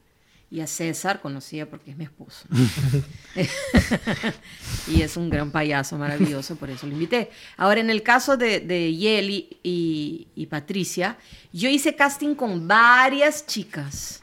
Y 0.51 0.61
a 0.61 0.67
César 0.67 1.21
conocía 1.21 1.69
porque 1.69 1.91
es 1.91 1.97
mi 1.97 2.03
esposo. 2.03 2.45
y 4.87 5.01
es 5.01 5.17
un 5.17 5.29
gran 5.29 5.51
payaso 5.51 5.97
maravilloso, 5.97 6.55
por 6.55 6.69
eso 6.69 6.87
lo 6.87 6.93
invité. 6.93 7.29
Ahora, 7.57 7.81
en 7.81 7.89
el 7.89 8.03
caso 8.03 8.37
de, 8.37 8.59
de 8.59 8.95
Yeli 8.95 9.57
y, 9.63 10.27
y 10.35 10.45
Patricia, 10.45 11.17
yo 11.51 11.69
hice 11.69 11.95
casting 11.95 12.35
con 12.35 12.67
varias 12.67 13.45
chicas. 13.45 14.21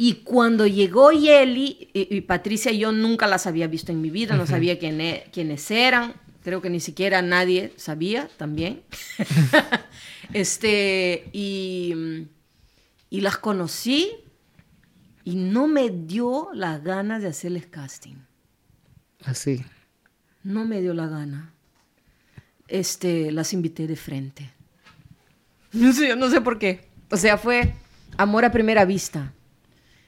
Y 0.00 0.14
cuando 0.14 0.66
llegó 0.66 1.10
Yeli 1.10 1.88
y, 1.92 2.16
y 2.16 2.20
Patricia, 2.20 2.70
yo 2.70 2.92
nunca 2.92 3.26
las 3.26 3.46
había 3.48 3.66
visto 3.66 3.90
en 3.90 4.00
mi 4.00 4.10
vida, 4.10 4.36
no 4.36 4.46
sabía 4.46 4.78
quién 4.78 5.00
e- 5.00 5.26
quiénes 5.32 5.68
eran, 5.72 6.14
creo 6.44 6.62
que 6.62 6.70
ni 6.70 6.78
siquiera 6.78 7.20
nadie 7.20 7.72
sabía 7.76 8.28
también. 8.36 8.82
este, 10.32 11.28
y, 11.32 12.26
y 13.10 13.20
las 13.22 13.38
conocí 13.38 14.12
y 15.28 15.34
no 15.34 15.68
me 15.68 15.90
dio 15.90 16.48
las 16.54 16.82
ganas 16.82 17.20
de 17.20 17.28
hacerles 17.28 17.66
casting. 17.66 18.14
Así. 19.26 19.62
No 20.42 20.64
me 20.64 20.80
dio 20.80 20.94
la 20.94 21.06
gana. 21.06 21.52
Este, 22.66 23.30
las 23.30 23.52
invité 23.52 23.86
de 23.86 23.96
frente. 23.96 24.50
No 25.72 25.92
sé, 25.92 26.16
no 26.16 26.30
sé 26.30 26.40
por 26.40 26.58
qué. 26.58 26.88
O 27.10 27.18
sea, 27.18 27.36
fue 27.36 27.74
amor 28.16 28.46
a 28.46 28.50
primera 28.50 28.86
vista. 28.86 29.34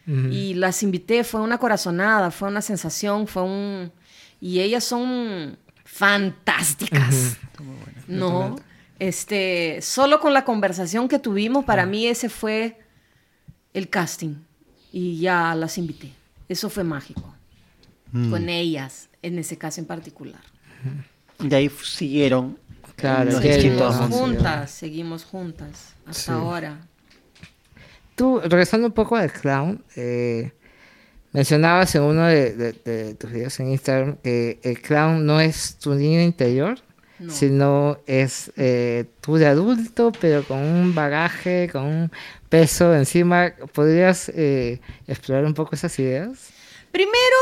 Y 0.06 0.54
las 0.54 0.82
invité, 0.82 1.22
fue 1.22 1.42
una 1.42 1.58
corazonada, 1.58 2.30
fue 2.30 2.48
una 2.48 2.62
sensación, 2.62 3.26
fue 3.26 3.42
un... 3.42 3.92
Y 4.40 4.60
ellas 4.60 4.84
son 4.84 5.58
fantásticas. 5.84 7.36
No, 8.08 8.56
este, 8.98 9.80
solo 9.82 10.18
con 10.18 10.32
la 10.32 10.46
conversación 10.46 11.08
que 11.08 11.18
tuvimos, 11.18 11.66
para 11.66 11.84
mí 11.84 12.06
ese 12.06 12.30
fue 12.30 12.80
el 13.74 13.90
casting. 13.90 14.36
Y 14.92 15.18
ya 15.20 15.54
las 15.54 15.78
invité. 15.78 16.12
Eso 16.48 16.68
fue 16.70 16.84
mágico. 16.84 17.34
Con 18.12 18.48
ellas, 18.48 19.08
en 19.22 19.38
ese 19.38 19.56
caso 19.56 19.80
en 19.80 19.86
particular. 19.86 20.40
De 21.38 21.54
ahí 21.54 21.70
siguieron. 21.84 22.58
Claro. 22.96 23.40
Seguimos 23.40 23.96
juntas, 24.08 24.70
seguimos 24.72 25.24
juntas, 25.24 25.94
hasta 26.04 26.22
Sí. 26.22 26.30
ahora. 26.32 26.86
Tú, 28.16 28.40
regresando 28.40 28.88
un 28.88 28.92
poco 28.92 29.16
al 29.16 29.32
clown, 29.32 29.82
eh, 29.96 30.52
mencionabas 31.32 31.94
en 31.94 32.02
uno 32.02 32.26
de, 32.26 32.54
de- 32.54 32.72
de 32.72 33.14
tus 33.14 33.30
videos 33.30 33.58
en 33.60 33.70
Instagram 33.70 34.16
que 34.16 34.58
el 34.62 34.80
clown 34.82 35.24
no 35.24 35.40
es 35.40 35.76
tu 35.76 35.94
niño 35.94 36.20
interior, 36.20 36.78
No. 37.20 37.32
sino 37.32 37.98
es 38.06 38.50
eh, 38.56 39.04
tú 39.20 39.36
de 39.36 39.46
adulto, 39.46 40.10
pero 40.20 40.42
con 40.42 40.58
un 40.58 40.94
bagaje, 40.94 41.68
con 41.70 41.84
un 41.84 42.12
peso 42.48 42.94
encima. 42.94 43.52
¿Podrías 43.74 44.30
eh, 44.30 44.80
explorar 45.06 45.44
un 45.44 45.52
poco 45.54 45.74
esas 45.74 45.98
ideas? 45.98 46.48
Primero, 46.90 47.36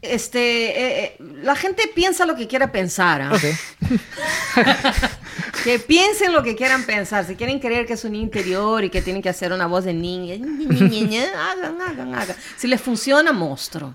este, 0.00 0.38
eh, 0.40 1.04
eh, 1.04 1.16
la 1.42 1.54
gente 1.56 1.90
piensa 1.94 2.24
lo 2.24 2.36
que 2.36 2.46
quiera 2.46 2.72
pensar. 2.72 3.22
¿ah? 3.22 3.32
Ok. 3.34 3.44
Que 5.64 5.78
piensen 5.78 6.32
lo 6.32 6.42
que 6.42 6.54
quieran 6.54 6.84
pensar. 6.84 7.26
Si 7.26 7.34
quieren 7.34 7.58
creer 7.58 7.86
que 7.86 7.94
es 7.94 8.04
un 8.04 8.14
interior 8.14 8.84
y 8.84 8.90
que 8.90 9.02
tienen 9.02 9.22
que 9.22 9.28
hacer 9.28 9.52
una 9.52 9.66
voz 9.66 9.84
de 9.84 9.92
niña, 9.92 10.36
hagan, 10.36 11.80
hagan, 11.80 12.14
hagan. 12.14 12.36
Si 12.56 12.66
les 12.66 12.80
funciona, 12.80 13.32
monstruo. 13.32 13.94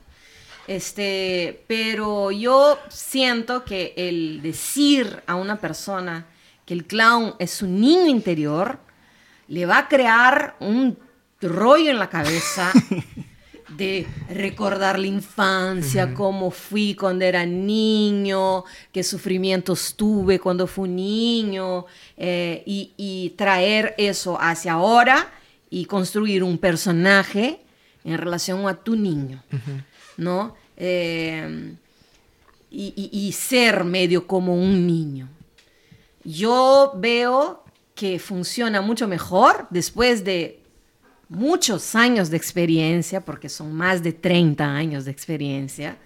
Este, 0.67 1.63
pero 1.67 2.31
yo 2.31 2.79
siento 2.89 3.65
que 3.65 3.93
el 3.97 4.41
decir 4.41 5.21
a 5.27 5.35
una 5.35 5.59
persona 5.59 6.25
que 6.65 6.73
el 6.73 6.85
clown 6.85 7.35
es 7.39 7.51
su 7.51 7.67
niño 7.67 8.07
interior 8.07 8.79
le 9.49 9.65
va 9.65 9.79
a 9.79 9.87
crear 9.89 10.55
un 10.59 10.97
rollo 11.41 11.91
en 11.91 11.99
la 11.99 12.09
cabeza 12.09 12.71
de 13.77 14.07
recordar 14.29 14.99
la 14.99 15.07
infancia, 15.07 16.13
cómo 16.13 16.51
fui 16.51 16.95
cuando 16.95 17.25
era 17.25 17.45
niño, 17.45 18.63
qué 18.91 19.03
sufrimientos 19.03 19.95
tuve 19.95 20.39
cuando 20.39 20.67
fui 20.67 20.89
niño, 20.89 21.85
eh, 22.15 22.63
y, 22.65 22.93
y 22.95 23.31
traer 23.31 23.95
eso 23.97 24.37
hacia 24.39 24.73
ahora 24.73 25.31
y 25.69 25.85
construir 25.85 26.43
un 26.43 26.57
personaje 26.57 27.59
en 28.03 28.17
relación 28.17 28.67
a 28.67 28.75
tu 28.75 28.95
niño, 28.95 29.41
¿no? 30.17 30.55
Eh, 30.77 31.73
y, 32.71 33.09
y- 33.11 33.31
ser 33.33 33.83
medio 33.83 34.25
como 34.25 34.55
un 34.55 34.87
niño. 34.87 35.29
Yo 36.23 36.93
veo 36.95 37.63
que 37.93 38.17
funciona 38.17 38.81
mucho 38.81 39.07
mejor 39.07 39.67
después 39.69 40.23
de 40.23 40.59
muchos 41.29 41.93
años 41.93 42.29
de 42.31 42.37
experiencia, 42.37 43.21
porque 43.21 43.49
son 43.49 43.73
más 43.73 44.01
de 44.01 44.13
30 44.13 44.65
años 44.65 45.05
de 45.05 45.11
experiencia, 45.11 45.97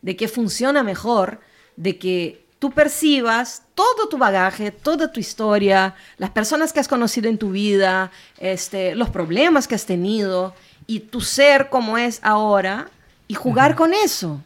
de 0.00 0.16
que 0.16 0.26
funciona 0.26 0.82
mejor, 0.82 1.40
de 1.76 1.98
que 1.98 2.44
tú 2.58 2.72
percibas 2.72 3.62
todo 3.74 4.08
tu 4.08 4.18
bagaje, 4.18 4.70
toda 4.72 5.12
tu 5.12 5.20
historia, 5.20 5.94
las 6.18 6.30
personas 6.30 6.72
que 6.72 6.80
has 6.80 6.88
conocido 6.88 7.28
en 7.28 7.38
tu 7.38 7.50
vida, 7.52 8.10
este, 8.38 8.94
los 8.96 9.10
problemas 9.10 9.68
que 9.68 9.74
has 9.76 9.86
tenido 9.86 10.54
y 10.86 11.00
tu 11.00 11.20
ser 11.20 11.68
como 11.68 11.96
es 11.98 12.18
ahora 12.22 12.88
y 13.32 13.34
jugar 13.34 13.74
con 13.76 13.94
eso, 13.94 14.42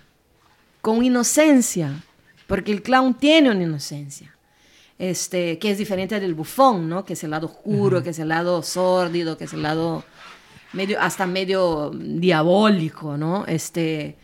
con 0.81 1.05
inocencia, 1.05 2.05
porque 2.47 2.71
el 2.71 2.83
clown 2.83 3.15
tiene 3.15 3.51
una 3.51 3.65
inocencia. 3.65 4.33
Este, 4.97 5.59
que 5.59 5.73
es 5.73 5.79
diferente 5.79 6.21
del 6.21 6.35
bufón, 6.35 6.89
¿no? 6.89 7.05
Que 7.05 7.15
es 7.15 7.25
el 7.25 7.33
lado 7.33 7.49
oscuro, 7.49 8.05
que 8.05 8.11
es 8.11 8.19
el 8.21 8.29
lado 8.29 8.63
sórdido, 8.63 9.37
que 9.37 9.45
es 9.47 9.53
el 9.55 9.63
lado 9.63 10.05
medio, 10.73 11.01
hasta 11.01 11.27
medio 11.27 11.91
diabólico, 11.93 13.17
¿no? 13.17 13.45
Este, 13.47 14.17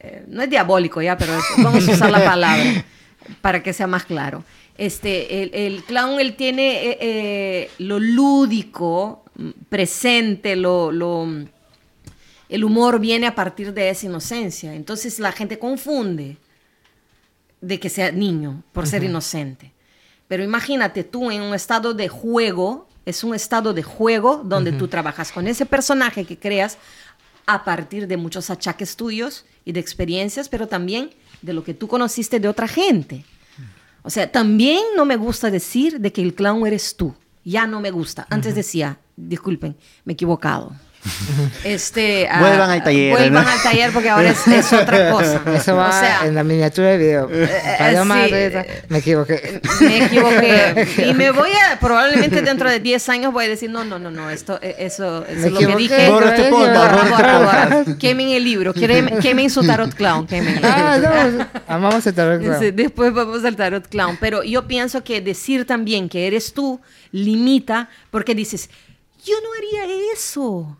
eh, 0.00 0.24
no 0.26 0.42
es 0.42 0.50
diabólico 0.50 1.00
ya, 1.00 1.16
pero 1.16 1.34
vamos 1.58 1.88
a 1.88 1.92
usar 1.92 2.10
la 2.10 2.24
palabra 2.24 2.84
para 3.40 3.62
que 3.62 3.72
sea 3.72 3.86
más 3.86 4.04
claro. 4.04 4.42
Este, 4.76 5.44
el, 5.44 5.54
el 5.54 5.84
clown, 5.84 6.18
él 6.18 6.34
tiene 6.34 6.88
eh, 6.88 6.98
eh, 7.00 7.70
lo 7.78 8.00
lúdico 8.00 9.22
mm, 9.36 9.50
presente, 9.68 10.56
lo, 10.56 10.90
lo, 10.90 11.28
el 12.52 12.64
humor 12.64 13.00
viene 13.00 13.26
a 13.26 13.34
partir 13.34 13.72
de 13.72 13.88
esa 13.88 14.04
inocencia. 14.04 14.74
Entonces 14.74 15.18
la 15.18 15.32
gente 15.32 15.58
confunde 15.58 16.36
de 17.62 17.80
que 17.80 17.88
sea 17.88 18.12
niño 18.12 18.62
por 18.72 18.86
ser 18.86 19.02
inocente. 19.04 19.72
Pero 20.28 20.44
imagínate 20.44 21.02
tú 21.02 21.30
en 21.30 21.40
un 21.40 21.54
estado 21.54 21.94
de 21.94 22.08
juego, 22.08 22.88
es 23.06 23.24
un 23.24 23.34
estado 23.34 23.72
de 23.72 23.82
juego 23.82 24.42
donde 24.44 24.72
tú 24.72 24.86
trabajas 24.86 25.32
con 25.32 25.46
ese 25.46 25.64
personaje 25.64 26.26
que 26.26 26.38
creas 26.38 26.76
a 27.46 27.64
partir 27.64 28.06
de 28.06 28.18
muchos 28.18 28.50
achaques 28.50 28.96
tuyos 28.96 29.46
y 29.64 29.72
de 29.72 29.80
experiencias, 29.80 30.50
pero 30.50 30.68
también 30.68 31.10
de 31.40 31.54
lo 31.54 31.64
que 31.64 31.72
tú 31.72 31.88
conociste 31.88 32.38
de 32.38 32.48
otra 32.48 32.68
gente. 32.68 33.24
O 34.02 34.10
sea, 34.10 34.30
también 34.30 34.82
no 34.94 35.06
me 35.06 35.16
gusta 35.16 35.50
decir 35.50 36.00
de 36.00 36.12
que 36.12 36.20
el 36.20 36.34
clown 36.34 36.66
eres 36.66 36.96
tú. 36.96 37.14
Ya 37.44 37.66
no 37.66 37.80
me 37.80 37.90
gusta. 37.90 38.26
Antes 38.28 38.54
decía, 38.54 38.98
disculpen, 39.16 39.74
me 40.04 40.12
he 40.12 40.14
equivocado. 40.14 40.76
Este, 41.64 42.28
ah, 42.28 42.40
Vuelvan 42.40 42.70
al 42.70 42.84
taller, 42.84 43.10
Vuelvan 43.12 43.44
¿no? 43.44 43.50
al 43.50 43.62
taller 43.62 43.90
porque 43.92 44.08
ahora 44.08 44.30
es, 44.30 44.46
es 44.46 44.72
otra 44.72 45.10
cosa. 45.12 45.42
Eso 45.54 45.76
va 45.76 45.88
o 45.88 45.92
sea, 45.92 46.26
en 46.26 46.34
la 46.34 46.44
miniatura 46.44 46.90
del 46.90 46.98
video. 46.98 47.30
Paloma 47.78 48.24
sí. 48.26 48.32
Me 48.88 48.98
equivoqué. 48.98 49.60
me 49.80 50.04
equivoqué. 50.06 50.88
Y 51.06 51.14
me 51.14 51.30
voy 51.30 51.50
a, 51.50 51.78
probablemente 51.80 52.42
dentro 52.42 52.70
de 52.70 52.78
10 52.80 53.08
años 53.08 53.32
voy 53.32 53.46
a 53.46 53.48
decir, 53.48 53.70
no, 53.70 53.84
no, 53.84 53.98
no, 53.98 54.10
no, 54.10 54.30
esto, 54.30 54.58
eh, 54.62 54.76
eso, 54.78 55.24
eso 55.26 55.40
Me 55.40 55.46
es 55.46 55.52
lo 55.52 55.58
que 55.58 55.64
equivoqué. 55.64 55.82
dije. 55.82 56.10
Borra 56.10 56.36
este 56.36 56.50
podcast, 56.50 57.88
este. 57.88 57.98
Quemen 57.98 58.28
el 58.30 58.44
libro, 58.44 58.72
quemen, 58.72 59.18
quemen 59.20 59.50
su 59.50 59.66
tarot 59.66 59.94
clown, 59.94 60.26
quemen. 60.26 60.60
Ah, 60.62 60.98
no, 61.02 61.46
amamos 61.66 62.06
el 62.06 62.14
tarot 62.14 62.40
clown. 62.40 62.76
Después 62.76 63.12
vamos 63.12 63.44
al 63.44 63.56
tarot 63.56 63.88
clown. 63.88 64.16
Pero 64.20 64.42
yo 64.44 64.66
pienso 64.68 65.02
que 65.02 65.20
decir 65.20 65.66
también 65.66 66.08
que 66.08 66.26
eres 66.26 66.52
tú 66.52 66.80
limita 67.10 67.88
porque 68.10 68.34
dices, 68.34 68.70
yo 69.24 69.34
no 69.42 69.48
haría 69.54 70.12
eso. 70.14 70.76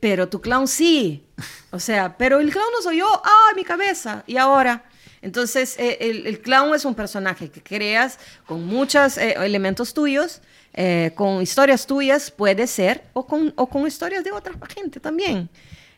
Pero 0.00 0.28
tu 0.28 0.40
clown 0.40 0.68
sí. 0.68 1.24
O 1.70 1.78
sea, 1.80 2.16
pero 2.16 2.40
el 2.40 2.50
clown 2.50 2.68
no 2.76 2.82
soy 2.82 2.98
yo. 2.98 3.06
¡Ah, 3.24 3.52
mi 3.54 3.64
cabeza! 3.64 4.22
Y 4.26 4.36
ahora. 4.36 4.84
Entonces, 5.22 5.76
eh, 5.78 5.96
el, 6.00 6.26
el 6.26 6.40
clown 6.40 6.74
es 6.74 6.84
un 6.84 6.94
personaje 6.94 7.50
que 7.50 7.60
creas 7.62 8.18
con 8.46 8.64
muchos 8.64 9.16
eh, 9.18 9.34
elementos 9.38 9.92
tuyos, 9.92 10.40
eh, 10.74 11.12
con 11.16 11.42
historias 11.42 11.86
tuyas, 11.86 12.30
puede 12.30 12.66
ser, 12.68 13.02
o 13.12 13.26
con, 13.26 13.52
o 13.56 13.66
con 13.66 13.86
historias 13.86 14.22
de 14.22 14.30
otra 14.30 14.52
gente 14.72 15.00
también. 15.00 15.48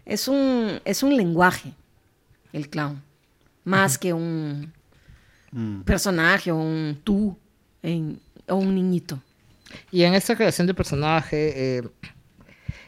Es 0.07 0.29
un, 0.29 0.81
es 0.85 1.03
un 1.03 1.15
lenguaje, 1.15 1.75
el 2.53 2.71
clown, 2.71 3.03
más 3.65 3.99
que 3.99 4.13
un 4.13 4.73
Mm. 5.51 5.81
personaje 5.81 6.53
o 6.53 6.57
un 6.57 7.01
tú 7.03 7.35
en- 7.83 8.21
o 8.49 8.57
un 8.57 8.75
niñito. 8.75 9.19
Y 9.91 10.03
en 10.05 10.15
esta 10.15 10.35
creación 10.37 10.67
de 10.67 10.75
personaje 10.75 11.79
eh, 11.79 11.83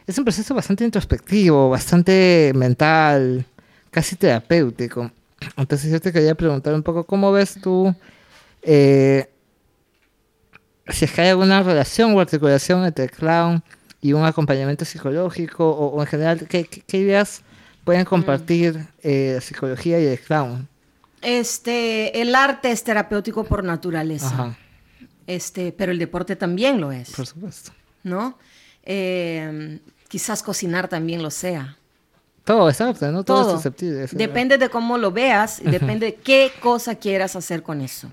es 0.07 0.17
un 0.17 0.23
proceso 0.25 0.53
bastante 0.55 0.83
introspectivo, 0.83 1.69
bastante 1.69 2.51
mental, 2.55 3.45
casi 3.91 4.15
terapéutico. 4.15 5.11
Entonces 5.57 5.91
yo 5.91 5.99
te 5.99 6.11
quería 6.11 6.35
preguntar 6.35 6.73
un 6.73 6.83
poco 6.83 7.03
cómo 7.03 7.31
ves 7.31 7.59
tú 7.61 7.93
eh, 8.63 9.27
si 10.87 11.05
es 11.05 11.11
que 11.11 11.21
hay 11.21 11.29
alguna 11.29 11.63
relación 11.63 12.13
o 12.15 12.19
articulación 12.19 12.85
entre 12.85 13.05
el 13.05 13.11
clown 13.11 13.63
y 14.01 14.13
un 14.13 14.25
acompañamiento 14.25 14.83
psicológico 14.85 15.69
o, 15.69 15.87
o 15.95 16.01
en 16.01 16.07
general 16.07 16.47
qué, 16.49 16.65
qué- 16.65 16.81
qué 16.81 16.97
ideas 16.97 17.41
pueden 17.83 18.05
compartir 18.05 18.87
eh, 19.03 19.33
la 19.35 19.41
psicología 19.41 19.99
y 19.99 20.05
el 20.05 20.19
clown. 20.19 20.67
Este, 21.21 22.21
el 22.21 22.33
arte 22.35 22.71
es 22.71 22.83
terapéutico 22.83 23.43
por 23.43 23.63
naturaleza. 23.63 24.27
Ajá, 24.27 24.57
Este, 25.35 25.71
pero 25.71 25.91
el 25.91 25.99
deporte 25.99 26.35
también 26.35 26.81
lo 26.81 26.91
es, 26.91 27.11
por 27.11 27.25
supuesto. 27.25 27.71
¿no? 28.03 28.37
Eh, 28.83 29.79
quizás 30.07 30.41
cocinar 30.43 30.87
también 30.87 31.21
lo 31.23 31.29
sea. 31.31 31.77
Todo 32.43 32.67
es 32.69 32.81
arte, 32.81 33.05
¿no? 33.11 33.23
Todo, 33.23 33.43
Todo. 33.43 33.49
es 33.51 33.55
susceptible. 33.57 34.03
es- 34.05 34.17
Depende 34.17 34.57
de 34.57 34.67
cómo 34.69 34.97
lo 34.97 35.11
veas, 35.11 35.59
y 35.61 35.69
depende 35.69 36.07
de 36.07 36.15
qué 36.15 36.51
cosa 36.59 36.95
quieras 36.95 37.35
hacer 37.35 37.61
con 37.63 37.81
eso. 37.81 38.11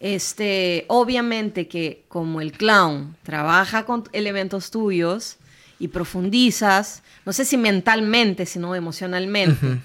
Este, 0.00 0.84
obviamente 0.88 1.66
que 1.66 2.04
como 2.08 2.40
el 2.40 2.52
clown 2.52 3.16
trabaja 3.24 3.84
con 3.84 4.04
elementos 4.12 4.70
tuyos 4.70 5.38
y 5.80 5.88
profundizas, 5.88 7.02
no 7.24 7.32
sé 7.32 7.44
si 7.44 7.56
mentalmente, 7.56 8.46
sino 8.46 8.74
emocionalmente, 8.76 9.80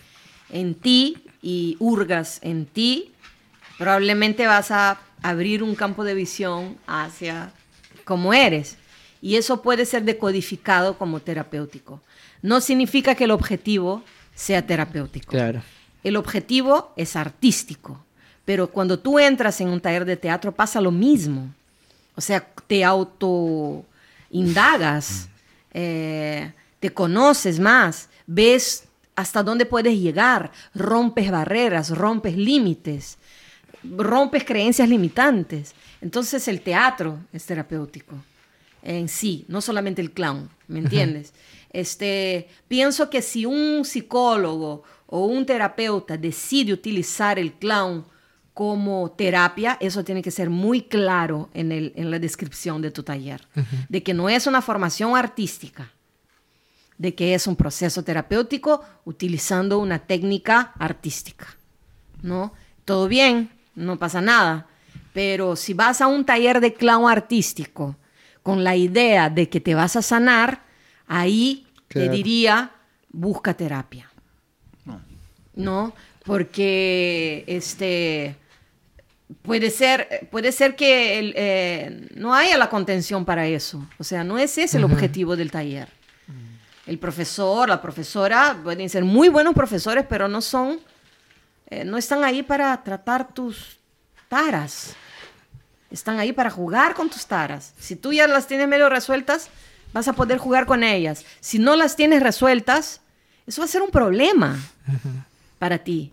en 0.52 0.76
ti 0.76 1.24
y 1.42 1.78
hurgas 1.80 2.40
en 2.44 2.66
ti, 2.68 3.12
probablemente 3.80 4.46
vas 4.46 4.70
a 4.72 5.00
abrir 5.24 5.64
un 5.64 5.74
campo 5.74 6.04
de 6.04 6.14
visión 6.14 6.78
hacia 6.86 7.52
cómo 8.04 8.34
eres. 8.34 8.78
Y 9.22 9.38
eso 9.38 9.62
puede 9.62 9.86
ser 9.86 10.04
decodificado 10.04 10.98
como 10.98 11.22
terapéutico. 11.22 12.02
No 12.42 12.62
significa 12.62 13.16
que 13.16 13.24
el 13.24 13.32
objetivo 13.32 14.04
sea 14.36 14.68
terapéutico. 14.68 15.32
Claro. 15.32 15.64
El 16.04 16.18
objetivo 16.18 16.94
es 16.98 17.16
artístico, 17.16 18.04
pero 18.44 18.68
cuando 18.68 19.00
tú 19.00 19.18
entras 19.18 19.62
en 19.62 19.70
un 19.70 19.80
taller 19.80 20.04
de 20.06 20.18
teatro 20.18 20.52
pasa 20.52 20.82
lo 20.82 20.92
mismo. 20.92 21.54
O 22.16 22.22
sea, 22.22 22.46
te 22.68 22.84
auto 22.84 23.86
indagas, 24.30 25.30
eh, 25.74 26.52
te 26.80 26.92
conoces 26.92 27.60
más, 27.60 28.10
ves 28.28 28.86
hasta 29.16 29.44
dónde 29.44 29.66
puedes 29.66 29.98
llegar, 29.98 30.52
rompes 30.74 31.32
barreras, 31.32 31.92
rompes 31.92 32.36
límites, 32.36 33.18
rompes 33.98 34.44
creencias 34.44 34.88
limitantes. 34.90 35.74
Entonces 36.02 36.48
el 36.48 36.62
teatro 36.62 37.20
es 37.32 37.46
terapéutico 37.46 38.16
en 38.82 39.08
sí, 39.08 39.46
no 39.48 39.62
solamente 39.62 40.02
el 40.02 40.12
clown, 40.12 40.50
¿me 40.68 40.80
entiendes? 40.80 41.34
Este, 41.72 42.48
pienso 42.68 43.10
que 43.10 43.22
si 43.22 43.46
un 43.46 43.86
psicólogo 43.86 44.84
o 45.08 45.26
un 45.26 45.46
terapeuta 45.46 46.18
decide 46.18 46.74
utilizar 46.74 47.40
el 47.40 47.54
clown 47.54 48.06
como 48.54 49.10
terapia, 49.12 49.78
eso 49.80 50.04
tiene 50.04 50.22
que 50.22 50.30
ser 50.32 50.50
muy 50.50 50.82
claro 50.84 51.50
en, 51.54 51.72
el- 51.72 51.94
en 51.96 52.12
la 52.12 52.20
descripción 52.20 52.82
de 52.82 52.92
tu 52.92 53.02
taller, 53.04 53.42
de 53.90 54.04
que 54.04 54.14
no 54.14 54.30
es 54.30 54.46
una 54.48 54.62
formación 54.62 55.16
artística, 55.16 55.92
de 56.98 57.16
que 57.16 57.34
es 57.34 57.48
un 57.48 57.56
proceso 57.56 58.04
terapéutico 58.04 58.84
utilizando 59.06 59.80
una 59.80 59.98
técnica 60.00 60.74
artística, 60.78 61.48
¿no? 62.22 62.54
Todo 62.86 63.08
bien, 63.08 63.50
no 63.76 63.98
pasa 63.98 64.22
nada, 64.22 64.68
pero 65.14 65.56
si 65.56 65.74
vas 65.74 66.02
a 66.02 66.08
un 66.08 66.26
taller 66.26 66.60
de 66.60 66.74
clown 66.74 67.10
artístico 67.10 67.96
con 68.42 68.64
la 68.64 68.76
idea 68.76 69.30
de 69.30 69.48
que 69.50 69.60
te 69.62 69.76
vas 69.76 69.96
a 69.96 70.02
sanar, 70.02 70.62
ahí 71.08 71.68
Claro. 71.88 72.10
te 72.10 72.16
diría, 72.18 72.72
busca 73.12 73.54
terapia. 73.54 74.10
¿No? 75.56 75.94
Porque 76.26 77.44
este 77.48 78.36
puede 79.44 79.70
ser, 79.70 80.28
puede 80.32 80.52
ser 80.52 80.76
que 80.76 81.20
el, 81.20 81.34
eh, 81.38 82.08
no 82.16 82.34
haya 82.34 82.58
la 82.58 82.70
contención 82.70 83.24
para 83.26 83.46
eso. 83.48 83.88
O 84.00 84.04
sea, 84.04 84.24
no 84.24 84.38
es 84.40 84.58
ese 84.58 84.78
el 84.78 84.84
objetivo 84.84 85.36
del 85.36 85.52
taller. 85.52 85.90
El 86.86 86.98
profesor, 86.98 87.70
la 87.70 87.82
profesora 87.82 88.58
pueden 88.64 88.90
ser 88.90 89.04
muy 89.06 89.30
buenos 89.30 89.54
profesores, 89.54 90.06
pero 90.10 90.28
no 90.28 90.42
son, 90.42 90.80
eh, 91.70 91.84
no 91.86 91.98
están 91.98 92.24
ahí 92.24 92.44
para 92.44 92.84
tratar 92.84 93.34
tus 93.34 93.80
taras. 94.30 94.96
Están 95.92 96.20
ahí 96.20 96.34
para 96.34 96.50
jugar 96.50 96.94
con 96.96 97.10
tus 97.10 97.26
taras. 97.28 97.74
Si 97.80 97.96
tú 97.96 98.14
ya 98.14 98.28
las 98.28 98.48
tienes 98.48 98.68
medio 98.68 98.90
resueltas, 98.90 99.50
vas 99.94 100.08
a 100.08 100.14
poder 100.14 100.40
jugar 100.40 100.66
con 100.66 100.84
ellas. 100.84 101.24
Si 101.40 101.60
no 101.60 101.76
las 101.76 101.96
tienes 101.96 102.24
resueltas, 102.24 103.02
eso 103.46 103.62
va 103.62 103.66
a 103.66 103.68
ser 103.68 103.82
un 103.84 103.92
problema 103.92 104.58
para 105.60 105.78
ti. 105.78 106.12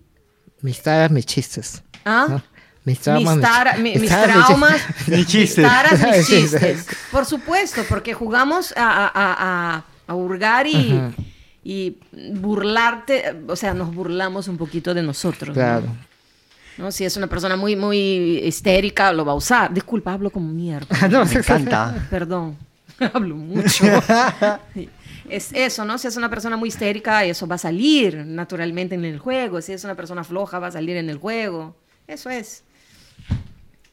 Mis 0.61 0.82
taras, 0.82 1.11
mis 1.11 1.24
chistes. 1.24 1.82
¿Ah? 2.05 2.26
¿no? 2.28 2.42
Mis 2.84 3.01
traumas, 3.01 3.36
mis, 3.78 3.82
mi- 3.94 4.01
mis 4.01 4.11
taras, 4.11 4.36
mis 4.36 4.46
traumas, 4.46 4.72
chistes. 4.86 5.09
Mis 5.18 5.26
chistes. 5.32 5.64
taras, 5.64 6.01
mis 6.01 6.16
Mis 6.16 6.26
chistes. 6.26 6.86
Por 7.11 7.24
supuesto, 7.24 7.82
porque 7.88 8.12
jugamos 8.14 8.74
a, 8.76 9.07
a, 9.07 9.11
a, 9.14 9.84
a- 10.09 10.14
hurgar 10.14 10.66
y, 10.66 10.92
Ajá. 10.92 11.12
Y 11.63 11.99
burlarte, 12.35 13.43
o 13.47 13.57
sea, 13.57 13.75
nos 13.75 13.95
burlamos 13.95 14.49
un 14.49 14.57
poquito 14.57 14.95
de 14.95 15.03
nosotros. 15.03 15.49
¿no? 15.49 15.55
Claro. 15.55 15.87
¿No? 16.79 16.91
Si 16.91 17.05
es 17.05 17.17
una 17.17 17.27
persona 17.27 17.57
muy, 17.57 17.77
muy 17.77 17.99
histérica, 18.45 19.13
lo 19.13 19.25
va 19.25 19.33
a 19.33 19.35
usar. 19.35 19.73
Disculpa, 19.73 20.13
hablo 20.13 20.31
como 20.31 20.53
mierda. 20.53 21.09
no, 21.11 21.25
Me 21.25 21.33
encanta. 21.33 22.07
Perdón. 22.09 22.57
Hablo 23.15 23.35
mucho. 23.35 23.85
es 25.29 25.53
eso, 25.55 25.87
¿no? 25.87 25.97
Si 25.97 26.07
es 26.07 26.17
una 26.17 26.29
persona 26.29 26.59
muy 26.59 26.69
histérica, 26.69 27.25
eso 27.25 27.47
va 27.47 27.55
a 27.55 27.59
salir 27.59 28.27
naturalmente 28.27 28.95
en 28.95 29.07
el 29.07 29.19
juego. 29.19 29.63
Si 29.63 29.73
es 29.73 29.85
una 29.85 29.95
persona 29.95 30.23
floja, 30.23 30.59
va 30.59 30.67
a 30.67 30.73
salir 30.73 30.99
en 30.99 31.09
el 31.09 31.17
juego. 31.17 31.75
Eso 32.07 32.29
es. 32.29 32.63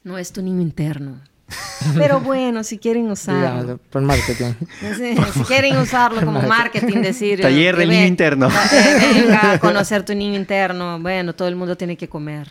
No 0.04 0.18
es 0.18 0.34
tu 0.34 0.42
niño 0.42 0.62
interno. 0.62 1.22
Pero 1.96 2.20
bueno, 2.20 2.64
si 2.64 2.78
quieren 2.78 3.10
usarlo. 3.10 3.78
Por 3.90 4.02
marketing. 4.02 4.54
Sí, 4.98 5.16
Si 5.34 5.40
quieren 5.44 5.78
usarlo 5.78 6.22
como 6.26 6.42
marketing, 6.42 7.02
decir. 7.02 7.42
Taller 7.42 7.78
del 7.78 7.90
niño 7.90 8.06
interno. 8.06 8.50
Venga 9.16 9.54
a 9.54 9.60
conocer 9.60 10.04
tu 10.04 10.14
niño 10.14 10.36
interno. 10.36 11.00
Bueno, 11.00 11.34
todo 11.34 11.48
el 11.48 11.56
mundo 11.56 11.78
tiene 11.78 11.96
que 11.96 12.10
comer. 12.10 12.50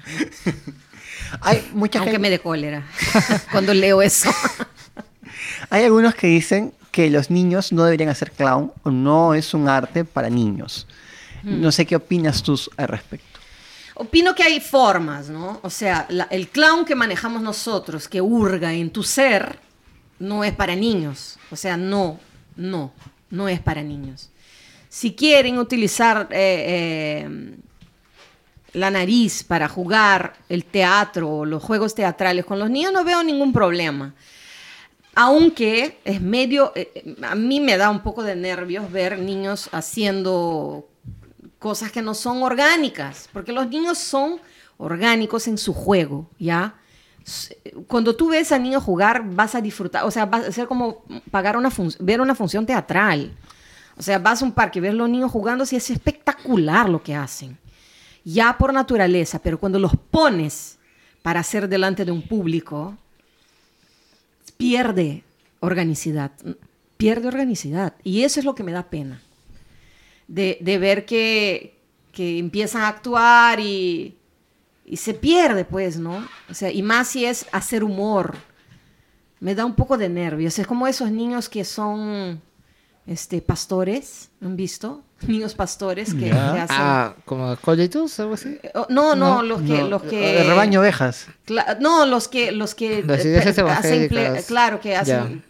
Hay 1.40 1.68
mucha 1.74 1.98
Aunque 1.98 2.12
gente- 2.12 2.22
me 2.22 2.30
dé 2.30 2.38
cólera 2.38 2.84
cuando 3.52 3.74
leo 3.74 4.00
eso. 4.00 4.30
Hay 5.70 5.84
algunos 5.84 6.14
que 6.14 6.28
dicen 6.28 6.72
que 6.90 7.10
los 7.10 7.30
niños 7.30 7.72
no 7.72 7.84
deberían 7.84 8.08
hacer 8.08 8.30
clown 8.32 8.72
o 8.82 8.90
no 8.90 9.34
es 9.34 9.52
un 9.52 9.68
arte 9.68 10.04
para 10.04 10.30
niños. 10.30 10.86
Mm. 11.42 11.60
No 11.60 11.72
sé 11.72 11.84
qué 11.84 11.96
opinas 11.96 12.42
tú 12.42 12.58
al 12.78 12.88
respecto. 12.88 13.35
Opino 13.98 14.34
que 14.34 14.42
hay 14.42 14.60
formas, 14.60 15.30
¿no? 15.30 15.58
O 15.62 15.70
sea, 15.70 16.06
el 16.30 16.48
clown 16.48 16.84
que 16.84 16.94
manejamos 16.94 17.40
nosotros, 17.40 18.08
que 18.08 18.20
hurga 18.20 18.74
en 18.74 18.90
tu 18.90 19.02
ser, 19.02 19.58
no 20.18 20.44
es 20.44 20.54
para 20.54 20.76
niños. 20.76 21.38
O 21.50 21.56
sea, 21.56 21.78
no, 21.78 22.20
no, 22.56 22.92
no 23.30 23.48
es 23.48 23.58
para 23.60 23.82
niños. 23.82 24.30
Si 24.90 25.14
quieren 25.14 25.58
utilizar 25.58 26.28
eh, 26.30 27.24
eh, 27.26 27.56
la 28.74 28.90
nariz 28.90 29.42
para 29.44 29.66
jugar 29.66 30.34
el 30.50 30.66
teatro 30.66 31.30
o 31.30 31.44
los 31.46 31.62
juegos 31.62 31.94
teatrales 31.94 32.44
con 32.44 32.58
los 32.58 32.68
niños, 32.68 32.92
no 32.92 33.02
veo 33.02 33.22
ningún 33.22 33.52
problema. 33.52 34.14
Aunque 35.14 36.00
es 36.04 36.20
medio, 36.20 36.72
eh, 36.74 37.16
a 37.22 37.34
mí 37.34 37.60
me 37.60 37.78
da 37.78 37.88
un 37.88 38.02
poco 38.02 38.22
de 38.22 38.36
nervios 38.36 38.92
ver 38.92 39.18
niños 39.18 39.70
haciendo 39.72 40.86
cosas 41.58 41.90
que 41.90 42.02
no 42.02 42.14
son 42.14 42.42
orgánicas, 42.42 43.28
porque 43.32 43.52
los 43.52 43.68
niños 43.68 43.98
son 43.98 44.40
orgánicos 44.78 45.48
en 45.48 45.58
su 45.58 45.72
juego, 45.72 46.28
¿ya? 46.38 46.74
Cuando 47.88 48.14
tú 48.14 48.28
ves 48.28 48.52
a 48.52 48.58
niños 48.58 48.84
jugar, 48.84 49.22
vas 49.24 49.54
a 49.54 49.60
disfrutar, 49.60 50.04
o 50.04 50.10
sea, 50.10 50.26
va 50.26 50.38
a 50.38 50.52
ser 50.52 50.68
como 50.68 51.02
pagar 51.30 51.56
una 51.56 51.72
ver 51.98 52.20
una 52.20 52.34
función 52.34 52.64
teatral. 52.64 53.36
O 53.96 54.02
sea, 54.02 54.18
vas 54.18 54.42
a 54.42 54.44
un 54.44 54.52
parque 54.52 54.78
y 54.78 54.82
ves 54.82 54.92
a 54.92 54.94
los 54.94 55.08
niños 55.08 55.30
jugando, 55.30 55.66
sí 55.66 55.74
es 55.74 55.90
espectacular 55.90 56.88
lo 56.88 57.02
que 57.02 57.14
hacen. 57.14 57.58
Ya 58.24 58.56
por 58.58 58.72
naturaleza, 58.72 59.40
pero 59.40 59.58
cuando 59.58 59.78
los 59.78 59.96
pones 59.96 60.78
para 61.22 61.40
hacer 61.40 61.68
delante 61.68 62.04
de 62.04 62.12
un 62.12 62.22
público, 62.22 62.96
pierde 64.56 65.24
organicidad, 65.60 66.30
pierde 66.96 67.28
organicidad. 67.28 67.94
Y 68.04 68.22
eso 68.22 68.38
es 68.38 68.46
lo 68.46 68.54
que 68.54 68.62
me 68.62 68.72
da 68.72 68.84
pena. 68.84 69.20
De, 70.28 70.58
de 70.60 70.78
ver 70.78 71.04
que, 71.04 71.78
que 72.12 72.38
empiezan 72.38 72.82
a 72.82 72.88
actuar 72.88 73.60
y, 73.60 74.16
y 74.84 74.96
se 74.96 75.14
pierde, 75.14 75.64
pues, 75.64 75.98
¿no? 75.98 76.26
O 76.50 76.54
sea, 76.54 76.70
y 76.70 76.82
más 76.82 77.08
si 77.08 77.24
es 77.24 77.46
hacer 77.52 77.84
humor. 77.84 78.36
Me 79.40 79.54
da 79.54 79.64
un 79.64 79.74
poco 79.74 79.98
de 79.98 80.08
nervios. 80.08 80.58
Es 80.58 80.66
como 80.66 80.86
esos 80.86 81.10
niños 81.10 81.48
que 81.48 81.64
son 81.64 82.40
este, 83.06 83.42
pastores, 83.42 84.30
¿han 84.40 84.56
visto? 84.56 85.02
Niños 85.26 85.54
pastores 85.54 86.12
que, 86.12 86.30
hacen... 86.30 86.66
Ah, 86.78 87.14
como 87.24 87.56
colitos, 87.56 88.20
algo 88.20 88.34
así. 88.34 88.58
Oh, 88.74 88.86
No, 88.90 89.16
no, 89.16 89.42
los 89.42 89.62
que... 89.62 89.78
No, 89.80 89.88
los 89.88 90.02
que 90.02 90.40
el 90.42 90.46
rebaño 90.46 90.80
ovejas. 90.80 91.26
No, 91.80 92.04
los 92.04 92.28
que, 92.28 92.52
los 92.52 92.74
que 92.74 92.98
eh, 92.98 93.38
hacen 93.70 94.08
claro, 94.46 94.78
que 94.78 94.94
hacen, 94.94 95.42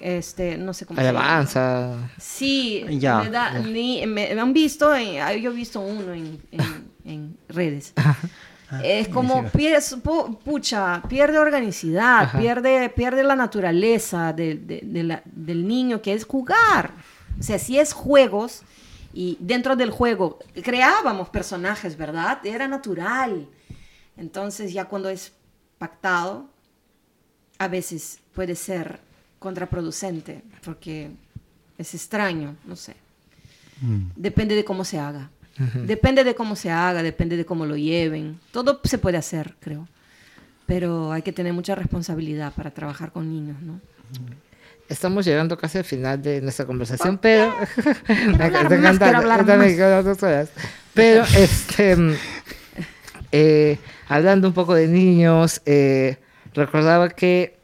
este, 0.00 0.56
no 0.58 0.74
sé 0.74 0.84
cómo 0.84 0.98
se 1.00 1.06
llama. 1.06 1.20
Alabanza. 1.20 1.94
Sí, 2.18 2.84
Ya, 2.98 3.20
me 3.22 3.30
da, 3.30 3.58
ni- 3.60 4.04
me, 4.06 4.34
me 4.34 4.40
han 4.40 4.52
visto, 4.52 4.92
en- 4.94 5.20
ah, 5.20 5.32
yo 5.32 5.50
he 5.52 5.54
visto 5.54 5.80
uno 5.80 6.12
en, 6.12 6.40
en- 6.50 6.88
en 7.04 7.36
redes. 7.48 7.92
es 8.82 9.08
como, 9.08 9.44
pies- 9.52 9.96
pu- 10.02 10.38
pucha, 10.40 11.02
pierde 11.08 11.38
organicidad, 11.38 12.22
Ajá. 12.24 12.38
pierde, 12.38 12.88
pierde 12.90 13.22
la 13.22 13.36
naturaleza 13.36 14.32
de- 14.32 14.56
de- 14.56 14.80
de 14.82 15.02
la- 15.04 15.22
del 15.24 15.66
niño, 15.68 16.02
que 16.02 16.14
es 16.14 16.24
jugar. 16.24 16.90
O 17.38 17.42
sea, 17.44 17.58
si 17.60 17.78
es 17.78 17.92
juegos 17.92 18.62
y 19.12 19.36
dentro 19.40 19.76
del 19.76 19.90
juego 19.90 20.38
creábamos 20.62 21.28
personajes, 21.28 21.96
¿verdad? 21.96 22.44
Era 22.44 22.68
natural. 22.68 23.48
Entonces 24.16 24.72
ya 24.72 24.84
cuando 24.86 25.08
es 25.08 25.32
pactado, 25.78 26.48
a 27.58 27.68
veces 27.68 28.20
puede 28.34 28.54
ser 28.54 29.00
contraproducente 29.38 30.42
porque 30.64 31.10
es 31.76 31.94
extraño, 31.94 32.56
no 32.64 32.76
sé. 32.76 32.96
Depende 34.16 34.54
de 34.54 34.64
cómo 34.64 34.84
se 34.84 34.98
haga. 34.98 35.30
Depende 35.74 36.22
de 36.22 36.34
cómo 36.34 36.54
se 36.54 36.70
haga, 36.70 37.02
depende 37.02 37.36
de 37.36 37.44
cómo 37.44 37.66
lo 37.66 37.76
lleven. 37.76 38.38
Todo 38.52 38.80
se 38.84 38.98
puede 38.98 39.16
hacer, 39.16 39.56
creo. 39.60 39.88
Pero 40.66 41.12
hay 41.12 41.22
que 41.22 41.32
tener 41.32 41.52
mucha 41.52 41.74
responsabilidad 41.74 42.52
para 42.52 42.70
trabajar 42.70 43.10
con 43.10 43.28
niños, 43.28 43.60
¿no? 43.62 43.80
Estamos 44.88 45.26
llegando 45.26 45.58
casi 45.58 45.78
al 45.78 45.84
final 45.84 46.22
de 46.22 46.40
nuestra 46.40 46.64
conversación, 46.64 47.18
pero... 47.18 47.52
me 48.38 49.76
dos 50.02 50.22
horas. 50.22 50.48
Pero, 50.94 51.24
este... 51.36 51.96
eh, 53.32 53.78
hablando 54.08 54.48
un 54.48 54.54
poco 54.54 54.74
de 54.74 54.88
niños, 54.88 55.60
eh, 55.66 56.16
recordaba 56.54 57.10
que 57.10 57.58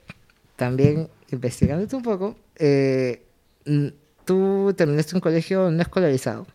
también, 0.57 1.09
investigándote 1.31 1.97
un 1.97 2.03
poco, 2.03 2.37
eh, 2.57 3.23
tú 4.27 4.75
terminaste 4.77 5.15
un 5.15 5.21
colegio 5.21 5.71
no 5.71 5.81
escolarizado. 5.81 6.47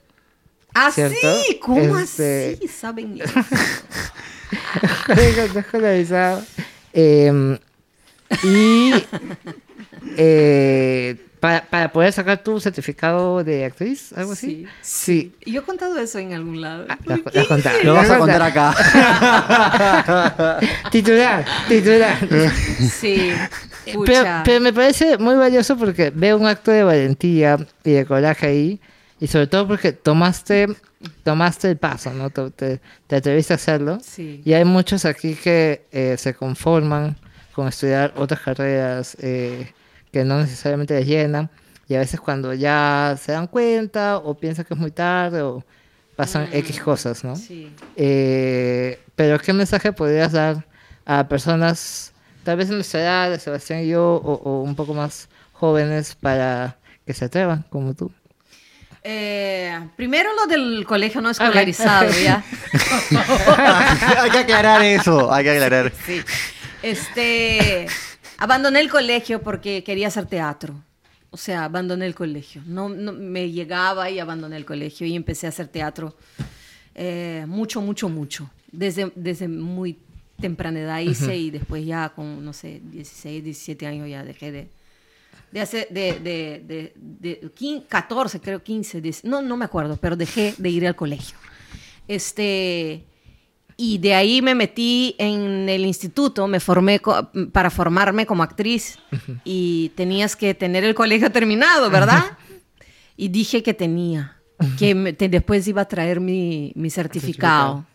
¿Ah, 0.75 0.91
¿Cierto? 0.91 1.17
sí? 1.47 1.59
¿Cómo 1.59 1.97
Este- 1.97 2.57
así? 2.59 2.67
¿Saben? 2.67 3.19
Colegio 5.07 5.47
no 5.51 5.59
escolarizado. 5.59 6.43
Eh, 6.93 7.59
y 8.43 8.93
eh, 10.17 11.15
para, 11.39 11.65
para 11.65 11.91
poder 11.91 12.11
sacar 12.11 12.43
tu 12.43 12.59
certificado 12.59 13.43
de 13.43 13.63
actriz, 13.65 14.11
algo 14.13 14.33
así. 14.33 14.65
Sí. 14.81 15.33
Yo 15.45 15.61
he 15.61 15.63
contado 15.63 15.97
eso 15.97 16.19
en 16.19 16.33
algún 16.33 16.59
lado. 16.61 16.85
Ah, 16.89 16.97
¿Por 17.03 17.33
lo 17.85 17.93
vas 17.93 18.09
a 18.09 18.17
contar 18.17 18.41
acá. 18.41 18.75
Titular, 20.91 21.45
titular. 21.67 22.17
Sí. 22.91 23.31
Pero, 23.85 23.99
Pucha. 23.99 24.41
pero 24.45 24.59
me 24.61 24.73
parece 24.73 25.17
muy 25.17 25.35
valioso 25.35 25.77
porque 25.77 26.11
veo 26.13 26.37
un 26.37 26.45
acto 26.45 26.71
de 26.71 26.83
valentía 26.83 27.57
y 27.83 27.91
de 27.91 28.05
coraje 28.05 28.47
ahí. 28.47 28.81
Y 29.21 29.27
sobre 29.27 29.47
todo 29.47 29.67
porque 29.67 29.91
tomaste, 29.91 30.67
tomaste 31.23 31.71
el 31.71 31.77
paso, 31.77 32.13
¿no? 32.13 32.29
Te, 32.29 32.51
te- 32.51 32.81
te 33.07 33.15
atreviste 33.17 33.53
a 33.53 33.55
hacerlo. 33.55 33.97
Sí. 34.03 34.41
Y 34.45 34.53
hay 34.53 34.63
muchos 34.65 35.05
aquí 35.05 35.35
que 35.35 35.85
eh, 35.91 36.15
se 36.17 36.33
conforman 36.33 37.17
con 37.53 37.67
estudiar 37.67 38.13
otras 38.15 38.39
carreras 38.41 39.17
eh, 39.19 39.73
que 40.11 40.23
no 40.23 40.39
necesariamente 40.39 40.93
les 40.95 41.07
llenan. 41.07 41.49
Y 41.87 41.95
a 41.95 41.99
veces 41.99 42.19
cuando 42.19 42.53
ya 42.53 43.17
se 43.21 43.31
dan 43.31 43.47
cuenta 43.47 44.17
o 44.17 44.35
piensan 44.35 44.65
que 44.65 44.73
es 44.73 44.79
muy 44.79 44.91
tarde 44.91 45.41
o 45.41 45.63
pasan 46.15 46.49
X 46.51 46.79
cosas, 46.81 47.23
¿no? 47.23 47.35
Sí. 47.35 47.73
Eh, 47.95 48.99
pero 49.15 49.39
¿qué 49.39 49.53
mensaje 49.53 49.91
podrías 49.91 50.33
dar 50.33 50.65
a 51.05 51.27
personas, 51.27 52.13
tal 52.43 52.57
vez 52.57 52.69
en 52.69 52.75
nuestra 52.75 53.01
edad, 53.01 53.29
de 53.31 53.39
Sebastián 53.39 53.81
y 53.81 53.87
yo, 53.87 54.15
o, 54.15 54.33
o 54.33 54.61
un 54.61 54.75
poco 54.75 54.93
más 54.93 55.29
jóvenes, 55.53 56.15
para 56.15 56.77
que 57.05 57.13
se 57.13 57.25
atrevan 57.25 57.65
como 57.69 57.93
tú? 57.93 58.11
Eh, 59.03 59.79
primero 59.95 60.29
lo 60.35 60.45
del 60.45 60.85
colegio 60.85 61.21
no 61.21 61.29
escolarizado, 61.29 62.11
¿ya? 62.21 62.43
hay 64.19 64.29
que 64.29 64.39
aclarar 64.39 64.83
eso, 64.83 65.31
hay 65.33 65.43
que 65.45 65.51
aclarar. 65.51 65.93
Sí. 66.05 66.21
Este, 66.83 67.87
abandoné 68.39 68.79
el 68.79 68.89
colegio 68.89 69.41
porque 69.41 69.83
quería 69.83 70.07
hacer 70.07 70.25
teatro. 70.25 70.83
O 71.31 71.37
sea, 71.37 71.65
abandoné 71.65 72.05
el 72.07 72.15
colegio. 72.15 72.63
No, 72.65 72.89
no- 72.89 73.13
me 73.13 73.51
llegaba 73.51 74.09
y 74.09 74.17
abandoné 74.19 74.57
el 74.57 74.65
colegio 74.65 75.05
y 75.05 75.15
empecé 75.15 75.45
a 75.45 75.49
hacer 75.49 75.67
teatro 75.67 76.15
eh, 76.95 77.45
mucho, 77.47 77.81
mucho, 77.81 78.09
mucho. 78.09 78.49
Desde, 78.71 79.11
desde 79.15 79.47
muy 79.47 79.97
temprana 80.41 80.79
edad 80.79 80.99
hice 81.01 81.35
y 81.37 81.51
después 81.51 81.85
ya 81.85 82.09
con, 82.09 82.43
no 82.43 82.53
sé, 82.53 82.81
16, 82.83 83.43
17 83.43 83.85
años 83.85 84.09
ya 84.09 84.23
dejé 84.23 84.51
de, 84.51 84.67
de 85.51 85.61
hacer, 85.61 85.87
de, 85.91 86.19
de, 86.19 86.63
de, 86.65 86.93
de 86.95 87.51
quin- 87.55 87.85
14, 87.87 88.39
creo 88.39 88.63
15, 88.63 89.01
10, 89.01 89.23
no, 89.25 89.41
no 89.41 89.55
me 89.57 89.65
acuerdo, 89.65 89.97
pero 89.97 90.15
dejé 90.15 90.55
de 90.57 90.69
ir 90.69 90.87
al 90.87 90.95
colegio. 90.95 91.37
Este, 92.07 93.03
y 93.81 93.97
de 93.99 94.13
ahí 94.13 94.41
me 94.41 94.55
metí 94.55 95.15
en 95.17 95.69
el 95.69 95.85
instituto, 95.85 96.47
me 96.47 96.59
formé 96.59 96.99
para 97.53 97.69
formarme 97.69 98.25
como 98.25 98.43
actriz 98.43 98.99
y 99.45 99.93
tenías 99.95 100.35
que 100.35 100.53
tener 100.53 100.83
el 100.83 100.93
colegio 100.93 101.31
terminado, 101.31 101.89
¿verdad? 101.89 102.25
Y 103.15 103.29
dije 103.29 103.63
que 103.63 103.73
tenía, 103.73 104.35
que 104.77 104.93
me- 104.95 105.13
te- 105.13 105.29
después 105.29 105.65
iba 105.67 105.83
a 105.83 105.87
traer 105.87 106.19
mi, 106.19 106.73
mi 106.75 106.89
certificado. 106.89 107.85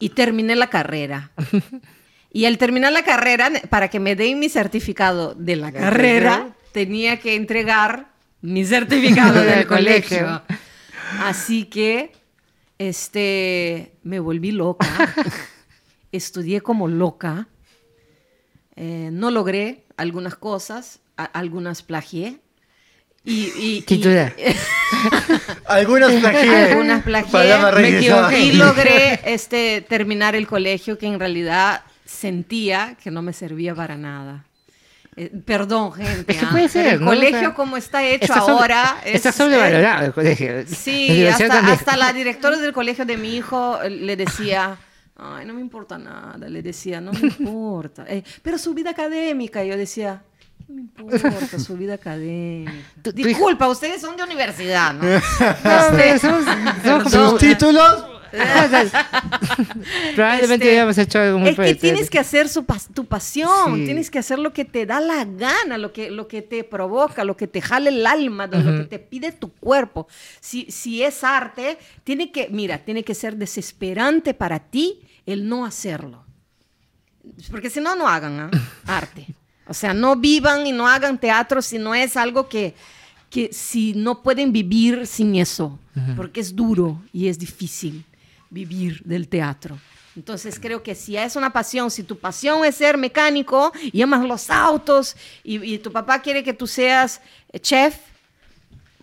Y 0.00 0.08
terminé 0.10 0.56
la 0.56 0.66
carrera. 0.68 1.30
Y 2.32 2.44
al 2.46 2.58
terminar 2.58 2.92
la 2.92 3.04
carrera, 3.04 3.50
para 3.70 3.88
que 3.88 4.00
me 4.00 4.16
den 4.16 4.38
mi 4.40 4.48
certificado 4.48 5.34
de 5.34 5.54
la 5.56 5.70
carrera, 5.72 6.48
tenía 6.72 7.18
que 7.18 7.36
entregar 7.36 8.08
mi 8.42 8.64
certificado 8.64 9.40
del 9.40 9.64
colegio. 9.68 10.42
Así 11.22 11.64
que 11.66 12.12
este, 12.78 13.92
me 14.02 14.20
volví 14.20 14.52
loca. 14.52 14.86
Estudié 16.12 16.60
como 16.60 16.88
loca. 16.88 17.48
Eh, 18.76 19.10
no 19.12 19.30
logré 19.30 19.84
algunas 19.96 20.34
cosas, 20.36 21.00
a- 21.16 21.24
algunas 21.24 21.82
plagié. 21.82 22.40
Y, 23.24 23.50
y- 23.58 23.82
y-. 24.36 24.36
Algunas 25.66 26.12
plagié. 26.12 26.56
algunas 26.72 27.02
plagié. 27.02 27.30
Me 27.82 27.88
equivoqué. 27.98 28.40
Y 28.44 28.52
logré 28.52 29.20
este, 29.24 29.80
terminar 29.80 30.36
el 30.36 30.46
colegio 30.46 30.96
que 30.96 31.06
en 31.06 31.18
realidad 31.18 31.82
sentía 32.04 32.96
que 33.02 33.10
no 33.10 33.20
me 33.22 33.32
servía 33.32 33.74
para 33.74 33.96
nada. 33.96 34.45
Eh, 35.18 35.30
perdón, 35.46 35.94
gente. 35.94 36.30
Es 36.32 36.38
que 36.38 36.44
ah, 36.44 36.50
puede 36.50 36.68
ser, 36.68 36.86
el 36.86 37.00
¿no? 37.00 37.06
O 37.06 37.08
colegio 37.14 37.38
sea, 37.40 37.54
como 37.54 37.76
está 37.78 38.04
hecho 38.04 38.24
Está 38.26 38.40
sobre- 38.40 38.52
ahora... 38.74 38.96
Está 39.04 39.30
es- 39.30 39.34
sobrevalorado 39.34 40.04
el 40.04 40.12
colegio. 40.12 40.64
Sí, 40.66 41.26
hasta, 41.26 41.96
la 41.96 42.12
directora 42.12 42.58
del 42.58 42.72
colegio 42.74 43.06
de 43.06 43.16
mi 43.16 43.34
hijo 43.34 43.80
eh, 43.82 43.88
le 43.88 44.14
decía, 44.16 44.76
ay, 45.16 45.46
no 45.46 45.54
me 45.54 45.62
importa 45.62 45.96
nada, 45.96 46.46
le 46.48 46.60
decía, 46.62 47.00
no 47.00 47.12
me 47.12 47.20
importa, 47.38 48.04
Eh, 48.08 48.22
pero 48.42 48.58
su 48.58 48.74
vida 48.74 48.90
académica, 48.90 49.64
yo 49.64 49.74
decía, 49.78 50.22
no 50.68 50.74
me 50.74 50.80
importa 50.82 51.58
su 51.60 51.76
vida 51.78 51.94
académica. 51.94 52.72
Disculpa, 53.14 53.68
ustedes 53.68 54.02
son 54.02 54.16
de 54.18 54.22
universidad, 54.24 54.92
¿no? 54.92 55.02
No, 55.04 55.18
somos- 56.18 56.44
somos 56.84 57.02
como- 57.12 57.30
Sus 57.30 57.38
títulos. 57.38 58.04
Probablemente 60.14 60.64
Este, 60.64 60.68
habíamos 60.70 60.98
hecho 60.98 61.18
algo 61.18 61.38
muy 61.38 61.50
es 61.50 61.56
que 61.56 61.74
tienes 61.74 62.10
que 62.10 62.18
hacer 62.18 62.48
su 62.48 62.64
tu 62.94 63.04
pasión, 63.06 63.76
Sí. 63.76 63.84
tienes 63.84 64.10
que 64.10 64.18
hacer 64.18 64.38
lo 64.38 64.52
que 64.52 64.64
te 64.64 64.86
da 64.86 65.00
la 65.00 65.24
gana, 65.24 65.78
lo 65.78 65.92
que, 65.92 66.10
lo 66.10 66.28
que 66.28 66.42
te 66.42 66.64
provoca, 66.64 67.24
lo 67.24 67.36
que 67.36 67.46
te 67.46 67.60
jale 67.60 67.90
el 67.90 68.06
alma, 68.06 68.46
lo- 68.46 68.60
lo 68.60 68.78
que 68.82 68.84
te 68.86 68.98
pide 68.98 69.32
tu 69.32 69.52
cuerpo. 69.52 70.06
Si, 70.40 70.70
si 70.70 71.02
es 71.02 71.24
arte, 71.24 71.78
tiene 72.04 72.30
que, 72.32 72.48
mira, 72.50 72.78
tiene 72.78 73.02
que 73.04 73.14
ser 73.14 73.36
desesperante 73.36 74.34
para 74.34 74.58
ti 74.60 75.00
el 75.26 75.48
no 75.48 75.64
hacerlo. 75.64 76.24
Porque 77.50 77.70
si 77.70 77.80
no, 77.80 77.96
no 77.96 78.06
hagan 78.08 78.38
¿ah? 78.40 78.50
arte. 78.86 79.26
O 79.68 79.74
sea, 79.74 79.92
no 79.92 80.16
vivan 80.16 80.66
y 80.66 80.72
no 80.72 80.86
hagan 80.86 81.18
teatro 81.18 81.60
si 81.60 81.78
no 81.78 81.92
es 81.94 82.16
algo 82.16 82.48
que, 82.48 82.74
que 83.30 83.52
si 83.52 83.94
no 83.94 84.22
pueden 84.22 84.52
vivir 84.52 85.06
sin 85.08 85.34
eso, 85.34 85.78
porque 86.14 86.40
es 86.40 86.54
duro 86.54 87.02
y 87.12 87.26
es 87.28 87.38
difícil 87.38 88.04
vivir 88.50 89.02
del 89.04 89.28
teatro. 89.28 89.78
Entonces 90.16 90.58
creo 90.58 90.82
que 90.82 90.94
si 90.94 91.16
es 91.16 91.36
una 91.36 91.52
pasión, 91.52 91.90
si 91.90 92.02
tu 92.02 92.18
pasión 92.18 92.64
es 92.64 92.76
ser 92.76 92.96
mecánico 92.96 93.72
y 93.92 94.00
amas 94.00 94.24
los 94.24 94.48
autos 94.48 95.14
y, 95.44 95.74
y 95.74 95.78
tu 95.78 95.92
papá 95.92 96.22
quiere 96.22 96.42
que 96.42 96.54
tú 96.54 96.66
seas 96.66 97.20
eh, 97.52 97.60
chef, 97.60 97.96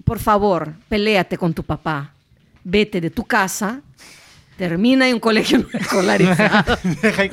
por 0.04 0.20
favor, 0.20 0.74
peléate 0.90 1.38
con 1.38 1.54
tu 1.54 1.64
papá. 1.64 2.14
Vete 2.64 3.02
de 3.02 3.10
tu 3.10 3.26
casa, 3.26 3.82
termina 4.58 5.08
en 5.08 5.16
un 5.16 5.20
colegio 5.20 5.68
escolarizado. 5.74 6.78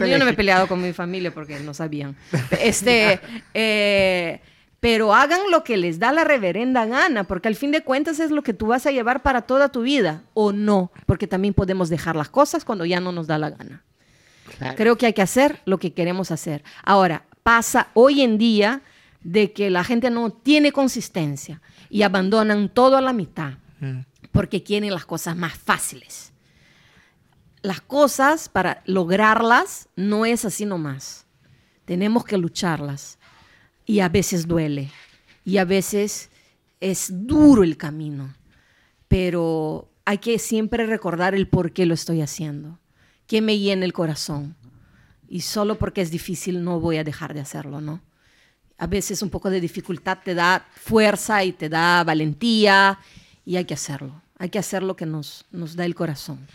Yo 0.07 0.19
no 0.19 0.25
me 0.25 0.33
he 0.33 0.35
peleado 0.35 0.67
con 0.67 0.81
mi 0.81 0.93
familia 0.93 1.33
porque 1.33 1.59
no 1.61 1.73
sabían. 1.73 2.17
Este, 2.51 3.21
eh, 3.55 4.41
pero 4.81 5.15
hagan 5.15 5.41
lo 5.51 5.63
que 5.63 5.77
les 5.77 5.99
da 5.99 6.11
la 6.13 6.25
reverenda 6.25 6.87
gana, 6.87 7.25
porque 7.25 7.49
al 7.49 7.55
fin 7.55 7.71
de 7.71 7.83
cuentas 7.83 8.19
es 8.19 8.31
lo 8.31 8.43
que 8.43 8.55
tú 8.55 8.67
vas 8.67 8.87
a 8.87 8.91
llevar 8.91 9.23
para 9.23 9.43
toda 9.43 9.71
tu 9.71 9.83
vida, 9.83 10.23
o 10.35 10.53
no, 10.53 10.91
porque 11.07 11.27
también 11.27 11.55
podemos 11.55 11.89
dejar 11.89 12.17
las 12.17 12.31
cosas 12.31 12.65
cuando 12.65 12.85
ya 12.85 13.01
no 13.01 13.13
nos 13.13 13.27
da 13.27 13.39
la 13.39 13.51
gana. 13.51 13.85
Claro. 14.59 14.77
Creo 14.77 14.97
que 14.97 15.07
hay 15.07 15.13
que 15.13 15.23
hacer 15.23 15.61
lo 15.65 15.79
que 15.79 15.93
queremos 15.93 16.31
hacer. 16.31 16.65
Ahora, 16.83 17.25
pasa 17.43 17.89
hoy 17.95 18.23
en 18.23 18.39
día 18.39 18.83
de 19.23 19.53
que 19.53 19.71
la 19.71 19.85
gente 19.85 20.11
no 20.11 20.31
tiene 20.31 20.73
consistencia 20.73 21.61
y 21.89 22.03
abandonan 22.03 22.69
todo 22.69 22.97
a 22.97 23.01
la 23.01 23.13
mitad 23.13 23.55
Mm. 23.81 24.01
porque 24.33 24.63
quieren 24.63 24.93
las 24.93 25.07
cosas 25.07 25.37
más 25.37 25.55
fáciles. 25.55 26.33
Las 27.63 27.81
cosas, 27.81 28.49
para 28.49 28.83
lograrlas, 28.87 29.89
no 29.97 30.25
es 30.25 30.45
así 30.45 30.65
nomás. 30.65 31.27
Tenemos 31.85 32.25
que 32.25 32.39
lucharlas. 32.39 33.19
Y 33.91 33.99
a 33.99 34.09
veces 34.09 34.47
duele. 34.47 34.89
Y 35.45 35.57
a 35.57 35.65
veces 35.65 36.31
es 36.79 37.09
duro 37.27 37.65
el 37.65 37.77
camino. 37.77 38.33
Pero 39.09 39.91
hay 40.05 40.19
que 40.19 40.39
siempre 40.39 40.87
recordar 40.87 41.35
el 41.35 41.49
por 41.49 41.73
qué 41.73 41.87
lo 41.87 41.95
estoy 41.95 42.21
haciendo. 42.21 42.79
¿Qué 43.27 43.43
me 43.43 43.59
llena 43.59 43.85
el 43.85 43.93
corazón? 43.93 44.55
Y 45.29 45.41
solo 45.41 45.77
porque 45.77 46.03
es 46.03 46.13
difícil 46.13 46.63
no 46.63 46.79
voy 46.79 46.99
a 46.99 47.05
dejar 47.05 47.35
de 47.35 47.41
hacerlo, 47.41 47.81
¿no? 47.81 48.01
A 48.79 48.87
veces 48.87 49.23
un 49.23 49.31
poco 49.31 49.51
de 49.51 49.61
dificultad 49.61 50.19
te 50.25 50.37
da 50.37 50.65
fuerza 50.77 51.43
y 51.43 51.51
te 51.51 51.69
da 51.69 52.05
valentía 52.05 53.01
y 53.45 53.57
hay 53.57 53.65
que 53.65 53.75
hacerlo. 53.75 54.23
Hay 54.39 54.51
que 54.51 54.61
hacer 54.61 54.85
lo 54.85 54.95
que 54.95 55.05
nos, 55.05 55.47
nos 55.51 55.75
da 55.75 55.85
el 55.85 55.97
corazón. 55.97 56.47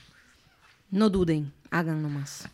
No 0.89 1.09
duden, 1.09 1.51
hagan 1.69 2.01
nomás. 2.01 2.47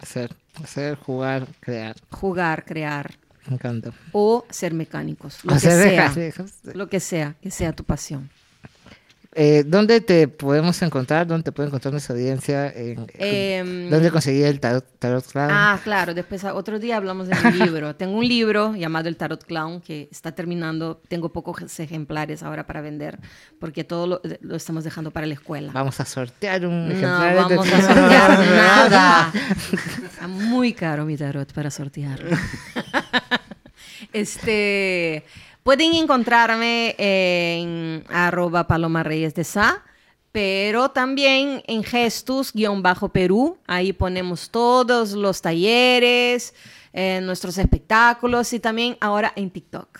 Hacer, 0.00 0.34
hacer, 0.60 0.96
jugar, 0.96 1.46
crear. 1.60 1.94
Jugar, 2.10 2.64
crear 2.64 3.29
Me 3.48 3.54
encanta. 3.54 3.90
o 4.12 4.44
ser 4.50 4.74
mecánicos. 4.74 5.38
Lo 5.44 5.54
Hacer 5.54 5.82
que 6.12 6.32
sea. 6.32 6.74
Lo 6.74 6.88
que 6.88 7.00
sea, 7.00 7.34
que 7.40 7.50
sea 7.50 7.72
tu 7.72 7.84
pasión. 7.84 8.30
Eh, 9.32 9.62
¿Dónde 9.64 10.00
te 10.00 10.26
podemos 10.26 10.82
encontrar? 10.82 11.24
¿Dónde 11.24 11.44
te 11.44 11.52
puede 11.52 11.68
encontrar 11.68 11.92
nuestra 11.92 12.16
audiencia? 12.16 12.66
En- 12.66 13.06
Em, 13.14 13.88
¿Dónde 13.88 14.10
conseguir 14.10 14.44
el 14.46 14.58
tarot, 14.58 14.84
tarot 14.98 15.24
clown? 15.24 15.48
Ah, 15.52 15.78
claro, 15.84 16.14
después 16.14 16.42
otro 16.42 16.80
día 16.80 16.96
hablamos 16.96 17.28
de 17.28 17.36
mi 17.36 17.52
libro. 17.70 17.94
Tengo 17.94 18.18
un 18.18 18.26
libro 18.26 18.74
llamado 18.74 19.08
El 19.08 19.16
Tarot 19.16 19.44
Clown 19.44 19.82
que 19.82 20.08
está 20.10 20.32
terminando. 20.32 21.00
Tengo 21.06 21.32
pocos 21.32 21.78
ejemplares 21.78 22.42
ahora 22.42 22.66
para 22.66 22.80
vender 22.80 23.20
porque 23.60 23.84
todo 23.84 24.08
lo, 24.08 24.20
lo 24.40 24.56
estamos 24.56 24.82
dejando 24.82 25.12
para 25.12 25.28
la 25.28 25.34
escuela. 25.34 25.70
Vamos 25.72 26.00
a 26.00 26.04
sortear 26.06 26.66
un 26.66 26.88
No 26.88 26.94
ejemplar. 26.94 27.28
de- 27.48 27.54
vamos 27.56 27.72
a 27.72 27.82
sortear 27.82 28.38
nada. 28.40 29.32
Está 30.10 30.26
muy 30.26 30.72
caro 30.72 31.04
mi 31.04 31.16
tarot 31.16 31.52
para 31.52 31.70
sortearlo. 31.70 32.36
Este, 34.12 35.24
pueden 35.62 35.94
encontrarme 35.94 36.94
en 36.98 38.04
arroba 38.08 38.66
Paloma 38.66 39.02
Reyes 39.02 39.34
de 39.34 39.44
Sa, 39.44 39.82
pero 40.32 40.90
también 40.90 41.62
en 41.66 41.82
Gestus-Perú. 41.82 43.58
Ahí 43.66 43.92
ponemos 43.92 44.50
todos 44.50 45.12
los 45.12 45.42
talleres, 45.42 46.54
eh, 46.92 47.20
nuestros 47.22 47.58
espectáculos 47.58 48.52
y 48.52 48.60
también 48.60 48.96
ahora 49.00 49.32
en 49.36 49.50
TikTok. 49.50 49.98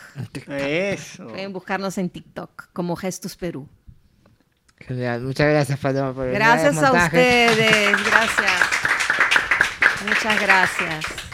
Eso. 0.48 1.28
Pueden 1.28 1.52
buscarnos 1.52 1.98
en 1.98 2.10
TikTok 2.10 2.68
como 2.72 2.96
Gestus 2.96 3.36
Perú. 3.36 3.68
Genial. 4.78 5.20
Muchas 5.22 5.48
gracias, 5.48 5.78
Paloma, 5.78 6.14
por 6.14 6.26
el 6.26 6.34
Gracias 6.34 6.82
a 6.82 6.92
ustedes, 6.92 8.04
gracias. 8.04 8.62
Muchas 10.06 10.40
gracias. 10.40 11.29